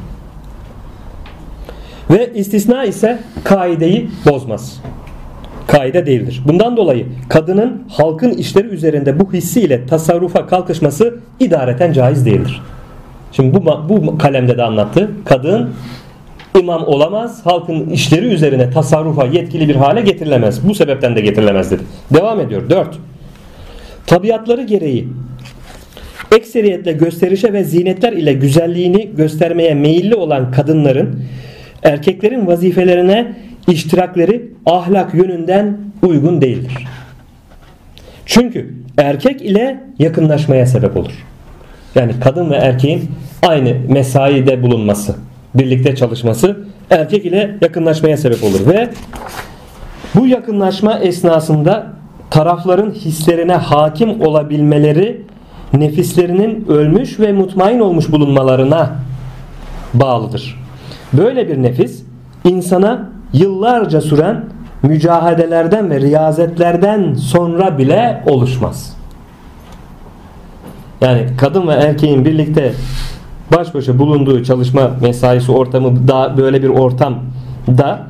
Ve 2.10 2.32
istisna 2.34 2.84
ise 2.84 3.18
kaideyi 3.44 4.10
bozmaz. 4.30 4.80
Kaide 5.66 6.06
değildir. 6.06 6.42
Bundan 6.48 6.76
dolayı 6.76 7.06
kadının 7.28 7.82
halkın 7.88 8.30
işleri 8.30 8.66
üzerinde 8.66 9.20
bu 9.20 9.32
hissiyle 9.32 9.86
tasarrufa 9.86 10.46
kalkışması 10.46 11.14
idareten 11.40 11.92
caiz 11.92 12.26
değildir. 12.26 12.62
Şimdi 13.32 13.54
bu, 13.54 13.88
bu 13.88 14.18
kalemde 14.18 14.58
de 14.58 14.62
anlattı. 14.62 15.10
Kadın 15.24 15.70
imam 16.58 16.84
olamaz, 16.86 17.46
halkın 17.46 17.90
işleri 17.90 18.26
üzerine 18.26 18.70
tasarrufa 18.70 19.26
yetkili 19.26 19.68
bir 19.68 19.76
hale 19.76 20.00
getirilemez. 20.00 20.68
Bu 20.68 20.74
sebepten 20.74 21.16
de 21.16 21.20
getirilemez 21.20 21.70
dedi. 21.70 21.82
Devam 22.14 22.40
ediyor. 22.40 22.70
4. 22.70 22.88
Tabiatları 24.06 24.62
gereği 24.62 25.08
ekseriyetle 26.36 26.92
gösterişe 26.92 27.52
ve 27.52 27.64
zinetler 27.64 28.12
ile 28.12 28.32
güzelliğini 28.32 29.10
göstermeye 29.16 29.74
meyilli 29.74 30.14
olan 30.14 30.50
kadınların 30.52 31.24
erkeklerin 31.82 32.46
vazifelerine 32.46 33.36
iştirakleri 33.68 34.48
ahlak 34.66 35.14
yönünden 35.14 35.78
uygun 36.02 36.40
değildir. 36.40 36.72
Çünkü 38.26 38.74
erkek 38.98 39.42
ile 39.42 39.80
yakınlaşmaya 39.98 40.66
sebep 40.66 40.96
olur. 40.96 41.12
Yani 41.94 42.12
kadın 42.20 42.50
ve 42.50 42.54
erkeğin 42.54 43.10
aynı 43.46 43.74
mesaide 43.88 44.62
bulunması, 44.62 45.16
birlikte 45.54 45.96
çalışması 45.96 46.56
erkek 46.90 47.26
ile 47.26 47.56
yakınlaşmaya 47.60 48.16
sebep 48.16 48.44
olur 48.44 48.66
ve 48.66 48.88
bu 50.14 50.26
yakınlaşma 50.26 50.98
esnasında 50.98 51.86
tarafların 52.30 52.90
hislerine 52.90 53.54
hakim 53.54 54.20
olabilmeleri 54.20 55.22
nefislerinin 55.72 56.66
ölmüş 56.68 57.20
ve 57.20 57.32
mutmain 57.32 57.80
olmuş 57.80 58.12
bulunmalarına 58.12 58.92
bağlıdır. 59.94 60.62
Böyle 61.12 61.48
bir 61.48 61.62
nefis 61.62 62.02
insana 62.44 63.10
yıllarca 63.32 64.00
süren 64.00 64.44
mücahedelerden 64.82 65.90
ve 65.90 66.00
riyazetlerden 66.00 67.14
sonra 67.14 67.78
bile 67.78 68.22
oluşmaz. 68.26 68.96
Yani 71.02 71.26
kadın 71.38 71.68
ve 71.68 71.72
erkeğin 71.72 72.24
birlikte 72.24 72.72
baş 73.56 73.74
başa 73.74 73.98
bulunduğu 73.98 74.44
çalışma 74.44 74.90
mesaisi 75.00 75.52
ortamı 75.52 76.08
da 76.08 76.34
böyle 76.36 76.62
bir 76.62 76.68
ortam 76.68 77.18
da 77.68 78.06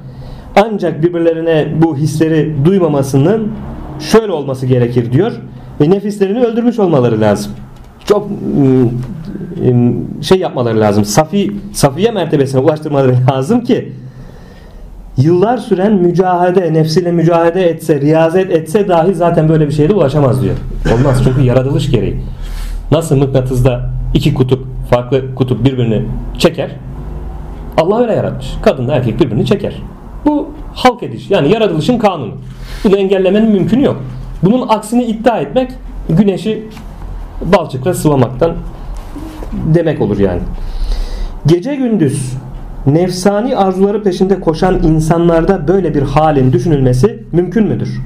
ancak 0.57 1.03
birbirlerine 1.03 1.69
bu 1.83 1.97
hisleri 1.97 2.55
duymamasının 2.65 3.53
şöyle 4.01 4.33
olması 4.33 4.67
gerekir 4.67 5.13
diyor 5.13 5.33
ve 5.81 5.91
nefislerini 5.91 6.45
öldürmüş 6.45 6.79
olmaları 6.79 7.21
lazım. 7.21 7.53
Çok 8.05 8.29
şey 10.23 10.39
yapmaları 10.39 10.81
lazım. 10.81 11.05
Safi 11.05 11.53
safiye 11.73 12.11
mertebesine 12.11 12.61
ulaştırmaları 12.61 13.17
lazım 13.33 13.65
ki 13.65 13.93
yıllar 15.17 15.59
süren 15.59 15.93
mücahede, 15.93 16.73
nefsiyle 16.73 17.13
mücahede 17.13 17.71
etse, 17.71 18.01
riyazet 18.01 18.51
etse 18.51 18.89
dahi 18.89 19.15
zaten 19.15 19.49
böyle 19.49 19.67
bir 19.67 19.73
şeyde 19.73 19.95
ulaşamaz 19.95 20.43
diyor. 20.43 20.57
Olmaz 20.95 21.21
çünkü 21.25 21.41
yaratılış 21.41 21.91
gereği. 21.91 22.17
Nasıl 22.93 23.17
mıknatısda 23.17 23.91
iki 24.15 24.35
kutup, 24.35 24.67
farklı 24.91 25.35
kutup 25.35 25.65
birbirini 25.65 26.03
çeker? 26.39 26.71
Allah 27.77 28.01
öyle 28.01 28.13
yaratmış. 28.13 28.47
Kadınla 28.63 28.95
erkek 28.95 29.21
birbirini 29.21 29.47
çeker. 29.47 29.75
Bu 30.27 30.51
halk 30.75 31.03
ediş 31.03 31.31
yani 31.31 31.53
yaratılışın 31.53 31.99
kanunu. 31.99 32.33
Bunu 32.85 32.97
engellemenin 32.97 33.51
mümkünü 33.51 33.85
yok. 33.85 34.03
Bunun 34.43 34.69
aksini 34.69 35.05
iddia 35.05 35.39
etmek 35.39 35.71
güneşi 36.09 36.69
balçıkla 37.57 37.95
sıvamaktan 37.95 38.53
demek 39.53 40.01
olur 40.01 40.19
yani. 40.19 40.41
Gece 41.47 41.75
gündüz 41.75 42.33
nefsani 42.87 43.57
arzuları 43.57 44.03
peşinde 44.03 44.41
koşan 44.41 44.83
insanlarda 44.83 45.69
böyle 45.69 45.95
bir 45.95 46.03
halin 46.03 46.53
düşünülmesi 46.53 47.23
mümkün 47.33 47.67
müdür? 47.67 48.01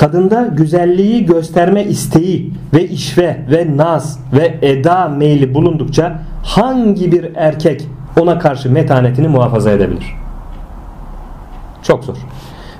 Kadında 0.00 0.46
güzelliği 0.46 1.26
gösterme 1.26 1.84
isteği 1.84 2.52
ve 2.74 2.88
işve 2.88 3.44
ve 3.50 3.76
naz 3.76 4.20
ve 4.32 4.58
eda 4.62 5.08
meyli 5.08 5.54
bulundukça 5.54 6.22
hangi 6.42 7.12
bir 7.12 7.30
erkek 7.34 7.86
ona 8.20 8.38
karşı 8.38 8.72
metanetini 8.72 9.28
muhafaza 9.28 9.70
edebilir? 9.70 10.04
Çok 11.82 12.04
zor. 12.04 12.16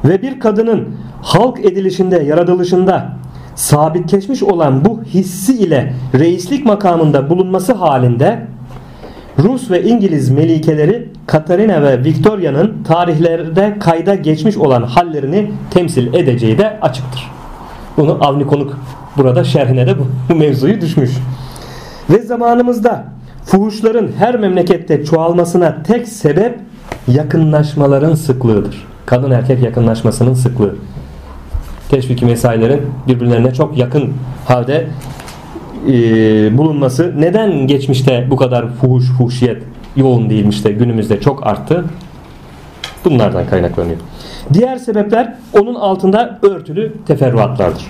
Ve 0.05 0.23
bir 0.23 0.41
kadının 0.41 0.89
halk 1.23 1.65
edilişinde, 1.65 2.17
yaratılışında 2.23 3.13
sabitleşmiş 3.55 4.43
olan 4.43 4.85
bu 4.85 5.03
hissi 5.03 5.59
ile 5.59 5.95
reislik 6.15 6.67
makamında 6.67 7.31
bulunması 7.31 7.73
halinde 7.73 8.47
Rus 9.39 9.71
ve 9.71 9.83
İngiliz 9.83 10.31
melikeleri 10.31 11.10
Katarina 11.31 11.83
ve 11.83 12.05
Victoria'nın 12.05 12.83
tarihlerde 12.85 13.77
kayda 13.81 14.15
geçmiş 14.15 14.57
olan 14.57 14.83
hallerini 14.83 15.51
temsil 15.71 16.15
edeceği 16.15 16.59
de 16.59 16.79
açıktır. 16.83 17.31
Bunu 17.97 18.19
Avni 18.21 18.47
Konuk 18.47 18.79
burada 19.17 19.45
şerhine 19.45 19.87
de 19.87 19.95
bu 19.99 20.35
mevzuyu 20.35 20.81
düşmüş. 20.81 21.11
Ve 22.11 22.19
zamanımızda 22.19 23.05
fuhuşların 23.45 24.09
her 24.19 24.39
memlekette 24.39 25.05
çoğalmasına 25.05 25.83
tek 25.83 26.09
sebep 26.09 26.59
yakınlaşmaların 27.09 28.15
sıklığıdır. 28.15 28.87
Kadın 29.07 29.31
erkek 29.31 29.63
yakınlaşmasının 29.63 30.35
sıklığı. 30.35 30.75
Teşviki 31.91 32.25
mesailerin 32.25 32.83
birbirlerine 33.09 33.55
çok 33.55 33.79
yakın 33.79 34.13
halde 34.47 34.87
e, 35.89 35.93
bulunması 36.59 37.15
neden 37.19 37.67
geçmişte 37.67 38.27
bu 38.31 38.37
kadar 38.37 38.69
fuhuş 38.69 39.05
fuhşiyet 39.19 39.63
yoğun 39.97 40.31
değilmiş 40.31 40.65
de 40.65 40.73
günümüzde 40.73 41.21
çok 41.21 41.47
arttı? 41.47 41.85
Bunlardan 43.05 43.47
kaynaklanıyor. 43.47 43.99
Diğer 44.53 44.77
sebepler 44.77 45.35
onun 45.61 45.75
altında 45.75 46.39
örtülü 46.43 46.93
teferruatlardır. 47.07 47.87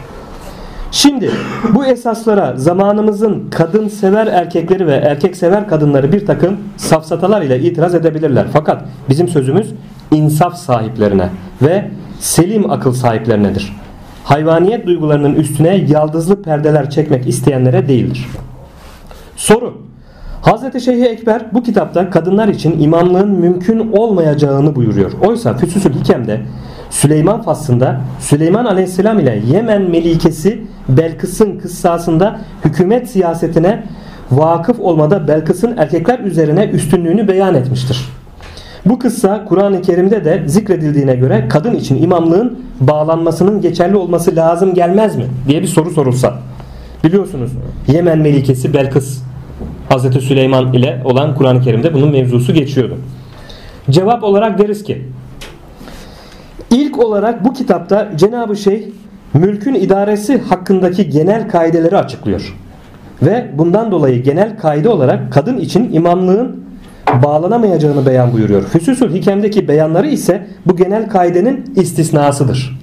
Şimdi 0.92 1.30
bu 1.74 1.84
esaslara 1.84 2.56
zamanımızın 2.56 3.50
kadın 3.50 3.88
sever 3.88 4.26
erkekleri 4.26 4.86
ve 4.86 4.94
erkek 4.94 5.36
sever 5.36 5.68
kadınları 5.68 6.12
bir 6.12 6.26
takım 6.26 6.56
safsatalar 6.76 7.42
ile 7.42 7.60
itiraz 7.60 7.94
edebilirler. 7.94 8.46
Fakat 8.52 8.82
bizim 9.08 9.28
sözümüz 9.28 9.70
insaf 10.10 10.56
sahiplerine 10.56 11.28
ve 11.62 11.90
selim 12.20 12.70
akıl 12.70 12.92
sahiplerinedir 12.92 13.72
hayvaniyet 14.30 14.86
duygularının 14.86 15.34
üstüne 15.34 15.76
yaldızlı 15.76 16.42
perdeler 16.42 16.90
çekmek 16.90 17.28
isteyenlere 17.28 17.88
değildir. 17.88 18.26
Soru 19.36 19.82
Hazreti 20.42 20.80
Şeyh 20.80 21.04
Ekber 21.04 21.42
bu 21.52 21.62
kitapta 21.62 22.10
kadınlar 22.10 22.48
için 22.48 22.80
imamlığın 22.80 23.28
mümkün 23.28 23.92
olmayacağını 23.92 24.76
buyuruyor. 24.76 25.12
Oysa 25.26 25.56
Füsusül 25.56 25.94
Hikem'de 25.94 26.40
Süleyman 26.90 27.42
faslında 27.42 28.00
Süleyman 28.20 28.64
Aleyhisselam 28.64 29.18
ile 29.18 29.42
Yemen 29.52 29.82
Melikesi 29.82 30.60
Belkıs'ın 30.88 31.58
kıssasında 31.58 32.40
hükümet 32.64 33.10
siyasetine 33.10 33.84
vakıf 34.30 34.80
olmada 34.80 35.28
Belkıs'ın 35.28 35.76
erkekler 35.76 36.18
üzerine 36.18 36.64
üstünlüğünü 36.64 37.28
beyan 37.28 37.54
etmiştir. 37.54 38.08
Bu 38.86 38.98
kıssa 38.98 39.44
Kur'an-ı 39.44 39.82
Kerim'de 39.82 40.24
de 40.24 40.42
zikredildiğine 40.46 41.14
göre 41.14 41.48
kadın 41.48 41.74
için 41.74 42.02
imamlığın 42.02 42.58
bağlanmasının 42.80 43.60
geçerli 43.60 43.96
olması 43.96 44.36
lazım 44.36 44.74
gelmez 44.74 45.16
mi 45.16 45.24
diye 45.48 45.62
bir 45.62 45.66
soru 45.66 45.90
sorulsa. 45.90 46.34
Biliyorsunuz 47.04 47.50
Yemen 47.86 48.18
Melikesi 48.18 48.74
Belkıs 48.74 49.29
Hazreti 49.90 50.20
Süleyman 50.20 50.72
ile 50.72 51.02
olan 51.04 51.34
Kur'an-ı 51.34 51.60
Kerim'de 51.60 51.94
bunun 51.94 52.10
mevzusu 52.10 52.54
geçiyordu. 52.54 52.96
Cevap 53.90 54.24
olarak 54.24 54.58
deriz 54.58 54.82
ki 54.82 55.02
ilk 56.70 56.98
olarak 56.98 57.44
bu 57.44 57.52
kitapta 57.52 58.10
Cenab-ı 58.16 58.56
Şeyh 58.56 58.82
mülkün 59.34 59.74
idaresi 59.74 60.38
hakkındaki 60.38 61.10
genel 61.10 61.48
kaideleri 61.48 61.96
açıklıyor. 61.96 62.56
Ve 63.22 63.50
bundan 63.58 63.90
dolayı 63.90 64.22
genel 64.22 64.58
kaide 64.58 64.88
olarak 64.88 65.32
kadın 65.32 65.58
için 65.58 65.92
imamlığın 65.92 66.64
bağlanamayacağını 67.22 68.06
beyan 68.06 68.32
buyuruyor. 68.32 68.62
Füsusül 68.62 69.14
Hikem'deki 69.14 69.68
beyanları 69.68 70.06
ise 70.06 70.46
bu 70.66 70.76
genel 70.76 71.08
kaidenin 71.08 71.74
istisnasıdır. 71.76 72.79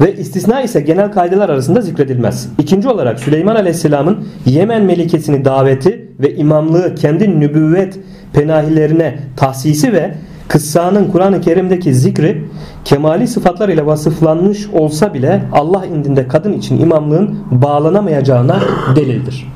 Ve 0.00 0.16
istisna 0.16 0.62
ise 0.62 0.80
genel 0.80 1.12
kaideler 1.12 1.48
arasında 1.48 1.80
zikredilmez. 1.80 2.48
İkinci 2.58 2.88
olarak 2.88 3.20
Süleyman 3.20 3.56
Aleyhisselam'ın 3.56 4.28
Yemen 4.46 4.82
melikesini 4.82 5.44
daveti 5.44 6.08
ve 6.20 6.34
imamlığı 6.34 6.94
kendi 6.94 7.40
nübüvvet 7.40 7.98
penahilerine 8.32 9.18
tahsisi 9.36 9.92
ve 9.92 10.14
kıssanın 10.48 11.10
Kur'an-ı 11.10 11.40
Kerim'deki 11.40 11.94
zikri 11.94 12.44
kemali 12.84 13.28
sıfatlar 13.28 13.68
ile 13.68 13.86
vasıflanmış 13.86 14.66
olsa 14.66 15.14
bile 15.14 15.42
Allah 15.52 15.86
indinde 15.86 16.28
kadın 16.28 16.52
için 16.52 16.80
imamlığın 16.80 17.38
bağlanamayacağına 17.50 18.60
delildir. 18.96 19.46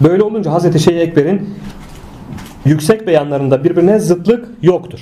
Böyle 0.00 0.22
olunca 0.22 0.58
Hz. 0.58 0.84
Şeyh 0.84 1.00
Ekber'in 1.00 1.50
yüksek 2.64 3.06
beyanlarında 3.06 3.64
birbirine 3.64 3.98
zıtlık 3.98 4.48
yoktur. 4.62 5.00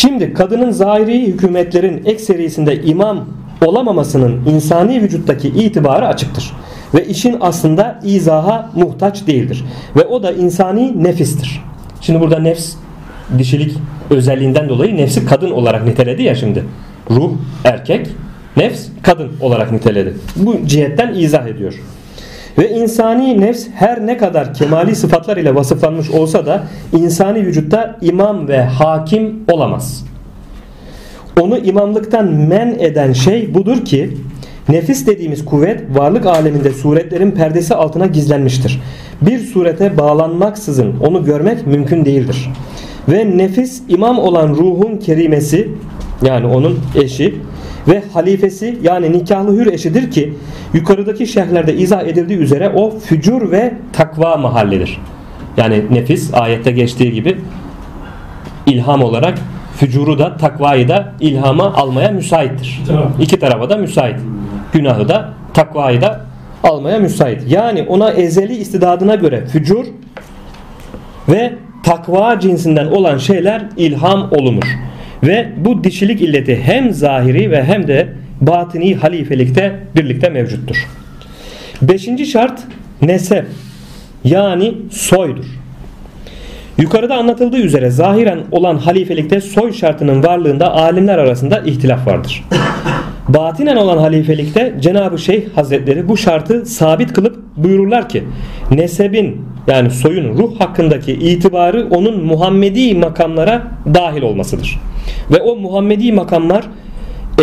Şimdi 0.00 0.34
kadının 0.34 0.70
zahiri 0.70 1.26
hükümetlerin 1.26 2.02
ekserisinde 2.04 2.82
imam 2.82 3.28
olamamasının 3.64 4.46
insani 4.46 5.02
vücuttaki 5.02 5.48
itibarı 5.48 6.06
açıktır. 6.06 6.52
Ve 6.94 7.06
işin 7.06 7.36
aslında 7.40 8.00
izaha 8.04 8.70
muhtaç 8.74 9.26
değildir. 9.26 9.64
Ve 9.96 10.04
o 10.04 10.22
da 10.22 10.32
insani 10.32 11.04
nefistir. 11.04 11.62
Şimdi 12.00 12.20
burada 12.20 12.38
nefs 12.38 12.74
dişilik 13.38 13.74
özelliğinden 14.10 14.68
dolayı 14.68 14.96
nefsi 14.96 15.26
kadın 15.26 15.50
olarak 15.50 15.86
niteledi 15.86 16.22
ya 16.22 16.34
şimdi. 16.34 16.64
Ruh 17.10 17.32
erkek, 17.64 18.06
nefs 18.56 18.86
kadın 19.02 19.30
olarak 19.40 19.72
niteledi. 19.72 20.14
Bu 20.36 20.66
cihetten 20.66 21.14
izah 21.14 21.46
ediyor. 21.46 21.74
Ve 22.58 22.70
insani 22.70 23.40
nefs 23.40 23.66
her 23.74 24.06
ne 24.06 24.16
kadar 24.16 24.54
kemali 24.54 24.96
sıfatlar 24.96 25.36
ile 25.36 25.54
vasıflanmış 25.54 26.10
olsa 26.10 26.46
da 26.46 26.62
insani 26.92 27.46
vücutta 27.46 27.96
imam 28.02 28.48
ve 28.48 28.62
hakim 28.62 29.44
olamaz. 29.52 30.04
Onu 31.40 31.58
imamlıktan 31.58 32.26
men 32.26 32.76
eden 32.78 33.12
şey 33.12 33.54
budur 33.54 33.84
ki 33.84 34.16
nefis 34.68 35.06
dediğimiz 35.06 35.44
kuvvet 35.44 35.80
varlık 35.94 36.26
aleminde 36.26 36.72
suretlerin 36.72 37.30
perdesi 37.30 37.74
altına 37.74 38.06
gizlenmiştir. 38.06 38.80
Bir 39.22 39.38
surete 39.38 39.96
bağlanmaksızın 39.96 40.94
onu 41.00 41.24
görmek 41.24 41.66
mümkün 41.66 42.04
değildir. 42.04 42.50
Ve 43.08 43.38
nefis 43.38 43.82
imam 43.88 44.18
olan 44.18 44.48
ruhun 44.48 44.96
kerimesi 44.96 45.68
yani 46.22 46.46
onun 46.46 46.78
eşi 46.94 47.34
ve 47.88 48.02
halifesi 48.12 48.78
yani 48.82 49.12
nikahlı 49.12 49.56
hür 49.56 49.66
eşidir 49.66 50.10
ki 50.10 50.34
yukarıdaki 50.74 51.26
şerhlerde 51.26 51.76
izah 51.76 52.02
edildiği 52.02 52.38
üzere 52.38 52.68
o 52.68 52.98
fücur 52.98 53.50
ve 53.50 53.74
takva 53.92 54.36
mahallidir. 54.36 55.00
Yani 55.56 55.82
nefis 55.90 56.34
ayette 56.34 56.70
geçtiği 56.70 57.12
gibi 57.12 57.38
ilham 58.66 59.02
olarak 59.02 59.38
fücuru 59.76 60.18
da 60.18 60.36
takvayı 60.36 60.88
da 60.88 61.12
ilhama 61.20 61.74
almaya 61.74 62.10
müsaittir. 62.10 62.82
İki 63.20 63.38
tarafa 63.38 63.70
da 63.70 63.76
müsait. 63.76 64.16
Günahı 64.72 65.08
da 65.08 65.28
takvayı 65.54 66.00
da 66.00 66.20
almaya 66.64 66.98
müsait. 66.98 67.42
Yani 67.48 67.86
ona 67.88 68.10
ezeli 68.10 68.56
istidadına 68.56 69.14
göre 69.14 69.46
fücur 69.46 69.86
ve 71.28 71.54
takva 71.82 72.40
cinsinden 72.40 72.86
olan 72.86 73.18
şeyler 73.18 73.64
ilham 73.76 74.28
olunur. 74.32 74.64
Ve 75.22 75.48
bu 75.56 75.84
dişilik 75.84 76.20
illeti 76.20 76.60
hem 76.62 76.92
zahiri 76.92 77.50
ve 77.50 77.64
hem 77.64 77.88
de 77.88 78.08
batini 78.40 78.94
halifelikte 78.94 79.78
birlikte 79.96 80.28
mevcuttur. 80.28 80.86
Beşinci 81.82 82.26
şart 82.26 82.60
nesep 83.02 83.46
yani 84.24 84.74
soydur. 84.90 85.44
Yukarıda 86.78 87.16
anlatıldığı 87.16 87.56
üzere 87.56 87.90
zahiren 87.90 88.38
olan 88.50 88.76
halifelikte 88.76 89.40
soy 89.40 89.72
şartının 89.72 90.22
varlığında 90.22 90.74
alimler 90.74 91.18
arasında 91.18 91.58
ihtilaf 91.58 92.06
vardır. 92.06 92.44
Batinen 93.28 93.76
olan 93.76 93.98
halifelikte 93.98 94.74
Cenab-ı 94.80 95.18
Şeyh 95.18 95.42
Hazretleri 95.54 96.08
bu 96.08 96.16
şartı 96.16 96.66
sabit 96.66 97.12
kılıp 97.12 97.36
buyururlar 97.56 98.08
ki 98.08 98.24
nesebin 98.70 99.42
yani 99.66 99.90
soyun 99.90 100.38
ruh 100.38 100.60
hakkındaki 100.60 101.12
itibarı 101.12 101.88
onun 101.90 102.24
Muhammedi 102.24 102.94
makamlara 102.94 103.62
dahil 103.94 104.22
olmasıdır. 104.22 104.80
Ve 105.30 105.40
o 105.40 105.56
Muhammedi 105.56 106.12
makamlar 106.12 106.64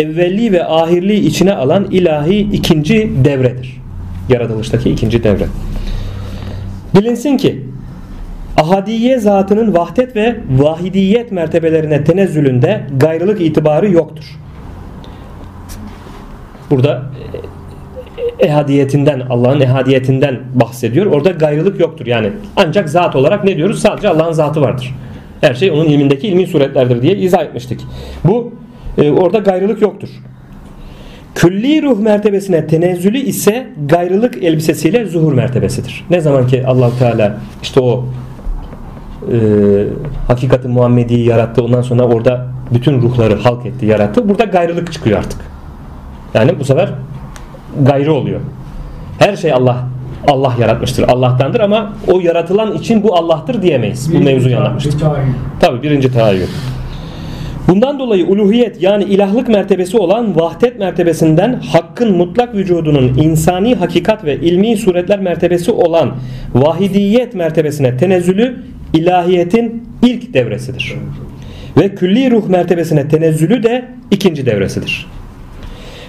evvelliği 0.00 0.52
ve 0.52 0.64
ahirliği 0.64 1.26
içine 1.26 1.54
alan 1.54 1.86
ilahi 1.90 2.38
ikinci 2.38 3.10
devredir. 3.24 3.76
Yaratılıştaki 4.28 4.90
ikinci 4.90 5.24
devre. 5.24 5.46
Bilinsin 6.94 7.36
ki 7.36 7.64
ahadiye 8.56 9.18
zatının 9.18 9.74
vahdet 9.74 10.16
ve 10.16 10.36
vahidiyet 10.50 11.32
mertebelerine 11.32 12.04
tenezzülünde 12.04 12.80
gayrılık 13.00 13.40
itibarı 13.40 13.90
yoktur. 13.90 14.24
Burada 16.70 17.02
ehadiyetinden 18.38 19.20
Allah'ın 19.30 19.60
ehadiyetinden 19.60 20.40
bahsediyor. 20.54 21.06
Orada 21.06 21.30
gayrılık 21.30 21.80
yoktur. 21.80 22.06
Yani 22.06 22.30
ancak 22.56 22.88
zat 22.88 23.16
olarak 23.16 23.44
ne 23.44 23.56
diyoruz? 23.56 23.78
Sadece 23.78 24.08
Allah'ın 24.08 24.32
zatı 24.32 24.60
vardır. 24.60 24.94
Her 25.40 25.54
şey 25.54 25.70
onun 25.70 25.84
ilmindeki 25.84 26.28
ilmi 26.28 26.46
suretlerdir 26.46 27.02
diye 27.02 27.16
izah 27.16 27.42
etmiştik. 27.42 27.80
Bu 28.24 28.52
e, 28.98 29.10
orada 29.10 29.38
gayrılık 29.38 29.82
yoktur. 29.82 30.08
Külli 31.34 31.82
ruh 31.82 31.98
mertebesine 31.98 32.66
tenezzülü 32.66 33.18
ise 33.18 33.66
gayrılık 33.86 34.44
elbisesiyle 34.44 35.06
zuhur 35.06 35.32
mertebesidir. 35.32 36.04
Ne 36.10 36.20
zaman 36.20 36.46
ki 36.46 36.66
allah 36.66 36.90
Teala 36.98 37.38
işte 37.62 37.80
o 37.80 38.04
e, 39.32 39.36
hakikati 40.28 40.68
Muhammedi'yi 40.68 41.26
yarattı 41.26 41.64
ondan 41.64 41.82
sonra 41.82 42.02
orada 42.02 42.46
bütün 42.74 43.02
ruhları 43.02 43.36
halk 43.36 43.66
etti 43.66 43.86
yarattı. 43.86 44.28
Burada 44.28 44.44
gayrılık 44.44 44.92
çıkıyor 44.92 45.18
artık. 45.18 45.55
Yani 46.36 46.58
bu 46.58 46.64
sefer 46.64 46.88
gayrı 47.82 48.12
oluyor. 48.12 48.40
Her 49.18 49.36
şey 49.36 49.52
Allah 49.52 49.76
Allah 50.28 50.54
yaratmıştır. 50.60 51.08
Allah'tandır 51.08 51.60
ama 51.60 51.92
o 52.06 52.20
yaratılan 52.20 52.74
için 52.74 53.02
bu 53.02 53.16
Allah'tır 53.16 53.62
diyemeyiz. 53.62 54.14
Bu 54.14 54.18
mevzuyu 54.18 54.56
anlatmıştık. 54.56 55.00
Tabi 55.60 55.82
birinci 55.82 56.12
tahayyül. 56.12 56.46
Bundan 57.68 57.98
dolayı 57.98 58.26
uluhiyet 58.26 58.82
yani 58.82 59.04
ilahlık 59.04 59.48
mertebesi 59.48 59.98
olan 59.98 60.40
vahdet 60.40 60.78
mertebesinden 60.78 61.60
hakkın 61.72 62.16
mutlak 62.16 62.54
vücudunun 62.54 63.08
insani 63.08 63.74
hakikat 63.74 64.24
ve 64.24 64.36
ilmi 64.36 64.76
suretler 64.76 65.20
mertebesi 65.20 65.70
olan 65.70 66.14
vahidiyet 66.54 67.34
mertebesine 67.34 67.96
tenezzülü 67.96 68.56
ilahiyetin 68.94 69.88
ilk 70.02 70.34
devresidir. 70.34 70.94
Ve 71.76 71.94
külli 71.94 72.30
ruh 72.30 72.48
mertebesine 72.48 73.08
tenezzülü 73.08 73.62
de 73.62 73.84
ikinci 74.10 74.46
devresidir. 74.46 75.06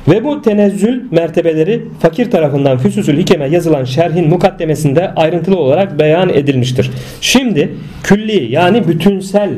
Ve 0.07 0.23
bu 0.23 0.41
tenezzül 0.41 1.01
mertebeleri 1.11 1.81
fakir 1.99 2.31
tarafından 2.31 2.77
Füsusül 2.77 3.17
Hikem'e 3.17 3.47
yazılan 3.47 3.83
şerhin 3.83 4.29
mukaddemesinde 4.29 5.15
ayrıntılı 5.15 5.57
olarak 5.57 5.99
beyan 5.99 6.29
edilmiştir. 6.29 6.91
Şimdi 7.21 7.75
külli 8.03 8.51
yani 8.51 8.87
bütünsel 8.87 9.49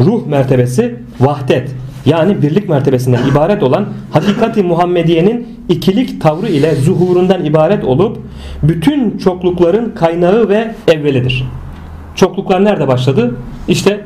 ruh 0.00 0.26
mertebesi 0.26 0.94
vahdet 1.20 1.70
yani 2.06 2.42
birlik 2.42 2.68
mertebesinden 2.68 3.20
ibaret 3.32 3.62
olan 3.62 3.88
hakikati 4.10 4.62
Muhammediye'nin 4.62 5.48
ikilik 5.68 6.20
tavrı 6.22 6.48
ile 6.48 6.74
zuhurundan 6.74 7.44
ibaret 7.44 7.84
olup 7.84 8.18
bütün 8.62 9.18
çoklukların 9.18 9.90
kaynağı 9.94 10.48
ve 10.48 10.74
evvelidir. 10.88 11.44
Çokluklar 12.14 12.64
nerede 12.64 12.88
başladı? 12.88 13.34
İşte 13.68 14.00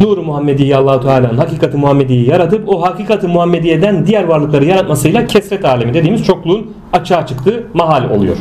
Nur-u 0.00 0.22
Muhammediye 0.22 0.76
Allahu 0.76 1.02
Teala'nın 1.02 1.38
hakikati 1.38 1.76
Muhammediye'yi 1.76 2.28
yaratıp 2.28 2.68
o 2.68 2.82
hakikati 2.82 3.26
Muhammediye'den 3.26 4.06
diğer 4.06 4.24
varlıkları 4.24 4.64
yaratmasıyla 4.64 5.26
kesret 5.26 5.64
alemi 5.64 5.94
dediğimiz 5.94 6.24
çokluğun 6.24 6.72
açığa 6.92 7.26
çıktığı 7.26 7.66
mahal 7.74 8.10
oluyor. 8.10 8.36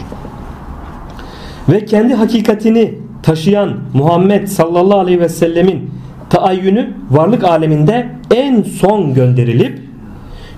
Ve 1.70 1.86
kendi 1.86 2.14
hakikatini 2.14 2.94
taşıyan 3.24 3.74
Muhammed 3.94 4.48
sallallahu 4.48 5.00
aleyhi 5.00 5.20
ve 5.20 5.30
sellemin 5.30 5.92
taayyünü 6.30 6.94
varlık 7.12 7.44
aleminde 7.44 8.10
en 8.32 8.64
son 8.64 9.14
gönderilip 9.14 9.80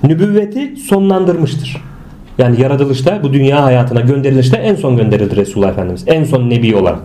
nübüvveti 0.04 0.76
sonlandırmıştır. 0.76 1.82
Yani 2.38 2.62
yaratılışta 2.62 3.24
bu 3.24 3.34
dünya 3.34 3.64
hayatına 3.64 4.00
gönderilişte 4.00 4.58
en 4.58 4.76
son 4.76 4.98
gönderildi 4.98 5.36
Resulullah 5.36 5.70
Efendimiz. 5.70 6.04
En 6.08 6.24
son 6.24 6.50
nebi 6.50 6.76
olarak. 6.76 7.02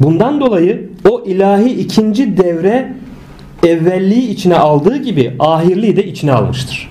Bundan 0.00 0.40
dolayı 0.40 0.87
o 1.08 1.24
ilahi 1.26 1.70
ikinci 1.70 2.36
devre 2.36 2.92
evvelliği 3.66 4.28
içine 4.28 4.56
aldığı 4.56 4.96
gibi 4.96 5.36
ahirliği 5.38 5.96
de 5.96 6.06
içine 6.06 6.32
almıştır. 6.32 6.90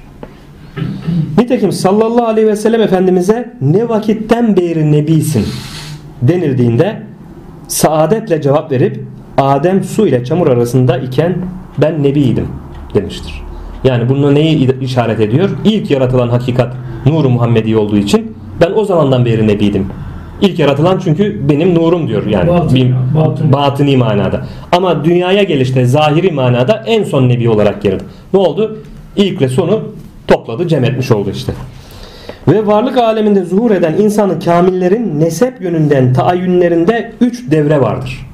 Nitekim 1.37 1.71
sallallahu 1.71 2.25
aleyhi 2.25 2.47
ve 2.47 2.55
sellem 2.55 2.81
Efendimiz'e 2.81 3.53
ne 3.61 3.89
vakitten 3.89 4.57
beri 4.57 4.91
nebisin 4.91 5.45
denildiğinde 6.21 7.03
saadetle 7.67 8.41
cevap 8.41 8.71
verip 8.71 9.03
Adem 9.37 9.83
su 9.83 10.07
ile 10.07 10.25
çamur 10.25 10.47
arasında 10.47 10.97
iken 10.97 11.35
ben 11.77 12.03
nebiydim 12.03 12.47
demiştir. 12.93 13.41
Yani 13.83 14.09
bunu 14.09 14.35
neyi 14.35 14.79
işaret 14.81 15.19
ediyor? 15.19 15.49
İlk 15.65 15.91
yaratılan 15.91 16.29
hakikat 16.29 16.75
nuru 17.05 17.29
Muhammedi 17.29 17.77
olduğu 17.77 17.97
için 17.97 18.35
ben 18.61 18.71
o 18.75 18.85
zamandan 18.85 19.25
beri 19.25 19.47
nebiydim. 19.47 19.87
İlk 20.41 20.59
yaratılan 20.59 20.99
çünkü 21.03 21.49
benim 21.49 21.75
nurum 21.75 22.07
diyor 22.07 22.25
yani. 22.25 22.49
Batın- 22.49 22.75
Bir- 22.75 22.93
batın. 23.15 23.53
batıni 23.53 23.97
manada. 23.97 24.41
Ama 24.71 25.03
dünyaya 25.05 25.43
gelişte 25.43 25.85
zahiri 25.85 26.31
manada 26.31 26.83
en 26.87 27.03
son 27.03 27.29
nebi 27.29 27.49
olarak 27.49 27.81
geldi. 27.81 28.03
Ne 28.33 28.39
oldu? 28.39 28.77
İlkle 29.15 29.49
sonu 29.49 29.79
topladı, 30.27 30.67
cem 30.67 30.83
etmiş 30.83 31.11
oldu 31.11 31.29
işte. 31.33 31.53
Ve 32.47 32.67
varlık 32.67 32.97
aleminde 32.97 33.43
zuhur 33.43 33.71
eden 33.71 33.93
insanı 33.93 34.39
kamillerin 34.39 35.19
nesep 35.19 35.61
yönünden 35.61 36.13
taayyünlerinde 36.13 37.13
üç 37.21 37.51
devre 37.51 37.81
vardır. 37.81 38.25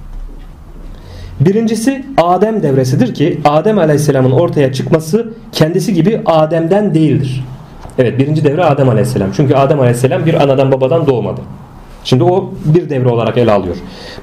Birincisi 1.40 2.06
Adem 2.18 2.64
devresidir 2.64 3.14
ki 3.14 3.40
Adem 3.46 3.78
Aleyhisselam'ın 3.80 4.32
ortaya 4.32 4.74
çıkması 4.74 5.34
kendisi 5.52 5.94
gibi 5.94 6.22
Adem'den 6.26 6.94
değildir. 6.94 7.44
Evet 8.00 8.20
birinci 8.20 8.44
devre 8.44 8.64
Adem 8.64 8.90
Aleyhisselam. 8.90 9.30
Çünkü 9.36 9.54
Adem 9.56 9.80
Aleyhisselam 9.80 10.26
bir 10.26 10.34
anadan 10.44 10.72
babadan 10.72 11.08
doğmadı. 11.08 11.42
Şimdi 12.04 12.24
o 12.24 12.54
bir 12.66 12.90
devre 12.90 13.10
olarak 13.10 13.38
ele 13.38 13.52
alıyor. 13.52 13.76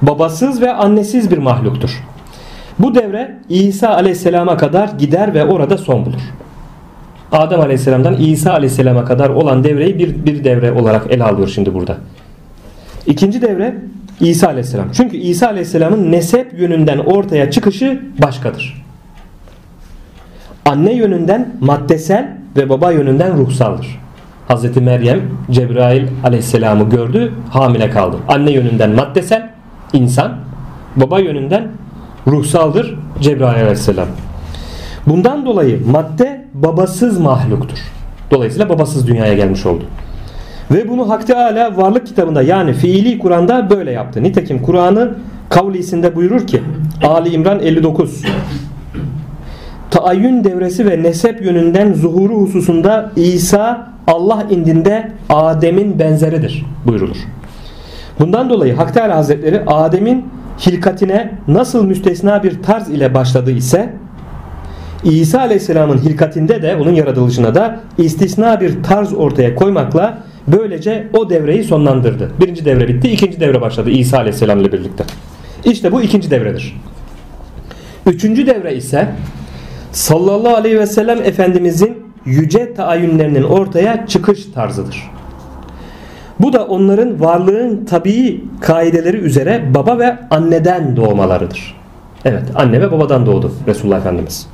Babasız 0.03 0.61
ve 0.61 0.72
annesiz 0.72 1.31
bir 1.31 1.39
mahluktur. 1.39 2.03
Bu 2.78 2.95
devre 2.95 3.37
İsa 3.49 3.89
Aleyhisselam'a 3.89 4.57
kadar 4.57 4.89
gider 4.89 5.35
ve 5.35 5.45
orada 5.45 5.78
son 5.78 6.07
bulur. 6.07 6.20
Adem 7.33 7.61
Aleyhisselam'dan 7.61 8.16
İsa 8.16 8.53
Aleyhisselam'a 8.53 9.05
kadar 9.05 9.28
olan 9.31 9.64
devreyi 9.64 9.99
bir, 9.99 10.26
bir 10.26 10.45
devre 10.45 10.72
olarak 10.72 11.12
ele 11.12 11.24
alıyor 11.24 11.49
şimdi 11.49 11.74
burada. 11.74 11.97
İkinci 13.07 13.43
devre 13.43 13.74
İsa 14.20 14.49
Aleyhisselam. 14.49 14.87
Çünkü 14.93 15.16
İsa 15.16 15.47
Aleyhisselam'ın 15.47 16.12
nesep 16.12 16.61
yönünden 16.61 16.99
ortaya 16.99 17.51
çıkışı 17.51 18.03
başkadır. 18.22 18.85
Anne 20.64 20.93
yönünden 20.93 21.55
maddesel 21.61 22.37
ve 22.57 22.68
baba 22.68 22.93
yönünden 22.93 23.39
ruhsaldır. 23.39 24.01
Hazreti 24.51 24.81
Meryem 24.81 25.21
Cebrail 25.51 26.07
Aleyhisselam'ı 26.25 26.91
gördü, 26.91 27.33
hamile 27.51 27.91
kaldı. 27.91 28.17
Anne 28.29 28.51
yönünden 28.51 28.91
maddesel, 28.91 29.51
insan, 29.93 30.33
baba 30.97 31.19
yönünden 31.19 31.69
ruhsaldır 32.27 32.99
Cebrail 33.21 33.63
Aleyhisselam. 33.63 34.07
Bundan 35.07 35.47
dolayı 35.47 35.81
madde 35.87 36.45
babasız 36.55 37.19
mahluktur. 37.19 37.79
Dolayısıyla 38.31 38.69
babasız 38.69 39.07
dünyaya 39.07 39.35
gelmiş 39.35 39.67
oldu. 39.67 39.85
Ve 40.71 40.89
bunu 40.89 41.11
Hak 41.11 41.27
Teala 41.27 41.77
varlık 41.77 42.07
kitabında 42.07 42.43
yani 42.43 42.73
fiili 42.73 43.19
Kur'an'da 43.19 43.71
böyle 43.71 43.93
yaptı. 43.93 44.23
Nitekim 44.23 44.63
Kur'an'ı 44.63 45.15
kavlisinde 45.49 46.17
buyurur 46.17 46.47
ki 46.47 46.63
Ali 47.03 47.29
İmran 47.29 47.61
59 47.61 48.23
Taayyün 49.91 50.45
devresi 50.45 50.86
ve 50.86 51.03
nesep 51.03 51.45
yönünden 51.45 51.93
zuhuru 51.93 52.34
hususunda 52.34 53.12
İsa 53.16 53.93
Allah 54.07 54.47
indinde 54.51 55.12
Adem'in 55.28 55.99
benzeridir 55.99 56.66
buyurulur. 56.86 57.16
Bundan 58.20 58.51
dolayı 58.51 58.74
Hak 58.74 58.95
Teala 58.95 59.16
Hazretleri 59.16 59.61
Adem'in 59.66 60.24
hilkatine 60.66 61.34
nasıl 61.49 61.84
müstesna 61.84 62.43
bir 62.43 62.62
tarz 62.62 62.88
ile 62.88 63.14
başladı 63.14 63.51
ise 63.51 63.93
İsa 65.05 65.41
Aleyhisselam'ın 65.41 65.99
hilkatinde 65.99 66.62
de 66.62 66.76
onun 66.76 66.95
yaratılışına 66.95 67.55
da 67.55 67.80
istisna 67.99 68.61
bir 68.61 68.82
tarz 68.82 69.12
ortaya 69.12 69.55
koymakla 69.55 70.18
böylece 70.47 71.09
o 71.12 71.30
devreyi 71.30 71.64
sonlandırdı. 71.64 72.30
Birinci 72.41 72.64
devre 72.64 72.88
bitti, 72.88 73.11
ikinci 73.11 73.41
devre 73.41 73.61
başladı 73.61 73.91
İsa 73.91 74.18
Aleyhisselam 74.18 74.61
ile 74.61 74.72
birlikte. 74.72 75.05
İşte 75.64 75.93
bu 75.93 76.03
ikinci 76.03 76.30
devredir. 76.30 76.80
Üçüncü 78.07 78.47
devre 78.47 78.74
ise 78.74 79.09
sallallahu 79.93 80.57
aleyhi 80.57 80.78
ve 80.78 80.86
sellem 80.86 81.18
Efendimizin 81.18 81.97
yüce 82.24 82.74
taayyünlerinin 82.74 83.43
ortaya 83.43 84.07
çıkış 84.07 84.45
tarzıdır. 84.45 85.11
Bu 86.41 86.53
da 86.53 86.66
onların 86.66 87.20
varlığın 87.20 87.84
tabii 87.84 88.45
kaideleri 88.61 89.16
üzere 89.16 89.74
baba 89.74 89.99
ve 89.99 90.16
anneden 90.30 90.97
doğmalarıdır. 90.97 91.76
Evet 92.24 92.43
anne 92.55 92.80
ve 92.80 92.93
babadan 92.93 93.26
doğdu 93.26 93.53
Resulullah 93.66 93.99
Efendimiz. 93.99 94.47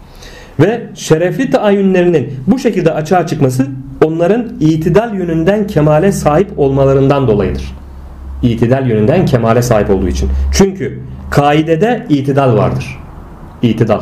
Ve 0.61 0.87
şerefli 0.95 1.51
taayyünlerinin 1.51 2.34
bu 2.47 2.59
şekilde 2.59 2.93
açığa 2.93 3.26
çıkması 3.26 3.66
onların 4.05 4.47
itidal 4.61 5.14
yönünden 5.14 5.66
kemale 5.66 6.12
sahip 6.12 6.59
olmalarından 6.59 7.28
dolayıdır. 7.28 7.74
İtidal 8.43 8.87
yönünden 8.87 9.26
kemale 9.26 9.62
sahip 9.62 9.91
olduğu 9.91 10.09
için. 10.09 10.30
Çünkü 10.53 11.01
kaidede 11.30 12.07
itidal 12.09 12.57
vardır. 12.57 12.99
İtidal. 13.62 14.01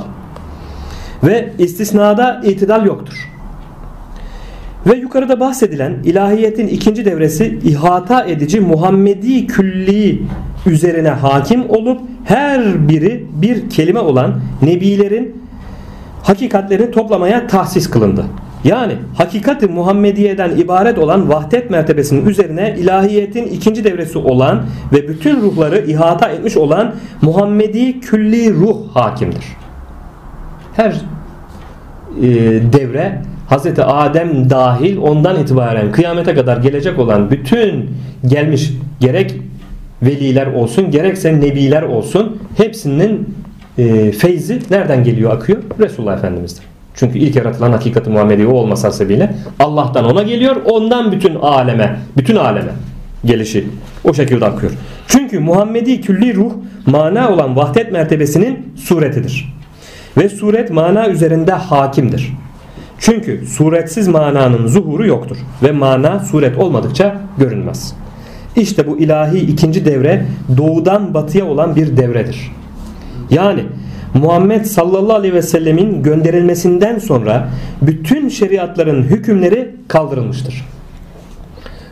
Ve 1.27 1.51
istisnada 1.59 2.41
itidal 2.45 2.87
yoktur. 2.87 3.15
Ve 4.87 4.97
yukarıda 4.97 5.41
bahsedilen 5.41 5.93
ilahiyetin 6.05 6.69
ikinci 6.69 7.05
devresi 7.05 7.59
ihata 7.65 8.25
edici 8.25 8.61
Muhammedi 8.61 9.47
külli 9.47 10.23
üzerine 10.67 11.09
hakim 11.09 11.71
olup 11.71 12.01
her 12.25 12.89
biri 12.89 13.27
bir 13.33 13.71
kelime 13.71 14.01
olan 14.01 14.41
nebilerin 14.63 15.43
hakikatlerini 16.23 16.91
toplamaya 16.91 17.47
tahsis 17.47 17.91
kılındı. 17.91 18.25
Yani 18.65 18.93
hakikati 19.17 19.67
Muhammediye'den 19.67 20.51
ibaret 20.57 20.99
olan 20.99 21.29
vahdet 21.29 21.71
mertebesinin 21.71 22.27
üzerine 22.27 22.75
ilahiyetin 22.79 23.45
ikinci 23.45 23.85
devresi 23.85 24.19
olan 24.19 24.63
ve 24.93 25.09
bütün 25.09 25.41
ruhları 25.41 25.79
ihata 25.79 26.29
etmiş 26.29 26.57
olan 26.57 26.95
Muhammedi 27.23 28.01
külli 28.01 28.55
ruh 28.55 28.77
hakimdir. 28.95 29.45
Her 30.77 30.93
e, 32.23 32.27
devre 32.73 33.23
Hazreti 33.49 33.83
Adem 33.83 34.51
dahil 34.51 34.97
ondan 34.97 35.41
itibaren 35.41 35.93
kıyamete 35.93 36.35
kadar 36.35 36.57
gelecek 36.57 36.99
olan 36.99 37.31
bütün 37.31 37.91
gelmiş 38.27 38.73
gerek 39.01 39.35
veliler 40.03 40.47
olsun 40.47 40.91
gerekse 40.91 41.41
nebiler 41.41 41.83
olsun 41.83 42.39
hepsinin 42.57 43.35
e, 43.79 44.13
feyzi 44.13 44.61
nereden 44.71 45.05
geliyor 45.05 45.33
akıyor? 45.33 45.63
Resulullah 45.81 46.17
Efendimiz'dir. 46.19 46.65
Çünkü 46.95 47.19
ilk 47.19 47.37
yaratılan 47.37 47.73
hakikati 47.73 48.11
Muhammedi 48.11 48.47
o 48.47 48.53
olmasa 48.53 48.91
sebebiyle 48.91 49.35
Allah'tan 49.59 50.05
ona 50.05 50.23
geliyor 50.23 50.57
ondan 50.65 51.13
bütün 51.13 51.35
aleme 51.35 51.97
bütün 52.17 52.37
aleme 52.37 52.73
gelişi 53.25 53.65
o 54.05 54.15
şekilde 54.15 54.45
akıyor. 54.45 54.73
Çünkü 55.09 55.39
Muhammedi 55.39 56.01
külli 56.01 56.35
ruh 56.35 56.53
mana 56.87 57.33
olan 57.33 57.57
vahdet 57.57 57.93
mertebesinin 57.93 58.73
suretidir. 58.77 59.54
Ve 60.17 60.29
suret 60.29 60.71
mana 60.71 61.09
üzerinde 61.09 61.53
hakimdir. 61.53 62.33
Çünkü 62.99 63.47
suretsiz 63.47 64.09
mananın 64.09 64.67
zuhuru 64.67 65.07
yoktur 65.07 65.37
ve 65.63 65.73
mana 65.73 66.21
suret 66.21 66.59
olmadıkça 66.59 67.21
görünmez. 67.39 67.95
İşte 68.57 68.87
bu 68.87 68.99
ilahi 68.99 69.39
ikinci 69.39 69.85
devre 69.85 70.27
doğudan 70.57 71.15
batıya 71.15 71.47
olan 71.47 71.77
bir 71.77 71.97
devredir. 71.97 72.51
Yani 73.31 73.61
Muhammed 74.15 74.65
sallallahu 74.65 75.17
aleyhi 75.17 75.35
ve 75.35 75.43
sellemin 75.43 76.03
gönderilmesinden 76.03 76.99
sonra 76.99 77.49
bütün 77.83 78.29
şeriatların 78.29 79.03
hükümleri 79.03 79.71
kaldırılmıştır. 79.89 80.65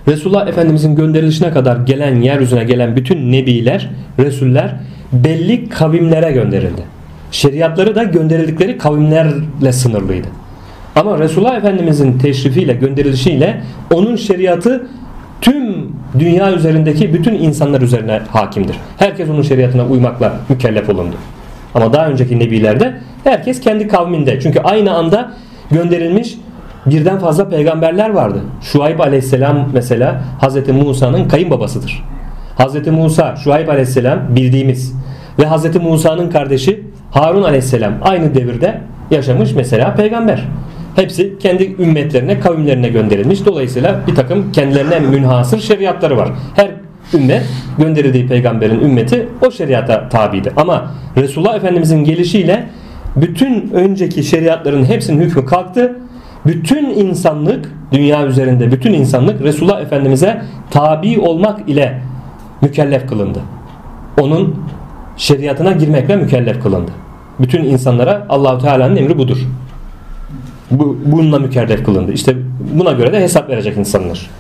Resulullah 0.09 0.49
Efendimizin 0.49 0.97
gönderilişine 0.97 1.51
kadar 1.51 1.77
gelen 1.77 2.21
yeryüzüne 2.21 2.65
gelen 2.65 2.97
bütün 2.97 3.33
nebiler, 3.33 3.91
resuller 4.19 4.75
belli 5.13 5.69
kavimlere 5.69 6.33
gönderildi. 6.33 6.83
Şeriatları 7.33 7.95
da 7.95 8.03
gönderildikleri 8.03 8.79
kavimlerle 8.79 9.73
sınırlıydı. 9.73 10.29
Ama 10.97 11.19
Resulullah 11.19 11.57
Efendimizin 11.57 12.19
teşrifiyle, 12.19 12.73
gönderilişiyle 12.73 13.63
onun 13.95 14.17
şeriatı 14.17 14.87
tüm 15.41 15.93
dünya 16.19 16.53
üzerindeki 16.53 17.15
bütün 17.15 17.35
insanlar 17.35 17.81
üzerine 17.81 18.21
hakimdir. 18.31 18.77
Herkes 18.99 19.29
onun 19.29 19.43
şeriatına 19.43 19.87
uymakla 19.87 20.33
mükellef 20.49 20.91
olundu. 20.91 21.17
Ama 21.75 21.93
daha 21.93 22.09
önceki 22.09 22.39
nebilerde 22.39 22.95
herkes 23.25 23.61
kendi 23.61 23.89
kavminde. 23.89 24.41
Çünkü 24.41 24.61
aynı 24.61 24.95
anda 24.95 25.33
gönderilmiş 25.71 26.35
birden 26.87 27.19
fazla 27.19 27.49
peygamberler 27.49 28.11
vardı. 28.11 28.41
Şuayb 28.63 29.01
aleyhisselam 29.01 29.69
mesela 29.73 30.23
Hazreti 30.41 30.73
Musa'nın 30.73 31.29
kayınbabasıdır. 31.29 32.05
Hazreti 32.57 32.91
Musa, 32.91 33.37
Şuayb 33.37 33.69
aleyhisselam 33.69 34.19
bildiğimiz 34.37 34.95
ve 35.39 35.47
Hazreti 35.47 35.79
Musa'nın 35.79 36.31
kardeşi 36.31 36.92
Harun 37.13 37.43
aleyhisselam 37.43 37.95
aynı 38.03 38.35
devirde 38.35 38.81
yaşamış 39.11 39.55
mesela 39.55 39.95
peygamber. 39.95 40.49
Hepsi 40.97 41.39
kendi 41.39 41.77
ümmetlerine, 41.79 42.41
kavimlerine 42.41 42.89
gönderilmiş. 42.89 43.47
Dolayısıyla 43.47 44.01
bir 44.07 44.15
takım 44.15 44.53
kendilerine 44.53 45.01
münhasır 45.01 45.61
şeriatları 45.61 46.17
var. 46.17 46.29
Her 46.57 46.71
ümmet 47.15 47.43
gönderildiği 47.79 48.27
peygamberin 48.27 48.81
ümmeti 48.81 49.29
o 49.47 49.51
şeriata 49.51 50.09
tabiydi. 50.09 50.53
Ama 50.57 50.91
Resulullah 51.17 51.57
Efendimizin 51.57 52.05
gelişiyle 52.05 52.69
bütün 53.17 53.71
önceki 53.71 54.25
şeriatların 54.25 54.85
hepsinin 54.85 55.21
hükmü 55.21 55.47
kalktı. 55.47 55.97
Bütün 56.47 56.91
insanlık, 56.91 57.73
dünya 57.93 58.27
üzerinde 58.27 58.73
bütün 58.73 58.93
insanlık 58.93 59.43
Resulullah 59.43 59.81
Efendimiz'e 59.81 60.43
tabi 60.71 61.19
olmak 61.19 61.69
ile 61.69 62.01
mükellef 62.63 63.09
kılındı. 63.09 63.39
onun 64.21 64.57
şeriatına 65.17 65.73
girmekle 65.73 66.17
mükellef 66.17 66.63
kılındı. 66.63 66.91
Bütün 67.41 67.65
insanlara 67.65 68.27
Allahu 68.29 68.59
Teala'nın 68.59 68.97
emri 68.97 69.19
budur. 69.19 69.39
Bu, 70.71 70.99
bununla 71.05 71.39
mükellef 71.39 71.85
kılındı. 71.85 72.13
İşte 72.13 72.37
buna 72.79 72.93
göre 72.93 73.13
de 73.13 73.21
hesap 73.21 73.49
verecek 73.49 73.77
insanlar. 73.77 74.31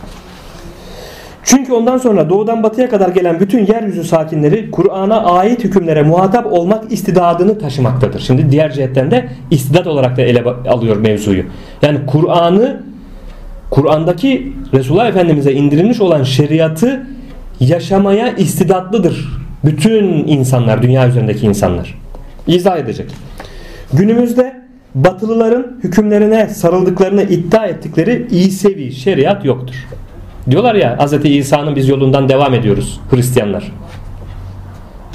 Çünkü 1.45 1.73
ondan 1.73 1.99
sonra 1.99 2.31
doğudan 2.31 2.63
batıya 2.63 2.89
kadar 2.89 3.09
gelen 3.09 3.41
bütün 3.41 3.67
yeryüzü 3.67 4.05
sakinleri 4.05 4.71
Kur'an'a 4.71 5.23
ait 5.23 5.65
hükümlere 5.65 6.03
muhatap 6.03 6.53
olmak 6.53 6.93
istidadını 6.93 7.59
taşımaktadır. 7.59 8.21
Şimdi 8.21 8.51
diğer 8.51 8.73
cihetten 8.73 9.11
de 9.11 9.29
istidat 9.51 9.87
olarak 9.87 10.17
da 10.17 10.23
ele 10.23 10.43
alıyor 10.69 10.97
mevzuyu. 10.97 11.45
Yani 11.83 11.99
Kur'an'ı 12.07 12.83
Kur'an'daki 13.71 14.53
Resulullah 14.75 15.09
Efendimiz'e 15.09 15.53
indirilmiş 15.53 16.01
olan 16.01 16.23
şeriatı 16.23 17.07
yaşamaya 17.61 18.29
istidatlıdır. 18.29 19.42
Bütün 19.65 20.05
insanlar, 20.27 20.83
dünya 20.83 21.09
üzerindeki 21.09 21.47
insanlar. 21.47 21.99
İzah 22.47 22.79
edecek. 22.79 23.11
Günümüzde 23.93 24.63
Batılıların 24.95 25.67
hükümlerine 25.85 26.49
sarıldıklarını 26.49 27.23
iddia 27.23 27.67
ettikleri 27.67 28.27
İsevi 28.31 28.93
şeriat 28.93 29.45
yoktur. 29.45 29.75
Diyorlar 30.51 30.75
ya 30.75 30.99
Hz. 31.07 31.25
İsa'nın 31.25 31.77
biz 31.77 31.89
yolundan 31.89 32.29
devam 32.29 32.55
ediyoruz 32.55 33.01
Hristiyanlar. 33.11 33.73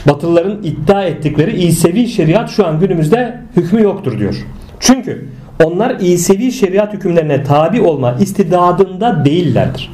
Batılıların 0.07 0.63
iddia 0.63 1.03
ettikleri 1.03 1.63
İsevi 1.63 2.07
şeriat 2.07 2.49
şu 2.49 2.67
an 2.67 2.79
günümüzde 2.79 3.41
hükmü 3.55 3.81
yoktur 3.81 4.19
diyor. 4.19 4.45
Çünkü 4.79 5.25
onlar 5.63 5.99
İsevi 5.99 6.51
şeriat 6.51 6.93
hükümlerine 6.93 7.43
tabi 7.43 7.81
olma 7.81 8.15
istidadında 8.19 9.25
değillerdir. 9.25 9.91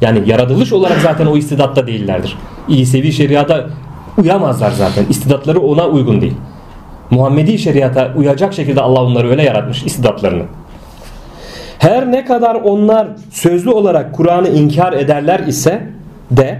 Yani 0.00 0.22
yaratılış 0.26 0.72
olarak 0.72 0.98
zaten 1.02 1.26
o 1.26 1.36
istidatta 1.36 1.86
değillerdir. 1.86 2.38
İsevi 2.68 3.12
şeriata 3.12 3.66
uyamazlar 4.18 4.70
zaten. 4.70 5.04
İstidatları 5.10 5.60
ona 5.60 5.86
uygun 5.86 6.20
değil. 6.20 6.34
Muhammedi 7.10 7.58
şeriata 7.58 8.12
uyacak 8.16 8.54
şekilde 8.54 8.80
Allah 8.80 9.02
onları 9.02 9.30
öyle 9.30 9.42
yaratmış 9.42 9.82
istidatlarını. 9.82 10.44
Her 11.78 12.12
ne 12.12 12.24
kadar 12.24 12.54
onlar 12.54 13.08
sözlü 13.30 13.70
olarak 13.70 14.14
Kur'an'ı 14.14 14.48
inkar 14.48 14.92
ederler 14.92 15.40
ise 15.40 15.86
de 16.30 16.58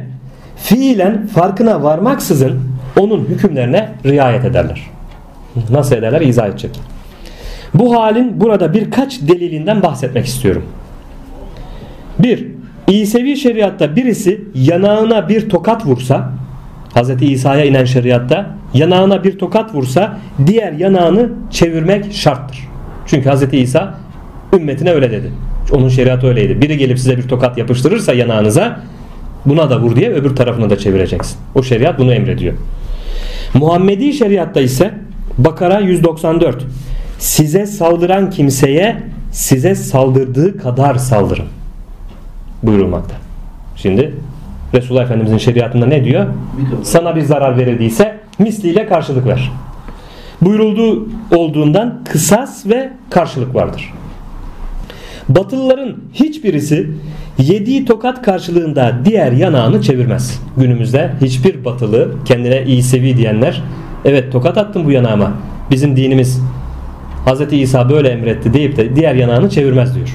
fiilen 0.56 1.26
farkına 1.26 1.82
varmaksızın 1.82 2.60
onun 2.98 3.24
hükümlerine 3.24 3.88
riayet 4.04 4.44
ederler. 4.44 4.82
Nasıl 5.70 5.96
ederler? 5.96 6.20
İzah 6.20 6.46
edecek. 6.46 6.80
Bu 7.74 7.96
halin 7.96 8.40
burada 8.40 8.74
birkaç 8.74 9.20
delilinden 9.20 9.82
bahsetmek 9.82 10.26
istiyorum. 10.26 10.64
1. 12.18 12.48
İsevi 12.88 13.36
şeriatta 13.36 13.96
birisi 13.96 14.44
yanağına 14.54 15.28
bir 15.28 15.48
tokat 15.48 15.86
vursa 15.86 16.30
Hz. 16.94 17.22
İsa'ya 17.22 17.64
inen 17.64 17.84
şeriatta 17.84 18.46
yanağına 18.74 19.24
bir 19.24 19.38
tokat 19.38 19.74
vursa 19.74 20.18
diğer 20.46 20.72
yanağını 20.72 21.28
çevirmek 21.50 22.12
şarttır. 22.12 22.58
Çünkü 23.06 23.30
Hz. 23.30 23.54
İsa 23.54 23.94
ümmetine 24.52 24.90
öyle 24.90 25.10
dedi. 25.10 25.32
Onun 25.72 25.88
şeriatı 25.88 26.26
öyleydi. 26.26 26.60
Biri 26.60 26.78
gelip 26.78 26.98
size 26.98 27.18
bir 27.18 27.28
tokat 27.28 27.58
yapıştırırsa 27.58 28.12
yanağınıza 28.12 28.80
buna 29.46 29.70
da 29.70 29.80
vur 29.80 29.96
diye 29.96 30.10
öbür 30.10 30.36
tarafını 30.36 30.70
da 30.70 30.78
çevireceksin. 30.78 31.38
O 31.54 31.62
şeriat 31.62 31.98
bunu 31.98 32.14
emrediyor. 32.14 32.54
Muhammedi 33.54 34.12
şeriatta 34.12 34.60
ise 34.60 34.94
Bakara 35.38 35.80
194 35.80 36.64
Size 37.18 37.66
saldıran 37.66 38.30
kimseye 38.30 39.02
size 39.32 39.74
saldırdığı 39.74 40.58
kadar 40.58 40.94
saldırın 40.94 41.46
buyurulmakta. 42.62 43.14
Şimdi 43.76 44.14
Resulullah 44.74 45.04
Efendimizin 45.04 45.38
şeriatında 45.38 45.86
ne 45.86 46.04
diyor? 46.04 46.26
Sana 46.82 47.16
bir 47.16 47.20
zarar 47.20 47.58
verildiyse 47.58 48.16
misliyle 48.38 48.86
karşılık 48.86 49.26
ver. 49.26 49.52
Buyurulduğu 50.40 51.08
olduğundan 51.36 52.00
kısas 52.04 52.66
ve 52.66 52.92
karşılık 53.10 53.54
vardır. 53.54 53.92
Batılıların 55.28 55.96
hiçbirisi 56.12 56.90
yediği 57.38 57.84
tokat 57.84 58.22
karşılığında 58.22 58.94
diğer 59.04 59.32
yanağını 59.32 59.82
çevirmez. 59.82 60.40
Günümüzde 60.56 61.10
hiçbir 61.20 61.64
batılı 61.64 62.14
kendine 62.24 62.64
iyi 62.64 62.82
sevi 62.82 63.16
diyenler 63.16 63.62
evet 64.04 64.32
tokat 64.32 64.58
attım 64.58 64.84
bu 64.84 64.90
yanağıma 64.90 65.32
bizim 65.70 65.96
dinimiz 65.96 66.40
Hz. 67.26 67.52
İsa 67.52 67.90
böyle 67.90 68.08
emretti 68.08 68.52
deyip 68.52 68.76
de 68.76 68.96
diğer 68.96 69.14
yanağını 69.14 69.50
çevirmez 69.50 69.94
diyor. 69.94 70.08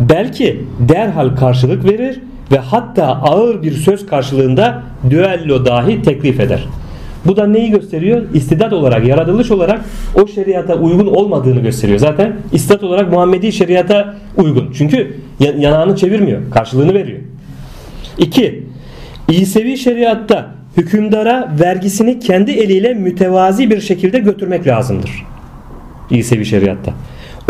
Belki 0.00 0.64
derhal 0.88 1.36
karşılık 1.36 1.84
verir 1.84 2.20
ve 2.52 2.58
hatta 2.58 3.06
ağır 3.06 3.62
bir 3.62 3.72
söz 3.72 4.06
karşılığında 4.06 4.82
düello 5.10 5.66
dahi 5.66 6.02
teklif 6.02 6.40
eder. 6.40 6.64
Bu 7.26 7.36
da 7.36 7.46
neyi 7.46 7.70
gösteriyor? 7.70 8.22
İstidat 8.34 8.72
olarak, 8.72 9.06
yaratılış 9.06 9.50
olarak 9.50 9.80
o 10.14 10.26
şeriata 10.26 10.74
uygun 10.74 11.06
olmadığını 11.06 11.60
gösteriyor. 11.60 11.98
Zaten 11.98 12.36
istidat 12.52 12.84
olarak 12.84 13.12
Muhammedi 13.12 13.52
şeriata 13.52 14.14
uygun. 14.36 14.72
Çünkü 14.78 15.16
yanağını 15.40 15.96
çevirmiyor, 15.96 16.50
karşılığını 16.50 16.94
veriyor. 16.94 17.18
2. 18.18 18.62
İsevi 19.28 19.78
şeriatta 19.78 20.50
hükümdara 20.76 21.52
vergisini 21.60 22.18
kendi 22.18 22.50
eliyle 22.50 22.94
mütevazi 22.94 23.70
bir 23.70 23.80
şekilde 23.80 24.18
götürmek 24.18 24.66
lazımdır. 24.66 25.10
İsevi 26.10 26.46
şeriatta. 26.46 26.92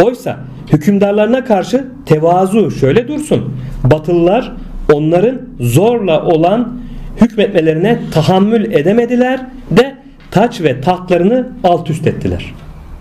Oysa 0.02 0.38
hükümdarlarına 0.72 1.44
karşı 1.44 1.84
tevazu 2.06 2.70
şöyle 2.70 3.08
dursun. 3.08 3.54
Batılılar 3.84 4.52
onların 4.92 5.42
zorla 5.60 6.24
olan 6.24 6.78
hükmetmelerine 7.20 7.98
tahammül 8.14 8.72
edemediler 8.72 9.40
de 9.70 9.94
taç 10.30 10.60
ve 10.60 10.80
tahtlarını 10.80 11.48
alt 11.64 11.90
üst 11.90 12.06
ettiler. 12.06 12.54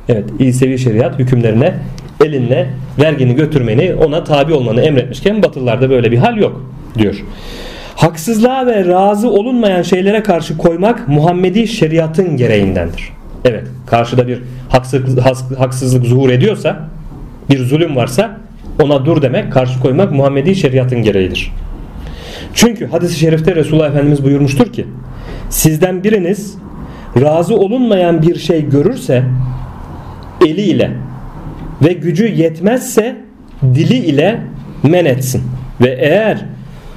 Evet 0.10 0.26
İsevi 0.40 0.80
şeriat 0.80 1.20
hükümlerine 1.20 1.74
elinle 2.26 2.70
vergini 3.00 3.36
götürmeni 3.36 3.96
ona 3.96 4.24
tabi 4.24 4.54
olmanı 4.54 4.82
emretmişken 4.82 5.44
batılılarda 5.44 5.90
böyle 5.90 6.12
bir 6.12 6.18
hal 6.18 6.38
yok 6.38 6.72
diyor. 6.98 7.24
Haksızlığa 7.96 8.66
ve 8.66 8.88
razı 8.88 9.30
olunmayan 9.30 9.82
şeylere 9.82 10.24
karşı 10.24 10.58
koymak 10.58 11.08
Muhammedi 11.08 11.68
şeriatın 11.68 12.38
gereğindendir. 12.38 13.10
Evet 13.46 13.64
karşıda 13.88 14.28
bir 14.28 14.42
haksızlık, 14.70 15.26
haksızlık 15.60 16.06
zuhur 16.06 16.30
ediyorsa 16.30 16.90
bir 17.50 17.66
zulüm 17.66 17.96
varsa 17.96 18.38
ona 18.82 19.06
dur 19.06 19.22
demek 19.22 19.54
karşı 19.54 19.80
koymak 19.80 20.12
Muhammedi 20.12 20.56
şeriatın 20.56 21.04
gereğidir. 21.04 21.52
Çünkü 22.54 22.88
hadis-i 22.88 23.20
şerifte 23.20 23.56
Resulullah 23.56 23.90
Efendimiz 23.90 24.24
buyurmuştur 24.24 24.74
ki 24.74 24.88
sizden 25.50 26.04
biriniz 26.04 26.58
razı 27.22 27.56
olunmayan 27.56 28.22
bir 28.22 28.40
şey 28.40 28.70
görürse 28.70 29.24
eliyle 30.46 30.92
ve 31.82 31.94
gücü 31.94 32.28
yetmezse 32.28 33.16
dili 33.64 33.96
ile 33.96 34.42
men 34.84 35.06
etsin. 35.06 35.44
Ve 35.82 35.98
eğer 36.00 36.46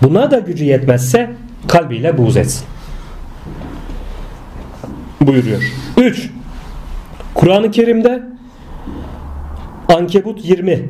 buna 0.03 0.31
da 0.31 0.39
gücü 0.39 0.65
yetmezse 0.65 1.31
kalbiyle 1.69 2.19
buğz 2.19 2.37
etsin. 2.37 2.67
Buyuruyor. 5.21 5.63
3. 5.97 6.31
Kur'an-ı 7.35 7.71
Kerim'de 7.71 8.23
Ankebut 9.89 10.45
20 10.45 10.89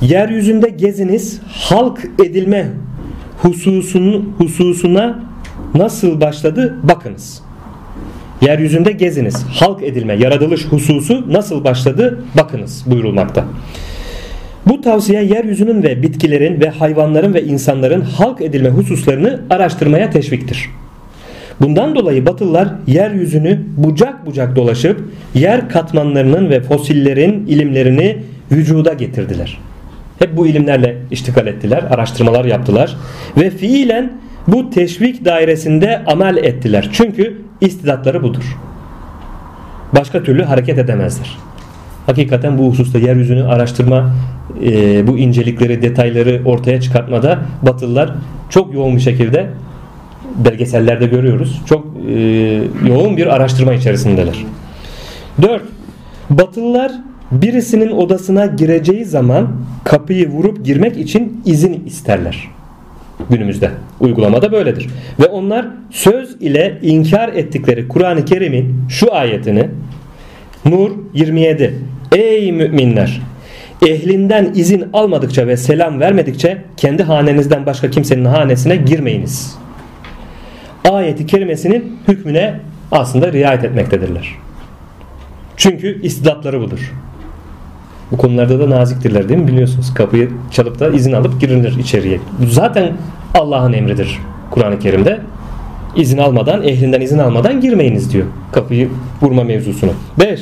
Yeryüzünde 0.00 0.68
geziniz 0.68 1.40
halk 1.48 2.06
edilme 2.24 2.66
hususun, 3.44 4.34
hususuna 4.38 5.18
nasıl 5.74 6.20
başladı 6.20 6.78
bakınız. 6.82 7.42
Yeryüzünde 8.40 8.92
geziniz. 8.92 9.44
Halk 9.52 9.82
edilme, 9.82 10.14
yaratılış 10.14 10.64
hususu 10.64 11.32
nasıl 11.32 11.64
başladı 11.64 12.24
bakınız 12.36 12.84
buyurulmakta. 12.86 13.44
Bu 14.66 14.80
tavsiye 14.80 15.24
yeryüzünün 15.24 15.82
ve 15.82 16.02
bitkilerin 16.02 16.60
ve 16.60 16.68
hayvanların 16.68 17.34
ve 17.34 17.44
insanların 17.44 18.00
halk 18.00 18.40
edilme 18.40 18.68
hususlarını 18.68 19.40
araştırmaya 19.50 20.10
teşviktir. 20.10 20.70
Bundan 21.60 21.94
dolayı 21.94 22.26
Batılılar 22.26 22.68
yeryüzünü 22.86 23.60
bucak 23.76 24.26
bucak 24.26 24.56
dolaşıp 24.56 25.00
yer 25.34 25.68
katmanlarının 25.68 26.50
ve 26.50 26.60
fosillerin 26.60 27.46
ilimlerini 27.46 28.16
vücuda 28.52 28.92
getirdiler. 28.92 29.58
Hep 30.18 30.36
bu 30.36 30.46
ilimlerle 30.46 30.96
iştikal 31.10 31.46
ettiler, 31.46 31.82
araştırmalar 31.90 32.44
yaptılar 32.44 32.96
ve 33.36 33.50
fiilen 33.50 34.12
bu 34.46 34.70
teşvik 34.70 35.24
dairesinde 35.24 36.04
amel 36.06 36.36
ettiler. 36.36 36.88
Çünkü 36.92 37.42
istidatları 37.60 38.22
budur. 38.22 38.56
Başka 39.92 40.22
türlü 40.22 40.42
hareket 40.42 40.78
edemezler. 40.78 41.38
Hakikaten 42.06 42.58
bu 42.58 42.70
hususta 42.70 42.98
yeryüzünü 42.98 43.44
araştırma, 43.44 44.14
e, 44.64 45.06
bu 45.06 45.18
incelikleri, 45.18 45.82
detayları 45.82 46.42
ortaya 46.44 46.80
çıkartmada 46.80 47.38
Batılılar 47.62 48.14
çok 48.50 48.74
yoğun 48.74 48.96
bir 48.96 49.00
şekilde 49.00 49.50
belgesellerde 50.44 51.06
görüyoruz. 51.06 51.62
Çok 51.66 51.86
e, 52.08 52.14
yoğun 52.86 53.16
bir 53.16 53.26
araştırma 53.26 53.74
içerisindeler. 53.74 54.44
4. 55.42 55.62
Batılılar 56.30 56.92
birisinin 57.42 57.90
odasına 57.90 58.46
gireceği 58.46 59.04
zaman 59.04 59.48
kapıyı 59.84 60.28
vurup 60.28 60.64
girmek 60.64 60.96
için 60.96 61.42
izin 61.44 61.84
isterler. 61.86 62.48
günümüzde. 63.30 63.70
Uygulamada 64.00 64.52
böyledir. 64.52 64.88
Ve 65.20 65.26
onlar 65.26 65.66
söz 65.90 66.36
ile 66.40 66.78
inkar 66.82 67.28
ettikleri 67.28 67.88
Kur'an-ı 67.88 68.24
Kerim'in 68.24 68.74
şu 68.88 69.14
ayetini 69.14 69.68
Nur 70.64 70.90
27 71.14 71.74
Ey 72.12 72.52
müminler 72.52 73.20
ehlinden 73.86 74.52
izin 74.54 74.84
almadıkça 74.92 75.46
ve 75.46 75.56
selam 75.56 76.00
vermedikçe 76.00 76.58
kendi 76.76 77.02
hanenizden 77.02 77.66
başka 77.66 77.90
kimsenin 77.90 78.24
hanesine 78.24 78.76
girmeyiniz. 78.76 79.58
Ayeti 80.90 81.26
kerimesinin 81.26 81.98
hükmüne 82.08 82.60
aslında 82.92 83.32
riayet 83.32 83.64
etmektedirler. 83.64 84.28
Çünkü 85.56 86.02
istidatları 86.02 86.60
budur. 86.60 86.92
Bu 88.10 88.16
konularda 88.16 88.60
da 88.60 88.70
naziktirler 88.70 89.28
değil 89.28 89.40
mi 89.40 89.48
biliyorsunuz. 89.48 89.94
Kapıyı 89.94 90.30
çalıp 90.50 90.80
da 90.80 90.88
izin 90.88 91.12
alıp 91.12 91.40
girilir 91.40 91.78
içeriye. 91.78 92.20
Zaten 92.50 92.92
Allah'ın 93.34 93.72
emridir 93.72 94.18
Kur'an-ı 94.50 94.78
Kerim'de. 94.78 95.20
İzin 95.96 96.18
almadan, 96.18 96.62
ehlinden 96.62 97.00
izin 97.00 97.18
almadan 97.18 97.60
girmeyiniz 97.60 98.12
diyor. 98.12 98.26
Kapıyı 98.52 98.88
vurma 99.22 99.44
mevzusunu. 99.44 99.90
5. 100.20 100.40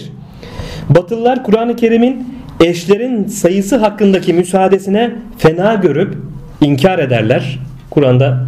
Batılılar 0.91 1.45
Kur'an-ı 1.45 1.77
Kerim'in 1.77 2.35
eşlerin 2.61 3.27
sayısı 3.27 3.77
hakkındaki 3.77 4.33
müsaadesine 4.33 5.13
fena 5.39 5.75
görüp 5.75 6.17
inkar 6.61 6.99
ederler. 6.99 7.59
Kur'an'da 7.91 8.47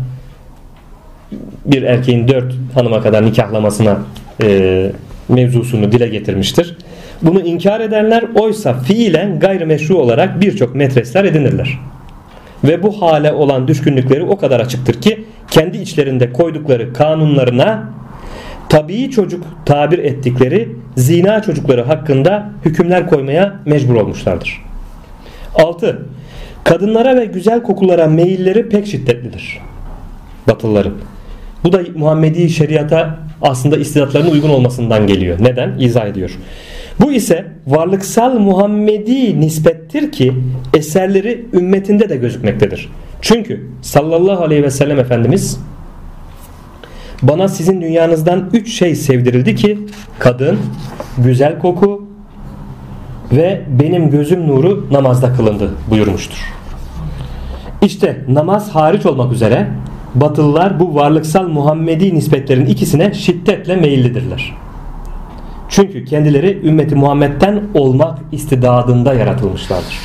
bir 1.64 1.82
erkeğin 1.82 2.28
dört 2.28 2.54
hanıma 2.74 3.00
kadar 3.00 3.26
nikahlamasına 3.26 3.98
e, 4.42 4.92
mevzusunu 5.28 5.92
dile 5.92 6.08
getirmiştir. 6.08 6.76
Bunu 7.24 7.40
inkar 7.40 7.80
ederler 7.80 8.24
oysa 8.34 8.74
fiilen 8.74 9.40
gayrimeşru 9.40 9.98
olarak 9.98 10.40
birçok 10.40 10.74
metresler 10.74 11.24
edinirler. 11.24 11.78
Ve 12.64 12.82
bu 12.82 13.02
hale 13.02 13.32
olan 13.32 13.68
düşkünlükleri 13.68 14.24
o 14.24 14.36
kadar 14.36 14.60
açıktır 14.60 15.00
ki 15.00 15.24
kendi 15.50 15.78
içlerinde 15.78 16.32
koydukları 16.32 16.92
kanunlarına 16.92 17.90
tabii 18.68 19.10
çocuk 19.10 19.44
tabir 19.66 19.98
ettikleri 19.98 20.68
zina 20.96 21.42
çocukları 21.42 21.82
hakkında 21.82 22.50
hükümler 22.64 23.06
koymaya 23.06 23.54
mecbur 23.64 23.94
olmuşlardır. 23.94 24.62
6. 25.54 26.06
Kadınlara 26.64 27.16
ve 27.16 27.24
güzel 27.24 27.62
kokulara 27.62 28.06
meyilleri 28.06 28.68
pek 28.68 28.86
şiddetlidir. 28.86 29.60
Batılıların. 30.48 30.94
Bu 31.64 31.72
da 31.72 31.80
Muhammedi 31.96 32.50
şeriata 32.50 33.18
aslında 33.42 33.76
istidatlarının 33.76 34.30
uygun 34.30 34.50
olmasından 34.50 35.06
geliyor. 35.06 35.36
Neden? 35.40 35.78
İzah 35.78 36.06
ediyor. 36.06 36.38
Bu 37.00 37.12
ise 37.12 37.46
varlıksal 37.66 38.38
Muhammedi 38.38 39.40
nispettir 39.40 40.12
ki 40.12 40.34
eserleri 40.74 41.46
ümmetinde 41.52 42.08
de 42.08 42.16
gözükmektedir. 42.16 42.88
Çünkü 43.20 43.66
sallallahu 43.82 44.44
aleyhi 44.44 44.62
ve 44.62 44.70
sellem 44.70 44.98
Efendimiz 44.98 45.60
bana 47.22 47.48
sizin 47.48 47.80
dünyanızdan 47.80 48.50
üç 48.52 48.72
şey 48.72 48.94
sevdirildi 48.94 49.54
ki 49.54 49.78
kadın, 50.18 50.58
güzel 51.18 51.58
koku 51.58 52.06
ve 53.32 53.62
benim 53.80 54.10
gözüm 54.10 54.48
nuru 54.48 54.86
namazda 54.90 55.32
kılındı 55.32 55.70
buyurmuştur. 55.90 56.54
İşte 57.82 58.24
namaz 58.28 58.70
hariç 58.70 59.06
olmak 59.06 59.32
üzere 59.32 59.68
Batılılar 60.14 60.80
bu 60.80 60.94
varlıksal 60.94 61.48
Muhammedi 61.48 62.14
nispetlerin 62.14 62.66
ikisine 62.66 63.14
şiddetle 63.14 63.76
meyillidirler. 63.76 64.54
Çünkü 65.74 66.04
kendileri 66.04 66.60
ümmeti 66.64 66.94
Muhammed'den 66.94 67.62
olmak 67.74 68.18
istidadında 68.32 69.14
yaratılmışlardır. 69.14 69.98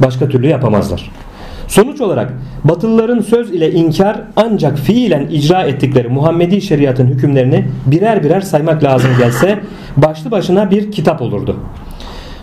Başka 0.00 0.28
türlü 0.28 0.46
yapamazlar. 0.46 1.10
Sonuç 1.68 2.00
olarak 2.00 2.32
Batılıların 2.64 3.20
söz 3.20 3.50
ile 3.50 3.72
inkar 3.72 4.22
ancak 4.36 4.78
fiilen 4.78 5.26
icra 5.26 5.62
ettikleri 5.62 6.08
Muhammedi 6.08 6.60
şeriatın 6.62 7.06
hükümlerini 7.06 7.64
birer 7.86 8.24
birer 8.24 8.40
saymak 8.40 8.84
lazım 8.84 9.10
gelse 9.18 9.60
başlı 9.96 10.30
başına 10.30 10.70
bir 10.70 10.92
kitap 10.92 11.22
olurdu. 11.22 11.56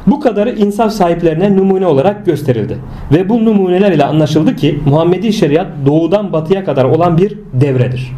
Bu 0.08 0.20
kadarı 0.20 0.52
insaf 0.52 0.92
sahiplerine 0.94 1.58
numune 1.58 1.88
olarak 1.88 2.26
gösterildi. 2.26 2.78
Ve 3.12 3.30
bu 3.30 3.46
numuneler 3.46 3.92
ile 3.92 4.06
anlaşıldı 4.06 4.56
ki 4.56 4.80
Muhammedi 4.86 5.34
şeriat 5.34 5.68
doğudan 5.86 6.34
batıya 6.34 6.66
kadar 6.66 6.86
olan 6.86 7.18
bir 7.18 7.38
devredir. 7.54 8.12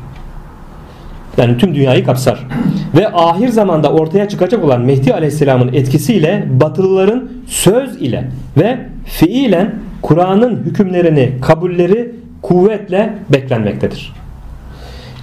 Yani 1.39 1.57
tüm 1.57 1.75
dünyayı 1.75 2.05
kapsar. 2.05 2.47
Ve 2.95 3.07
ahir 3.13 3.47
zamanda 3.47 3.91
ortaya 3.91 4.27
çıkacak 4.27 4.63
olan 4.63 4.81
Mehdi 4.81 5.13
Aleyhisselam'ın 5.13 5.73
etkisiyle 5.73 6.47
Batılıların 6.49 7.29
söz 7.47 8.01
ile 8.01 8.27
ve 8.57 8.79
fiilen 9.05 9.75
Kur'an'ın 10.01 10.63
hükümlerini, 10.65 11.33
kabulleri 11.41 12.11
kuvvetle 12.41 13.13
beklenmektedir. 13.29 14.13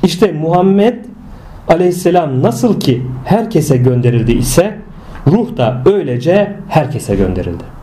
İşte 0.03 0.33
Muhammed 0.33 0.95
Aleyhisselam 1.69 2.43
nasıl 2.43 2.81
ki 2.81 3.03
herkese 3.25 3.77
gönderildi 3.77 4.33
ise 4.33 4.75
ruh 5.27 5.57
da 5.57 5.83
öylece 5.87 6.53
herkese 6.69 7.15
gönderildi. 7.15 7.76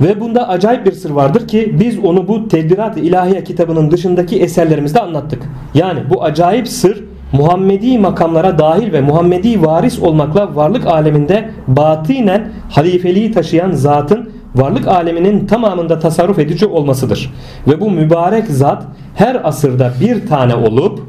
Ve 0.00 0.20
bunda 0.20 0.48
acayip 0.48 0.86
bir 0.86 0.92
sır 0.92 1.10
vardır 1.10 1.48
ki 1.48 1.76
biz 1.80 1.98
onu 1.98 2.28
bu 2.28 2.48
Tedbirat-ı 2.48 3.00
İlahiye 3.00 3.44
kitabının 3.44 3.90
dışındaki 3.90 4.40
eserlerimizde 4.40 5.00
anlattık. 5.00 5.42
Yani 5.74 6.00
bu 6.10 6.24
acayip 6.24 6.68
sır 6.68 7.04
Muhammedi 7.32 7.98
makamlara 7.98 8.58
dahil 8.58 8.92
ve 8.92 9.00
Muhammedi 9.00 9.62
varis 9.62 9.98
olmakla 9.98 10.56
varlık 10.56 10.86
aleminde 10.86 11.50
batinen 11.68 12.52
halifeliği 12.70 13.32
taşıyan 13.32 13.72
zatın 13.72 14.30
varlık 14.54 14.88
aleminin 14.88 15.46
tamamında 15.46 15.98
tasarruf 15.98 16.38
edici 16.38 16.66
olmasıdır. 16.66 17.32
Ve 17.68 17.80
bu 17.80 17.90
mübarek 17.90 18.46
zat 18.46 18.84
her 19.14 19.48
asırda 19.48 19.92
bir 20.00 20.26
tane 20.26 20.54
olup 20.54 21.00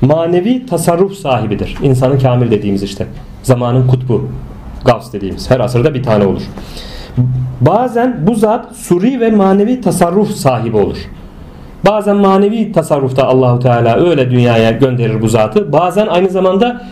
manevi 0.00 0.66
tasarruf 0.66 1.12
sahibidir. 1.12 1.76
İnsanı 1.82 2.18
kamil 2.18 2.50
dediğimiz 2.50 2.82
işte. 2.82 3.06
Zamanın 3.42 3.88
kutbu. 3.88 4.28
Gavs 4.84 5.12
dediğimiz. 5.12 5.50
Her 5.50 5.60
asırda 5.60 5.94
bir 5.94 6.02
tane 6.02 6.26
olur. 6.26 6.42
Bazen 7.60 8.26
bu 8.26 8.34
zat 8.34 8.76
suri 8.76 9.20
ve 9.20 9.30
manevi 9.30 9.80
tasarruf 9.80 10.30
sahibi 10.30 10.76
olur. 10.76 10.96
Bazen 11.86 12.16
manevi 12.16 12.72
tasarrufta 12.72 13.26
Allahu 13.26 13.58
Teala 13.58 13.96
öyle 13.96 14.30
dünyaya 14.30 14.70
gönderir 14.70 15.22
bu 15.22 15.28
zatı. 15.28 15.72
Bazen 15.72 16.06
aynı 16.06 16.28
zamanda 16.28 16.82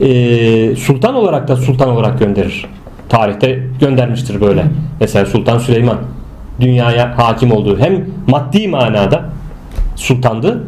e, 0.00 0.76
sultan 0.76 1.14
olarak 1.14 1.48
da 1.48 1.56
sultan 1.56 1.88
olarak 1.88 2.18
gönderir. 2.18 2.66
Tarihte 3.08 3.62
göndermiştir 3.80 4.40
böyle. 4.40 4.64
Mesela 5.00 5.26
Sultan 5.26 5.58
Süleyman 5.58 5.98
dünyaya 6.60 7.18
hakim 7.18 7.52
olduğu 7.52 7.78
hem 7.78 8.06
maddi 8.26 8.68
manada 8.68 9.24
sultandı 9.96 10.64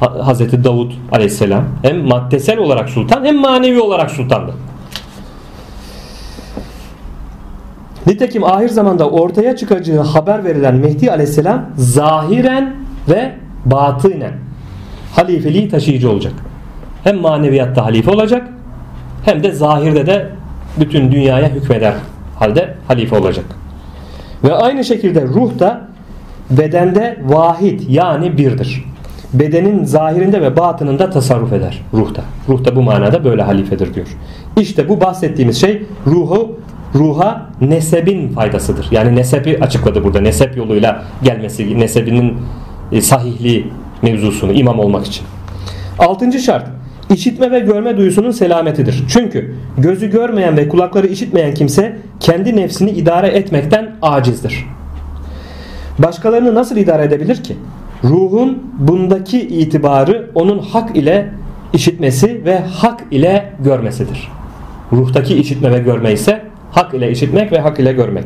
Hazreti 0.00 0.64
Davut 0.64 0.92
aleyhisselam 1.12 1.64
hem 1.82 2.06
maddesel 2.06 2.58
olarak 2.58 2.88
sultan 2.88 3.24
hem 3.24 3.40
manevi 3.40 3.80
olarak 3.80 4.10
sultandı. 4.10 4.52
Nitekim 8.10 8.44
ahir 8.44 8.68
zamanda 8.68 9.10
ortaya 9.10 9.56
çıkacağı 9.56 10.04
haber 10.04 10.44
verilen 10.44 10.76
Mehdi 10.76 11.10
aleyhisselam 11.10 11.66
zahiren 11.76 12.74
ve 13.08 13.32
batınen 13.64 14.32
halifeliği 15.12 15.68
taşıyıcı 15.68 16.10
olacak. 16.10 16.32
Hem 17.04 17.20
maneviyatta 17.20 17.84
halife 17.84 18.10
olacak 18.10 18.48
hem 19.24 19.42
de 19.42 19.52
zahirde 19.52 20.06
de 20.06 20.26
bütün 20.80 21.12
dünyaya 21.12 21.48
hükmeder 21.48 21.94
halde 22.38 22.74
halife 22.88 23.16
olacak. 23.16 23.44
Ve 24.44 24.54
aynı 24.54 24.84
şekilde 24.84 25.22
ruh 25.22 25.58
da 25.58 25.80
bedende 26.50 27.18
vahid 27.24 27.80
yani 27.88 28.38
birdir. 28.38 28.84
Bedenin 29.34 29.84
zahirinde 29.84 30.42
ve 30.42 30.56
batınında 30.56 31.10
tasarruf 31.10 31.52
eder 31.52 31.82
ruhta. 31.94 32.22
Ruhta 32.48 32.76
bu 32.76 32.82
manada 32.82 33.24
böyle 33.24 33.42
halifedir 33.42 33.94
diyor. 33.94 34.06
İşte 34.60 34.88
bu 34.88 35.00
bahsettiğimiz 35.00 35.60
şey 35.60 35.82
ruhu 36.06 36.49
ruha 36.94 37.46
nesebin 37.60 38.28
faydasıdır. 38.28 38.88
Yani 38.90 39.16
nesebi 39.16 39.58
açıkladı 39.60 40.04
burada. 40.04 40.20
Nesep 40.20 40.56
yoluyla 40.56 41.04
gelmesi, 41.22 41.80
nesebinin 41.80 42.36
e, 42.92 43.00
sahihliği 43.00 43.66
mevzusunu 44.02 44.52
imam 44.52 44.78
olmak 44.78 45.06
için. 45.06 45.24
Altıncı 45.98 46.38
şart 46.38 46.66
işitme 47.10 47.50
ve 47.50 47.60
görme 47.60 47.96
duyusunun 47.96 48.30
selametidir. 48.30 49.04
Çünkü 49.08 49.54
gözü 49.78 50.10
görmeyen 50.10 50.56
ve 50.56 50.68
kulakları 50.68 51.06
işitmeyen 51.06 51.54
kimse 51.54 51.96
kendi 52.20 52.56
nefsini 52.56 52.90
idare 52.90 53.26
etmekten 53.26 53.96
acizdir. 54.02 54.66
Başkalarını 55.98 56.54
nasıl 56.54 56.76
idare 56.76 57.04
edebilir 57.04 57.42
ki? 57.42 57.56
Ruhun 58.04 58.58
bundaki 58.78 59.40
itibarı 59.40 60.30
onun 60.34 60.58
hak 60.58 60.96
ile 60.96 61.30
işitmesi 61.72 62.44
ve 62.44 62.58
hak 62.58 63.04
ile 63.10 63.52
görmesidir. 63.64 64.28
Ruhtaki 64.92 65.34
işitme 65.34 65.72
ve 65.72 65.78
görme 65.78 66.12
ise 66.12 66.49
hak 66.70 66.94
ile 66.94 67.10
işitmek 67.10 67.52
ve 67.52 67.58
hak 67.58 67.80
ile 67.80 67.92
görmek. 67.92 68.24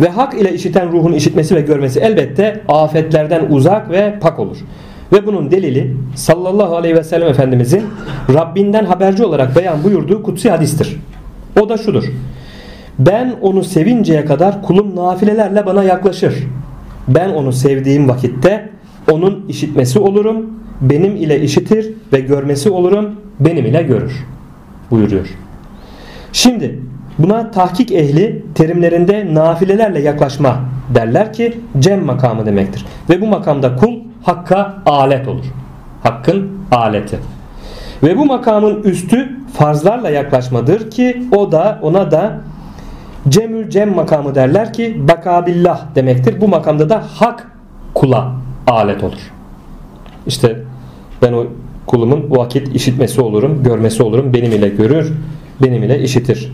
Ve 0.00 0.08
hak 0.08 0.34
ile 0.34 0.54
işiten 0.54 0.92
ruhun 0.92 1.12
işitmesi 1.12 1.54
ve 1.54 1.60
görmesi 1.60 2.00
elbette 2.00 2.60
afetlerden 2.68 3.46
uzak 3.50 3.90
ve 3.90 4.18
pak 4.20 4.38
olur. 4.38 4.56
Ve 5.12 5.26
bunun 5.26 5.50
delili 5.50 5.96
sallallahu 6.14 6.76
aleyhi 6.76 6.96
ve 6.96 7.04
sellem 7.04 7.28
Efendimizin 7.28 7.82
Rabbinden 8.34 8.84
haberci 8.84 9.24
olarak 9.24 9.56
beyan 9.56 9.84
buyurduğu 9.84 10.22
kutsi 10.22 10.50
hadistir. 10.50 10.96
O 11.60 11.68
da 11.68 11.76
şudur. 11.76 12.04
Ben 12.98 13.34
onu 13.40 13.64
sevinceye 13.64 14.24
kadar 14.24 14.62
kulum 14.62 14.96
nafilelerle 14.96 15.66
bana 15.66 15.84
yaklaşır. 15.84 16.34
Ben 17.08 17.28
onu 17.28 17.52
sevdiğim 17.52 18.08
vakitte 18.08 18.68
onun 19.10 19.44
işitmesi 19.48 19.98
olurum. 19.98 20.46
Benim 20.80 21.16
ile 21.16 21.40
işitir 21.40 21.92
ve 22.12 22.20
görmesi 22.20 22.70
olurum. 22.70 23.10
Benim 23.40 23.66
ile 23.66 23.82
görür. 23.82 24.26
Buyuruyor. 24.90 25.26
Şimdi 26.32 26.78
buna 27.18 27.50
tahkik 27.50 27.92
ehli 27.92 28.44
terimlerinde 28.54 29.34
nafilelerle 29.34 30.00
yaklaşma 30.00 30.60
derler 30.94 31.32
ki 31.32 31.60
cem 31.78 32.04
makamı 32.04 32.46
demektir. 32.46 32.84
Ve 33.10 33.20
bu 33.20 33.26
makamda 33.26 33.76
kul 33.76 33.94
hakka 34.22 34.74
alet 34.86 35.28
olur. 35.28 35.44
Hakkın 36.02 36.50
aleti. 36.70 37.18
Ve 38.02 38.18
bu 38.18 38.26
makamın 38.26 38.82
üstü 38.82 39.36
farzlarla 39.52 40.10
yaklaşmadır 40.10 40.90
ki 40.90 41.22
o 41.36 41.52
da 41.52 41.78
ona 41.82 42.10
da 42.10 42.40
cemül 43.28 43.70
cem 43.70 43.94
makamı 43.94 44.34
derler 44.34 44.72
ki 44.72 45.08
bakabillah 45.08 45.94
demektir. 45.94 46.40
Bu 46.40 46.48
makamda 46.48 46.88
da 46.88 47.04
hak 47.14 47.52
kula 47.94 48.32
alet 48.66 49.04
olur. 49.04 49.32
İşte 50.26 50.56
ben 51.22 51.32
o 51.32 51.46
kulumun 51.86 52.30
vakit 52.30 52.76
işitmesi 52.76 53.20
olurum, 53.20 53.62
görmesi 53.62 54.02
olurum, 54.02 54.32
benim 54.32 54.52
ile 54.52 54.68
görür, 54.68 55.12
benim 55.62 55.82
ile 55.82 56.02
işitir. 56.02 56.52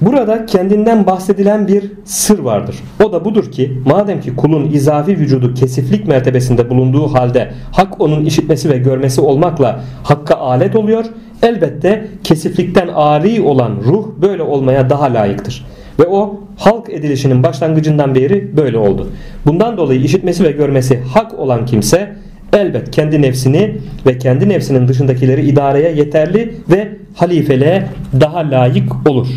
Burada 0.00 0.46
kendinden 0.46 1.06
bahsedilen 1.06 1.68
bir 1.68 1.92
sır 2.04 2.38
vardır. 2.38 2.76
O 3.04 3.12
da 3.12 3.24
budur 3.24 3.52
ki 3.52 3.72
madem 3.86 4.20
ki 4.20 4.36
kulun 4.36 4.70
izafi 4.72 5.18
vücudu 5.18 5.54
kesiflik 5.54 6.08
mertebesinde 6.08 6.70
bulunduğu 6.70 7.06
halde 7.14 7.52
hak 7.72 8.00
onun 8.00 8.24
işitmesi 8.24 8.70
ve 8.70 8.78
görmesi 8.78 9.20
olmakla 9.20 9.84
hakka 10.02 10.34
alet 10.34 10.76
oluyor. 10.76 11.04
Elbette 11.42 12.08
kesiflikten 12.24 12.88
ari 12.88 13.40
olan 13.42 13.72
ruh 13.84 14.06
böyle 14.22 14.42
olmaya 14.42 14.90
daha 14.90 15.14
layıktır. 15.14 15.66
Ve 15.98 16.06
o 16.06 16.40
halk 16.58 16.90
edilişinin 16.90 17.42
başlangıcından 17.42 18.14
beri 18.14 18.56
böyle 18.56 18.78
oldu. 18.78 19.06
Bundan 19.46 19.76
dolayı 19.76 20.00
işitmesi 20.00 20.44
ve 20.44 20.50
görmesi 20.50 21.00
hak 21.14 21.38
olan 21.38 21.66
kimse 21.66 22.16
elbet 22.52 22.90
kendi 22.90 23.22
nefsini 23.22 23.76
ve 24.06 24.18
kendi 24.18 24.48
nefsinin 24.48 24.88
dışındakileri 24.88 25.46
idareye 25.46 25.92
yeterli 25.92 26.54
ve 26.70 26.88
halifeliğe 27.14 27.86
daha 28.20 28.38
layık 28.38 29.08
olur. 29.08 29.28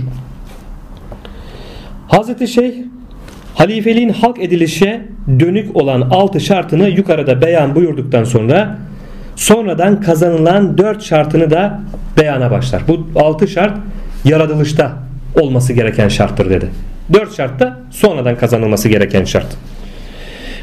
Hazreti 2.14 2.47
Şeyh 2.47 2.74
halifeliğin 3.55 4.09
halk 4.09 4.39
edilişe 4.39 5.01
dönük 5.39 5.76
olan 5.76 6.01
altı 6.01 6.39
şartını 6.39 6.89
yukarıda 6.89 7.41
beyan 7.41 7.76
buyurduktan 7.76 8.24
sonra 8.24 8.78
sonradan 9.36 10.01
kazanılan 10.01 10.78
dört 10.78 11.03
şartını 11.03 11.51
da 11.51 11.82
beyana 12.20 12.51
başlar. 12.51 12.84
Bu 12.88 13.07
altı 13.16 13.47
şart 13.47 13.78
yaratılışta 14.26 14.93
olması 15.41 15.74
gereken 15.74 16.07
şarttır 16.07 16.49
dedi. 16.49 16.70
Dört 17.14 17.36
şart 17.36 17.59
da 17.59 17.80
sonradan 17.91 18.38
kazanılması 18.38 18.89
gereken 18.89 19.24
şart. 19.24 19.47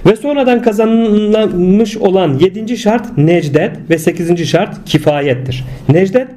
Ve 0.06 0.16
sonradan 0.16 0.62
kazanılmış 0.62 1.96
olan 1.96 2.38
yedinci 2.38 2.78
şart 2.78 3.18
necdet 3.18 3.90
ve 3.90 3.98
sekizinci 3.98 4.46
şart 4.46 4.84
kifayettir. 4.86 5.64
Necdet 5.88 6.28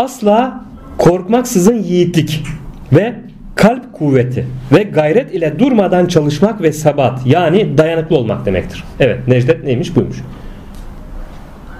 asla 0.00 0.64
korkmaksızın 0.98 1.82
yiğitlik 1.82 2.42
ve 2.92 3.25
kalp 3.56 3.92
kuvveti 3.92 4.46
ve 4.72 4.82
gayret 4.82 5.34
ile 5.34 5.58
durmadan 5.58 6.06
çalışmak 6.06 6.62
ve 6.62 6.72
sabat 6.72 7.26
yani 7.26 7.78
dayanıklı 7.78 8.16
olmak 8.16 8.46
demektir. 8.46 8.84
Evet 9.00 9.28
Necdet 9.28 9.64
neymiş 9.64 9.96
buymuş. 9.96 10.16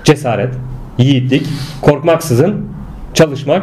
Cesaret, 0.04 0.54
yiğitlik, 0.98 1.46
korkmaksızın 1.82 2.66
çalışmak, 3.14 3.62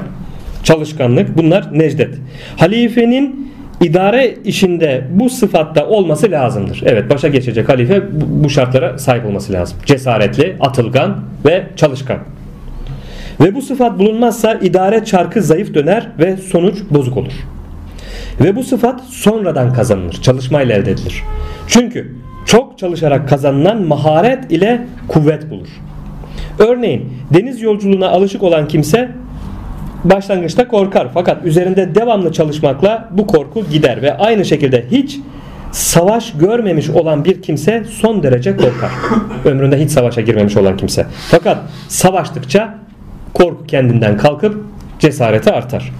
çalışkanlık 0.64 1.38
bunlar 1.38 1.80
Necdet. 1.80 2.16
Halifenin 2.58 3.54
idare 3.82 4.36
işinde 4.46 5.08
bu 5.12 5.30
sıfatta 5.30 5.88
olması 5.88 6.32
lazımdır. 6.32 6.84
Evet 6.86 7.10
başa 7.10 7.28
geçecek 7.28 7.70
halife 7.70 8.04
bu 8.44 8.50
şartlara 8.50 8.98
sahip 8.98 9.26
olması 9.26 9.54
lazım. 9.54 9.78
Cesaretli, 9.86 10.56
atılgan 10.60 11.20
ve 11.46 11.64
çalışkan. 11.76 12.18
Ve 13.40 13.56
bu 13.56 13.62
sıfat 13.62 14.00
bulunmazsa 14.00 14.54
idare 14.54 15.06
çarkı 15.06 15.42
zayıf 15.42 15.74
döner 15.74 16.10
ve 16.20 16.38
sonuç 16.38 16.78
bozuk 16.92 17.18
olur. 17.18 17.34
Ve 18.42 18.56
bu 18.56 18.64
sıfat 18.64 19.02
sonradan 19.02 19.74
kazanılır. 19.74 20.22
Çalışmayla 20.22 20.76
elde 20.76 20.92
edilir. 20.92 21.24
Çünkü 21.68 22.16
çok 22.46 22.80
çalışarak 22.80 23.30
kazanılan 23.30 23.82
maharet 23.82 24.52
ile 24.52 24.88
kuvvet 25.08 25.50
bulur. 25.50 25.68
Örneğin 26.60 27.14
deniz 27.34 27.62
yolculuğuna 27.62 28.10
alışık 28.10 28.44
olan 28.44 28.68
kimse 28.68 29.12
başlangıçta 30.04 30.68
korkar 30.68 31.08
fakat 31.14 31.46
üzerinde 31.46 31.96
devamlı 31.96 32.32
çalışmakla 32.32 33.10
bu 33.12 33.28
korku 33.28 33.64
gider 33.72 34.02
ve 34.02 34.18
aynı 34.18 34.46
şekilde 34.46 34.86
hiç 34.92 35.20
savaş 35.72 36.34
görmemiş 36.34 36.90
olan 36.90 37.26
bir 37.26 37.42
kimse 37.42 37.84
son 37.90 38.24
derece 38.24 38.58
korkar. 38.58 38.92
Ömründe 39.46 39.80
hiç 39.80 39.92
savaşa 39.92 40.22
girmemiş 40.22 40.58
olan 40.58 40.78
kimse. 40.78 41.06
Fakat 41.32 41.58
savaştıkça 41.88 42.76
korku 43.34 43.66
kendinden 43.66 44.18
kalkıp 44.18 44.64
cesareti 45.00 45.52
artar. 45.52 45.92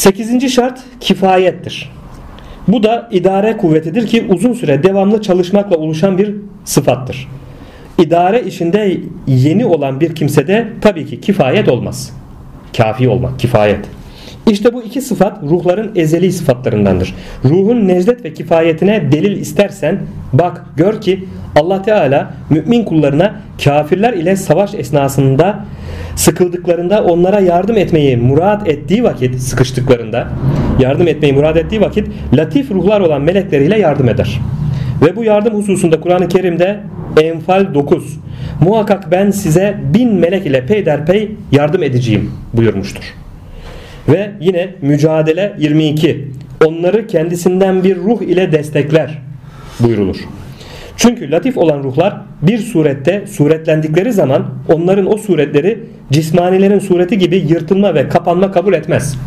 Sekizinci 0.00 0.50
şart 0.50 0.80
kifayettir. 1.00 1.92
Bu 2.68 2.82
da 2.82 3.08
idare 3.12 3.56
kuvvetidir 3.56 4.06
ki 4.06 4.26
uzun 4.28 4.52
süre 4.52 4.82
devamlı 4.82 5.22
çalışmakla 5.22 5.76
oluşan 5.76 6.18
bir 6.18 6.34
sıfattır. 6.64 7.28
İdare 7.98 8.42
işinde 8.42 9.00
yeni 9.26 9.66
olan 9.66 10.00
bir 10.00 10.14
kimsede 10.14 10.68
tabii 10.80 11.06
ki 11.06 11.20
kifayet 11.20 11.68
olmaz. 11.68 12.12
Kafi 12.76 13.08
olmak, 13.08 13.40
kifayet. 13.40 13.84
İşte 14.50 14.74
bu 14.74 14.82
iki 14.82 15.00
sıfat 15.00 15.42
ruhların 15.42 15.90
ezeli 15.96 16.32
sıfatlarındandır. 16.32 17.14
Ruhun 17.44 17.88
necdet 17.88 18.24
ve 18.24 18.34
kifayetine 18.34 19.12
delil 19.12 19.36
istersen 19.36 19.98
bak 20.32 20.64
gör 20.76 21.00
ki 21.00 21.24
Allah 21.56 21.82
Teala 21.82 22.34
mümin 22.50 22.84
kullarına 22.84 23.34
kafirler 23.64 24.12
ile 24.12 24.36
savaş 24.36 24.74
esnasında 24.74 25.64
sıkıldıklarında 26.16 27.04
onlara 27.04 27.40
yardım 27.40 27.76
etmeyi 27.76 28.16
murat 28.16 28.68
ettiği 28.68 29.04
vakit 29.04 29.40
sıkıştıklarında 29.40 30.28
yardım 30.80 31.08
etmeyi 31.08 31.32
murat 31.32 31.56
ettiği 31.56 31.80
vakit 31.80 32.08
latif 32.34 32.70
ruhlar 32.70 33.00
olan 33.00 33.22
melekleriyle 33.22 33.78
yardım 33.78 34.08
eder. 34.08 34.40
Ve 35.06 35.16
bu 35.16 35.24
yardım 35.24 35.54
hususunda 35.54 36.00
Kur'an-ı 36.00 36.28
Kerim'de 36.28 36.80
Enfal 37.20 37.74
9 37.74 38.18
muhakkak 38.60 39.10
ben 39.10 39.30
size 39.30 39.80
bin 39.94 40.14
melek 40.14 40.46
ile 40.46 40.66
peyderpey 40.66 41.30
yardım 41.52 41.82
edeceğim 41.82 42.30
buyurmuştur. 42.54 43.14
Ve 44.10 44.30
yine 44.40 44.68
mücadele 44.82 45.52
22 45.58 46.28
onları 46.64 47.06
kendisinden 47.06 47.84
bir 47.84 47.96
ruh 47.96 48.22
ile 48.22 48.52
destekler 48.52 49.18
buyurulur. 49.80 50.16
Çünkü 50.96 51.30
latif 51.30 51.58
olan 51.58 51.82
ruhlar 51.82 52.16
bir 52.42 52.58
surette 52.58 53.26
suretlendikleri 53.26 54.12
zaman 54.12 54.46
onların 54.74 55.12
o 55.12 55.16
suretleri 55.16 55.78
cismanilerin 56.12 56.78
sureti 56.78 57.18
gibi 57.18 57.36
yırtılma 57.36 57.94
ve 57.94 58.08
kapanma 58.08 58.52
kabul 58.52 58.72
etmez. 58.72 59.18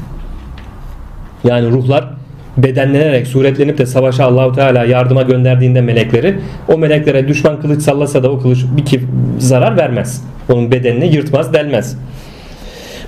Yani 1.43 1.69
ruhlar 1.69 2.09
bedenlenerek 2.57 3.27
suretlenip 3.27 3.77
de 3.77 3.85
savaşa 3.85 4.25
Allahu 4.25 4.55
Teala 4.55 4.85
yardıma 4.85 5.21
gönderdiğinde 5.21 5.81
melekleri 5.81 6.35
o 6.67 6.77
meleklere 6.77 7.27
düşman 7.27 7.61
kılıç 7.61 7.81
sallasa 7.81 8.23
da 8.23 8.31
o 8.31 8.39
kılıç 8.39 8.65
bir 8.91 9.01
zarar 9.39 9.77
vermez. 9.77 10.23
Onun 10.49 10.71
bedenini 10.71 11.15
yırtmaz, 11.15 11.53
delmez. 11.53 11.97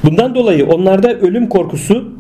Bundan 0.06 0.36
dolayı 0.36 0.66
onlarda 0.66 1.14
ölüm 1.14 1.50
korkusu 1.50 2.14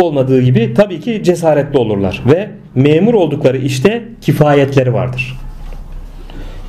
olmadığı 0.00 0.40
gibi 0.40 0.74
tabii 0.74 1.00
ki 1.00 1.22
cesaretli 1.22 1.78
olurlar 1.78 2.22
ve 2.26 2.48
memur 2.74 3.14
oldukları 3.14 3.56
işte 3.58 4.02
kifayetleri 4.20 4.94
vardır. 4.94 5.38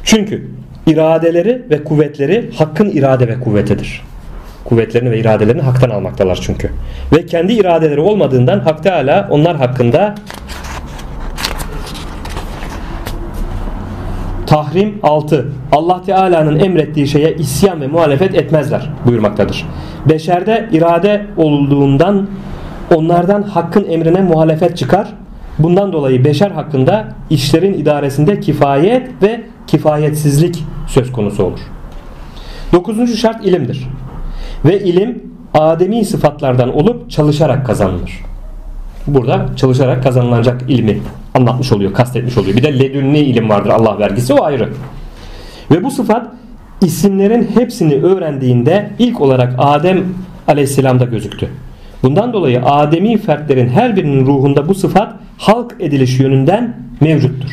Çünkü 0.03 0.47
iradeleri 0.87 1.61
ve 1.69 1.83
kuvvetleri 1.83 2.49
hakkın 2.55 2.89
irade 2.89 3.27
ve 3.27 3.39
kuvvetidir. 3.39 4.01
Kuvvetlerini 4.65 5.11
ve 5.11 5.19
iradelerini 5.19 5.61
haktan 5.61 5.89
almaktalar 5.89 6.39
çünkü. 6.41 6.69
Ve 7.15 7.25
kendi 7.25 7.53
iradeleri 7.53 7.99
olmadığından 7.99 8.59
Hak 8.59 8.83
Teala 8.83 9.27
onlar 9.31 9.55
hakkında 9.55 10.15
Tahrim 14.51 14.99
6. 15.03 15.45
Allah 15.71 16.01
Teala'nın 16.01 16.59
emrettiği 16.59 17.07
şeye 17.07 17.35
isyan 17.35 17.81
ve 17.81 17.87
muhalefet 17.87 18.35
etmezler 18.35 18.89
buyurmaktadır. 19.05 19.65
Beşerde 20.09 20.69
irade 20.71 21.25
olduğundan 21.37 22.27
onlardan 22.95 23.41
hakkın 23.41 23.85
emrine 23.89 24.21
muhalefet 24.21 24.77
çıkar. 24.77 25.13
Bundan 25.59 25.93
dolayı 25.93 26.25
beşer 26.25 26.51
hakkında 26.51 27.07
işlerin 27.29 27.73
idaresinde 27.73 28.39
kifayet 28.39 29.23
ve 29.23 29.41
kifayetsizlik 29.67 30.63
söz 30.87 31.11
konusu 31.11 31.43
olur. 31.43 31.59
Dokuzuncu 32.73 33.17
şart 33.17 33.45
ilimdir. 33.45 33.87
Ve 34.65 34.79
ilim 34.79 35.23
ademi 35.53 36.05
sıfatlardan 36.05 36.75
olup 36.75 37.11
çalışarak 37.11 37.65
kazanılır. 37.65 38.30
Burada 39.07 39.45
çalışarak 39.55 40.03
kazanılacak 40.03 40.61
ilmi 40.67 40.99
anlatmış 41.33 41.71
oluyor, 41.71 41.93
kastetmiş 41.93 42.37
oluyor. 42.37 42.57
Bir 42.57 42.63
de 42.63 42.79
ledünni 42.79 43.19
ilim 43.19 43.49
vardır 43.49 43.69
Allah 43.69 43.99
vergisi 43.99 44.33
o 44.33 44.43
ayrı. 44.43 44.69
Ve 45.71 45.83
bu 45.83 45.91
sıfat 45.91 46.27
isimlerin 46.81 47.49
hepsini 47.53 47.95
öğrendiğinde 47.95 48.89
ilk 48.99 49.21
olarak 49.21 49.55
Adem 49.57 50.03
aleyhisselamda 50.47 51.05
gözüktü. 51.05 51.49
Bundan 52.03 52.33
dolayı 52.33 52.65
Ademi 52.65 53.17
fertlerin 53.17 53.69
her 53.69 53.95
birinin 53.95 54.25
ruhunda 54.25 54.67
bu 54.67 54.75
sıfat 54.75 55.15
halk 55.37 55.75
ediliş 55.79 56.19
yönünden 56.19 56.77
mevcuttur. 57.01 57.49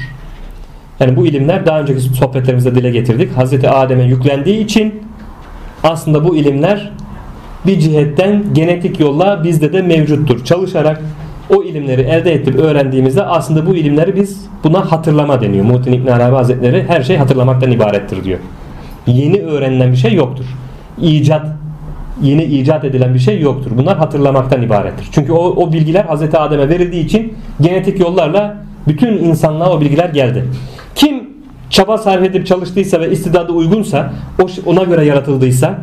Yani 1.01 1.17
bu 1.17 1.27
ilimler 1.27 1.67
daha 1.67 1.81
önceki 1.81 2.01
sohbetlerimizde 2.01 2.75
dile 2.75 2.91
getirdik. 2.91 3.37
Hazreti 3.37 3.69
Adem'e 3.69 4.05
yüklendiği 4.05 4.65
için 4.65 4.95
aslında 5.83 6.25
bu 6.25 6.37
ilimler 6.37 6.93
bir 7.67 7.81
cihetten 7.81 8.45
genetik 8.53 9.01
yolla 9.01 9.45
bizde 9.45 9.73
de 9.73 9.83
mevcuttur. 9.83 10.45
Çalışarak 10.45 11.03
o 11.51 11.63
ilimleri 11.63 12.01
elde 12.01 12.35
edip 12.35 12.59
öğrendiğimizde 12.59 13.23
aslında 13.23 13.67
bu 13.67 13.75
ilimleri 13.75 14.17
biz 14.17 14.47
buna 14.65 14.93
hatırlama 14.93 15.41
deniyor. 15.41 15.65
Muhittin 15.65 15.93
İbn 15.93 16.07
Arabi 16.07 16.35
Hazretleri 16.35 16.85
her 16.89 17.03
şey 17.03 17.17
hatırlamaktan 17.17 17.71
ibarettir 17.71 18.25
diyor. 18.25 18.39
Yeni 19.07 19.43
öğrenilen 19.43 19.93
bir 19.93 19.97
şey 19.97 20.15
yoktur. 20.15 20.45
İcat 21.01 21.47
yeni 22.23 22.45
icat 22.45 22.85
edilen 22.85 23.15
bir 23.15 23.19
şey 23.19 23.41
yoktur. 23.41 23.71
Bunlar 23.75 23.99
hatırlamaktan 23.99 24.63
ibarettir. 24.63 25.09
Çünkü 25.13 25.33
o, 25.33 25.39
o 25.39 25.73
bilgiler 25.73 26.05
Hazreti 26.05 26.39
Adem'e 26.39 26.69
verildiği 26.69 27.05
için 27.05 27.35
genetik 27.61 28.01
yollarla 28.01 28.57
bütün 28.89 29.13
insanlığa 29.13 29.73
o 29.73 29.81
bilgiler 29.81 30.09
geldi. 30.09 30.45
Kim 30.95 31.29
çaba 31.71 31.99
sarf 31.99 32.23
edip 32.23 32.47
çalıştıysa 32.47 33.01
ve 33.01 33.11
istidadı 33.11 33.53
uygunsa, 33.53 34.13
ona 34.67 34.83
göre 34.83 35.05
yaratıldıysa, 35.05 35.79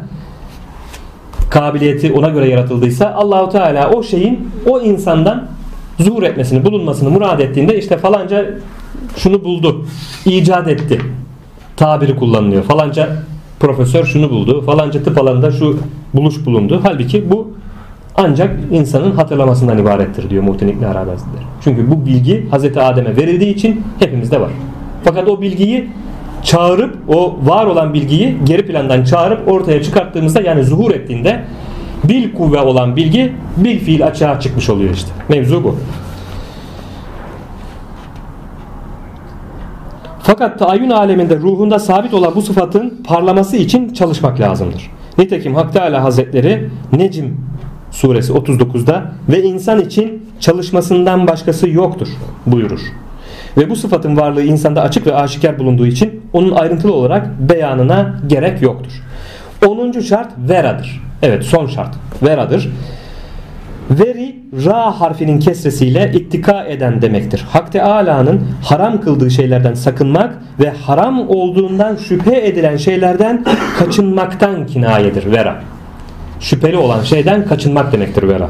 kabiliyeti 1.49 2.13
ona 2.13 2.29
göre 2.29 2.49
yaratıldıysa 2.49 3.13
Allahu 3.13 3.49
Teala 3.49 3.91
o 3.91 4.03
şeyin 4.03 4.49
o 4.67 4.81
insandan 4.81 5.47
zuhur 5.99 6.23
etmesini, 6.23 6.65
bulunmasını 6.65 7.09
murad 7.09 7.39
ettiğinde 7.39 7.79
işte 7.79 7.97
falanca 7.97 8.45
şunu 9.17 9.43
buldu, 9.43 9.85
icat 10.25 10.67
etti 10.67 11.01
tabiri 11.77 12.15
kullanılıyor. 12.15 12.63
Falanca 12.63 13.09
profesör 13.59 14.05
şunu 14.05 14.29
buldu, 14.29 14.61
falanca 14.61 15.03
tıp 15.03 15.17
alanında 15.17 15.51
şu 15.51 15.77
buluş 16.13 16.45
bulundu. 16.45 16.79
Halbuki 16.83 17.31
bu 17.31 17.51
ancak 18.15 18.59
insanın 18.71 19.11
hatırlamasından 19.11 19.77
ibarettir 19.77 20.29
diyor 20.29 20.43
Muhtin 20.43 20.67
İbn 20.67 20.83
Arabi. 20.83 21.11
Çünkü 21.63 21.91
bu 21.91 22.05
bilgi 22.05 22.47
Hazreti 22.51 22.81
Adem'e 22.81 23.15
verildiği 23.17 23.53
için 23.55 23.83
hepimizde 23.99 24.41
var. 24.41 24.49
Fakat 25.03 25.27
o 25.27 25.41
bilgiyi 25.41 25.89
çağırıp 26.43 26.95
o 27.07 27.37
var 27.43 27.65
olan 27.65 27.93
bilgiyi 27.93 28.37
geri 28.43 28.67
plandan 28.67 29.03
çağırıp 29.03 29.47
ortaya 29.47 29.83
çıkarttığımızda 29.83 30.41
yani 30.41 30.63
zuhur 30.63 30.91
ettiğinde 30.91 31.43
bil 32.09 32.33
kuvve 32.33 32.59
olan 32.59 32.95
bilgi 32.95 33.33
bil 33.57 33.79
fiil 33.79 34.07
açığa 34.07 34.39
çıkmış 34.39 34.69
oluyor 34.69 34.93
işte. 34.93 35.09
Mevzu 35.29 35.63
bu. 35.63 35.75
Fakat 40.21 40.59
tayin 40.59 40.89
aleminde 40.89 41.37
ruhunda 41.37 41.79
sabit 41.79 42.13
olan 42.13 42.35
bu 42.35 42.41
sıfatın 42.41 43.03
parlaması 43.07 43.57
için 43.57 43.93
çalışmak 43.93 44.39
lazımdır. 44.39 44.91
Nitekim 45.17 45.55
Hak 45.55 45.73
Teala 45.73 46.03
Hazretleri 46.03 46.69
Necim 46.91 47.37
suresi 47.91 48.33
39'da 48.33 49.11
ve 49.29 49.43
insan 49.43 49.79
için 49.79 50.25
çalışmasından 50.39 51.27
başkası 51.27 51.69
yoktur 51.69 52.07
buyurur. 52.45 52.79
Ve 53.57 53.69
bu 53.69 53.75
sıfatın 53.75 54.17
varlığı 54.17 54.43
insanda 54.43 54.81
açık 54.81 55.07
ve 55.07 55.15
aşikar 55.15 55.59
bulunduğu 55.59 55.87
için 55.87 56.21
onun 56.33 56.51
ayrıntılı 56.51 56.93
olarak 56.93 57.49
beyanına 57.49 58.15
gerek 58.27 58.61
yoktur. 58.61 58.91
10. 59.65 59.99
şart 59.99 60.31
veradır. 60.37 61.01
Evet 61.21 61.43
son 61.43 61.67
şart 61.67 61.95
veradır. 62.23 62.69
Veri 63.89 64.35
ra 64.65 65.01
harfinin 65.01 65.39
kesresiyle 65.39 66.11
ittika 66.13 66.63
eden 66.63 67.01
demektir. 67.01 67.45
Hak 67.49 67.71
Teala'nın 67.71 68.41
haram 68.63 69.01
kıldığı 69.01 69.31
şeylerden 69.31 69.73
sakınmak 69.73 70.35
ve 70.59 70.69
haram 70.69 71.29
olduğundan 71.29 71.95
şüphe 71.95 72.47
edilen 72.47 72.77
şeylerden 72.77 73.45
kaçınmaktan 73.79 74.67
kinayedir 74.67 75.31
vera. 75.31 75.61
Şüpheli 76.39 76.77
olan 76.77 77.03
şeyden 77.03 77.45
kaçınmak 77.45 77.91
demektir 77.91 78.27
vera. 78.27 78.49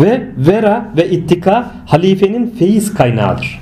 Ve 0.00 0.22
vera 0.36 0.88
ve 0.96 1.10
ittika 1.10 1.70
halifenin 1.86 2.54
feyiz 2.58 2.94
kaynağıdır. 2.94 3.60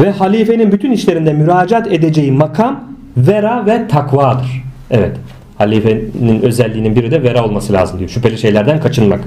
Ve 0.00 0.10
halifenin 0.10 0.72
bütün 0.72 0.92
işlerinde 0.92 1.32
müracaat 1.32 1.92
edeceği 1.92 2.32
makam 2.32 2.84
vera 3.16 3.66
ve 3.66 3.88
takvadır. 3.88 4.64
Evet. 4.90 5.16
Halifenin 5.58 6.42
özelliğinin 6.42 6.96
biri 6.96 7.10
de 7.10 7.22
vera 7.22 7.44
olması 7.44 7.72
lazım 7.72 7.98
diyor. 7.98 8.10
Şüpheli 8.10 8.38
şeylerden 8.38 8.80
kaçınmak. 8.80 9.20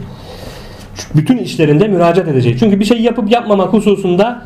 Bütün 1.15 1.38
işlerinde 1.38 1.88
müracaat 1.88 2.27
edecek. 2.27 2.59
Çünkü 2.59 2.79
bir 2.79 2.85
şey 2.85 3.01
yapıp 3.01 3.31
yapmamak 3.31 3.73
hususunda 3.73 4.41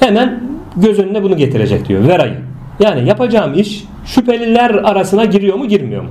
hemen 0.00 0.40
göz 0.76 0.98
önüne 0.98 1.22
bunu 1.22 1.36
getirecek 1.36 1.88
diyor. 1.88 2.08
Verayı. 2.08 2.36
Yani 2.80 3.08
yapacağım 3.08 3.54
iş 3.54 3.84
şüpheliler 4.04 4.70
arasına 4.70 5.24
giriyor 5.24 5.56
mu 5.56 5.68
girmiyor 5.68 6.02
mu? 6.02 6.10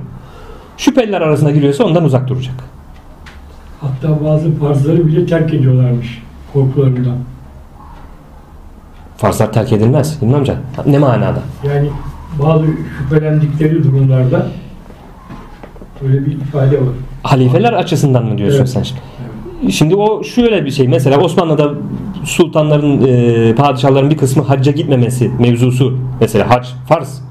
Şüpheliler 0.76 1.20
arasına 1.20 1.50
giriyorsa 1.50 1.84
ondan 1.84 2.04
uzak 2.04 2.28
duracak. 2.28 2.54
Hatta 3.80 4.24
bazı 4.24 4.56
farzları 4.56 5.06
bile 5.06 5.26
terk 5.26 5.54
ediyorlarmış 5.54 6.22
korkularından. 6.52 7.16
Farzlar 9.16 9.52
terk 9.52 9.72
edilmez. 9.72 10.18
İlmi 10.22 10.36
amca. 10.36 10.56
Ne 10.86 10.98
manada? 10.98 11.40
Yani 11.64 11.90
bazı 12.38 12.64
şüphelendikleri 12.98 13.84
durumlarda 13.84 14.46
öyle 16.04 16.26
bir 16.26 16.32
ifade 16.32 16.80
var. 16.80 16.88
Halifeler 17.22 17.72
açısından 17.72 18.24
mı 18.24 18.38
diyorsun 18.38 18.58
Evet. 18.58 18.68
sen 18.68 18.82
şimdi? 18.82 19.00
Şimdi 19.72 19.96
o 19.96 20.24
şöyle 20.24 20.64
bir 20.64 20.70
şey. 20.70 20.88
Mesela 20.88 21.18
Osmanlı'da 21.18 21.70
sultanların, 22.24 23.06
e, 23.06 23.54
padişahların 23.54 24.10
bir 24.10 24.16
kısmı 24.16 24.42
hacca 24.42 24.72
gitmemesi 24.72 25.30
mevzusu. 25.38 25.98
Mesela 26.20 26.50
hac 26.50 26.66
farz. 26.88 27.22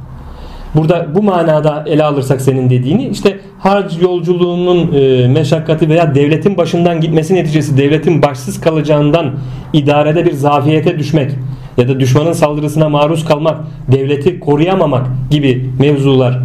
Burada 0.76 1.08
bu 1.16 1.24
manada 1.24 1.84
ele 1.88 2.04
alırsak 2.04 2.42
senin 2.42 2.70
dediğini 2.70 3.08
işte 3.08 3.40
hac 3.60 4.02
yolculuğunun 4.02 4.94
e, 4.94 5.28
meşakkati 5.28 5.90
veya 5.90 6.16
devletin 6.16 6.58
başından 6.58 7.02
gitmesi 7.02 7.36
neticesi 7.36 7.78
devletin 7.78 8.22
başsız 8.22 8.62
kalacağından 8.62 9.32
idarede 9.74 10.26
bir 10.26 10.34
zafiyete 10.34 11.00
düşmek 11.00 11.32
ya 11.80 11.88
da 11.88 12.00
düşmanın 12.00 12.34
saldırısına 12.34 12.90
maruz 12.90 13.26
kalmak, 13.26 13.58
devleti 13.92 14.40
koruyamamak 14.40 15.08
gibi 15.32 15.70
mevzular 15.80 16.40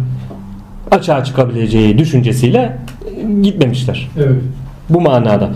açığa 0.91 1.23
çıkabileceği 1.23 1.97
düşüncesiyle 1.97 2.77
e, 3.17 3.41
gitmemişler. 3.41 4.09
Evet. 4.17 4.41
Bu 4.89 5.01
manada. 5.01 5.49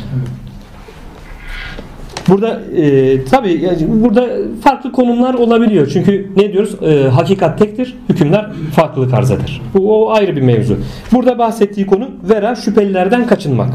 Burada 2.28 2.62
e, 2.76 3.26
tabi 3.26 3.54
yani 3.54 3.78
burada 4.04 4.28
farklı 4.64 4.92
konumlar 4.92 5.34
olabiliyor. 5.34 5.90
Çünkü 5.94 6.32
ne 6.36 6.54
diyoruz? 6.54 6.84
E, 6.84 7.10
hakikat 7.10 7.60
tektir, 7.60 7.98
hükümler 8.10 8.50
farklılık 8.76 9.14
arz 9.14 9.32
eder. 9.32 9.62
Bu 9.74 10.06
o 10.06 10.12
ayrı 10.12 10.36
bir 10.36 10.42
mevzu. 10.42 10.78
Burada 11.12 11.38
bahsettiği 11.38 11.86
konu 11.86 12.10
vera 12.30 12.56
şüphelilerden 12.56 13.28
kaçınmak. 13.28 13.70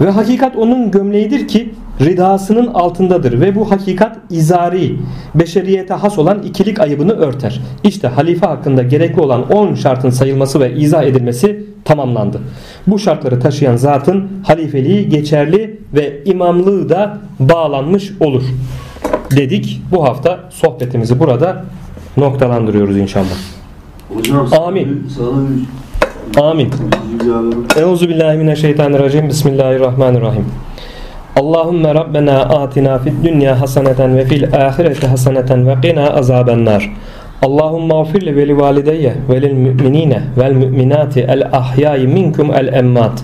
Ve 0.00 0.10
hakikat 0.10 0.56
onun 0.56 0.90
gömleğidir 0.90 1.48
ki 1.48 1.74
ridasının 2.00 2.66
altındadır 2.66 3.40
ve 3.40 3.54
bu 3.54 3.70
hakikat 3.70 4.18
izari, 4.30 4.96
beşeriyete 5.34 5.94
has 5.94 6.18
olan 6.18 6.42
ikilik 6.42 6.80
ayıbını 6.80 7.12
örter. 7.12 7.60
İşte 7.84 8.08
halife 8.08 8.46
hakkında 8.46 8.82
gerekli 8.82 9.20
olan 9.20 9.52
10 9.52 9.74
şartın 9.74 10.10
sayılması 10.10 10.60
ve 10.60 10.74
izah 10.74 11.02
edilmesi 11.02 11.64
tamamlandı. 11.84 12.40
Bu 12.86 12.98
şartları 12.98 13.40
taşıyan 13.40 13.76
zatın 13.76 14.28
halifeliği 14.46 15.08
geçerli 15.08 15.80
ve 15.94 16.24
imamlığı 16.24 16.88
da 16.88 17.18
bağlanmış 17.40 18.12
olur. 18.20 18.42
Dedik 19.36 19.82
bu 19.92 20.04
hafta 20.04 20.40
sohbetimizi 20.50 21.20
burada 21.20 21.64
noktalandırıyoruz 22.16 22.96
inşallah. 22.96 23.36
Hocam 24.14 24.48
Amin. 24.66 25.08
Amin. 26.40 26.70
Euzu 27.76 28.08
billahi 28.08 28.38
mineşşeytanirracim. 28.38 29.28
Bismillahirrahmanirrahim. 29.28 30.44
Allahümme 31.36 31.94
Rabbena 31.94 32.40
atina 32.40 32.98
fid 32.98 33.24
dünya 33.24 33.60
haseneten 33.60 34.16
ve 34.16 34.24
fil 34.24 34.54
ahireti 34.54 35.06
haseneten 35.06 35.66
ve 35.66 35.74
qina 35.82 36.10
azabennar. 36.10 36.90
Allahümme 37.42 38.02
gfir 38.02 38.36
ve 38.36 38.48
li 38.48 38.58
valideyye 38.58 39.14
ve 39.30 39.42
lil 39.42 39.52
müminine 39.52 40.22
vel 40.38 40.52
müminati 40.52 41.20
el 41.20 41.48
ahyayi 41.52 42.06
minkum 42.06 42.54
el 42.54 42.74
emmat. 42.74 43.22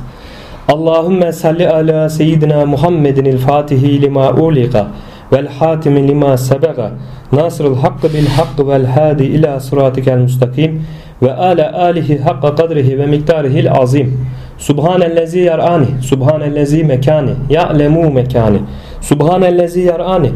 Allahümme 0.69 1.33
salli 1.33 1.69
ala 1.69 2.09
seyyidina 2.09 2.67
Muhammedin 2.67 3.25
el 3.25 3.39
fatihi 3.39 4.03
lima 4.03 4.31
uliqa 4.31 4.87
vel 5.33 5.49
hatimi 5.49 6.09
lima 6.09 6.37
sebega 6.37 6.91
nasrul 7.33 7.77
hakkı 7.77 8.15
bil 8.15 8.27
hakkı 8.27 8.69
vel 8.69 8.87
hadi 8.87 9.25
ila 9.25 9.61
sıratikel 9.61 10.19
mustakim 10.19 10.87
ve 11.23 11.33
ala 11.33 11.73
alihi 11.73 12.19
hakka 12.19 12.55
kadrihi 12.55 12.99
ve 12.99 13.07
miktarihil 13.07 13.73
azim. 13.73 14.27
Subhanellezi 14.63 15.39
yar'ani, 15.39 15.87
subhanellezi 16.03 16.85
mekani, 16.85 17.31
ya'lemu 17.51 18.11
mekani, 18.11 18.59
subhanellezi 19.01 19.81
yar'ani. 19.81 20.31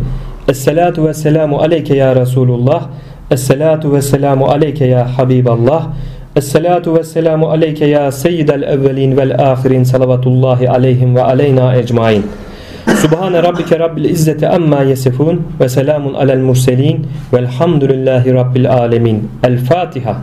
Esselatu 0.49 1.09
ve 1.09 1.15
selamu 1.15 1.61
aleyke 1.61 1.97
ya 1.97 2.17
Resulullah, 2.17 2.83
esselatu 3.31 3.95
ve 3.95 4.03
selamu 4.03 4.47
aleyke 4.47 4.87
ya 4.87 5.19
Habiballah, 5.19 5.87
esselatu 6.37 6.95
ve 6.99 7.05
selamu 7.05 7.51
aleyke 7.51 7.87
ya 7.87 8.13
seyyidel 8.13 8.63
evvelin 8.63 9.17
vel 9.17 9.35
ahirin 9.39 9.85
salavatullahi 9.85 10.71
aleyhim 10.71 11.17
ve 11.17 11.23
aleyna 11.23 11.77
ecmain. 11.77 12.23
Subhane 13.03 13.43
rabbike 13.43 13.79
rabbil 13.79 14.05
izzeti 14.05 14.49
amma 14.49 14.83
yesifun 14.83 15.43
ve 15.61 15.69
selamun 15.69 16.15
alel 16.15 16.39
murselin 16.39 17.07
velhamdülillahi 17.33 18.35
rabbil 18.35 18.73
alemin. 18.73 19.31
El 19.45 19.59
Fatiha. 19.59 20.17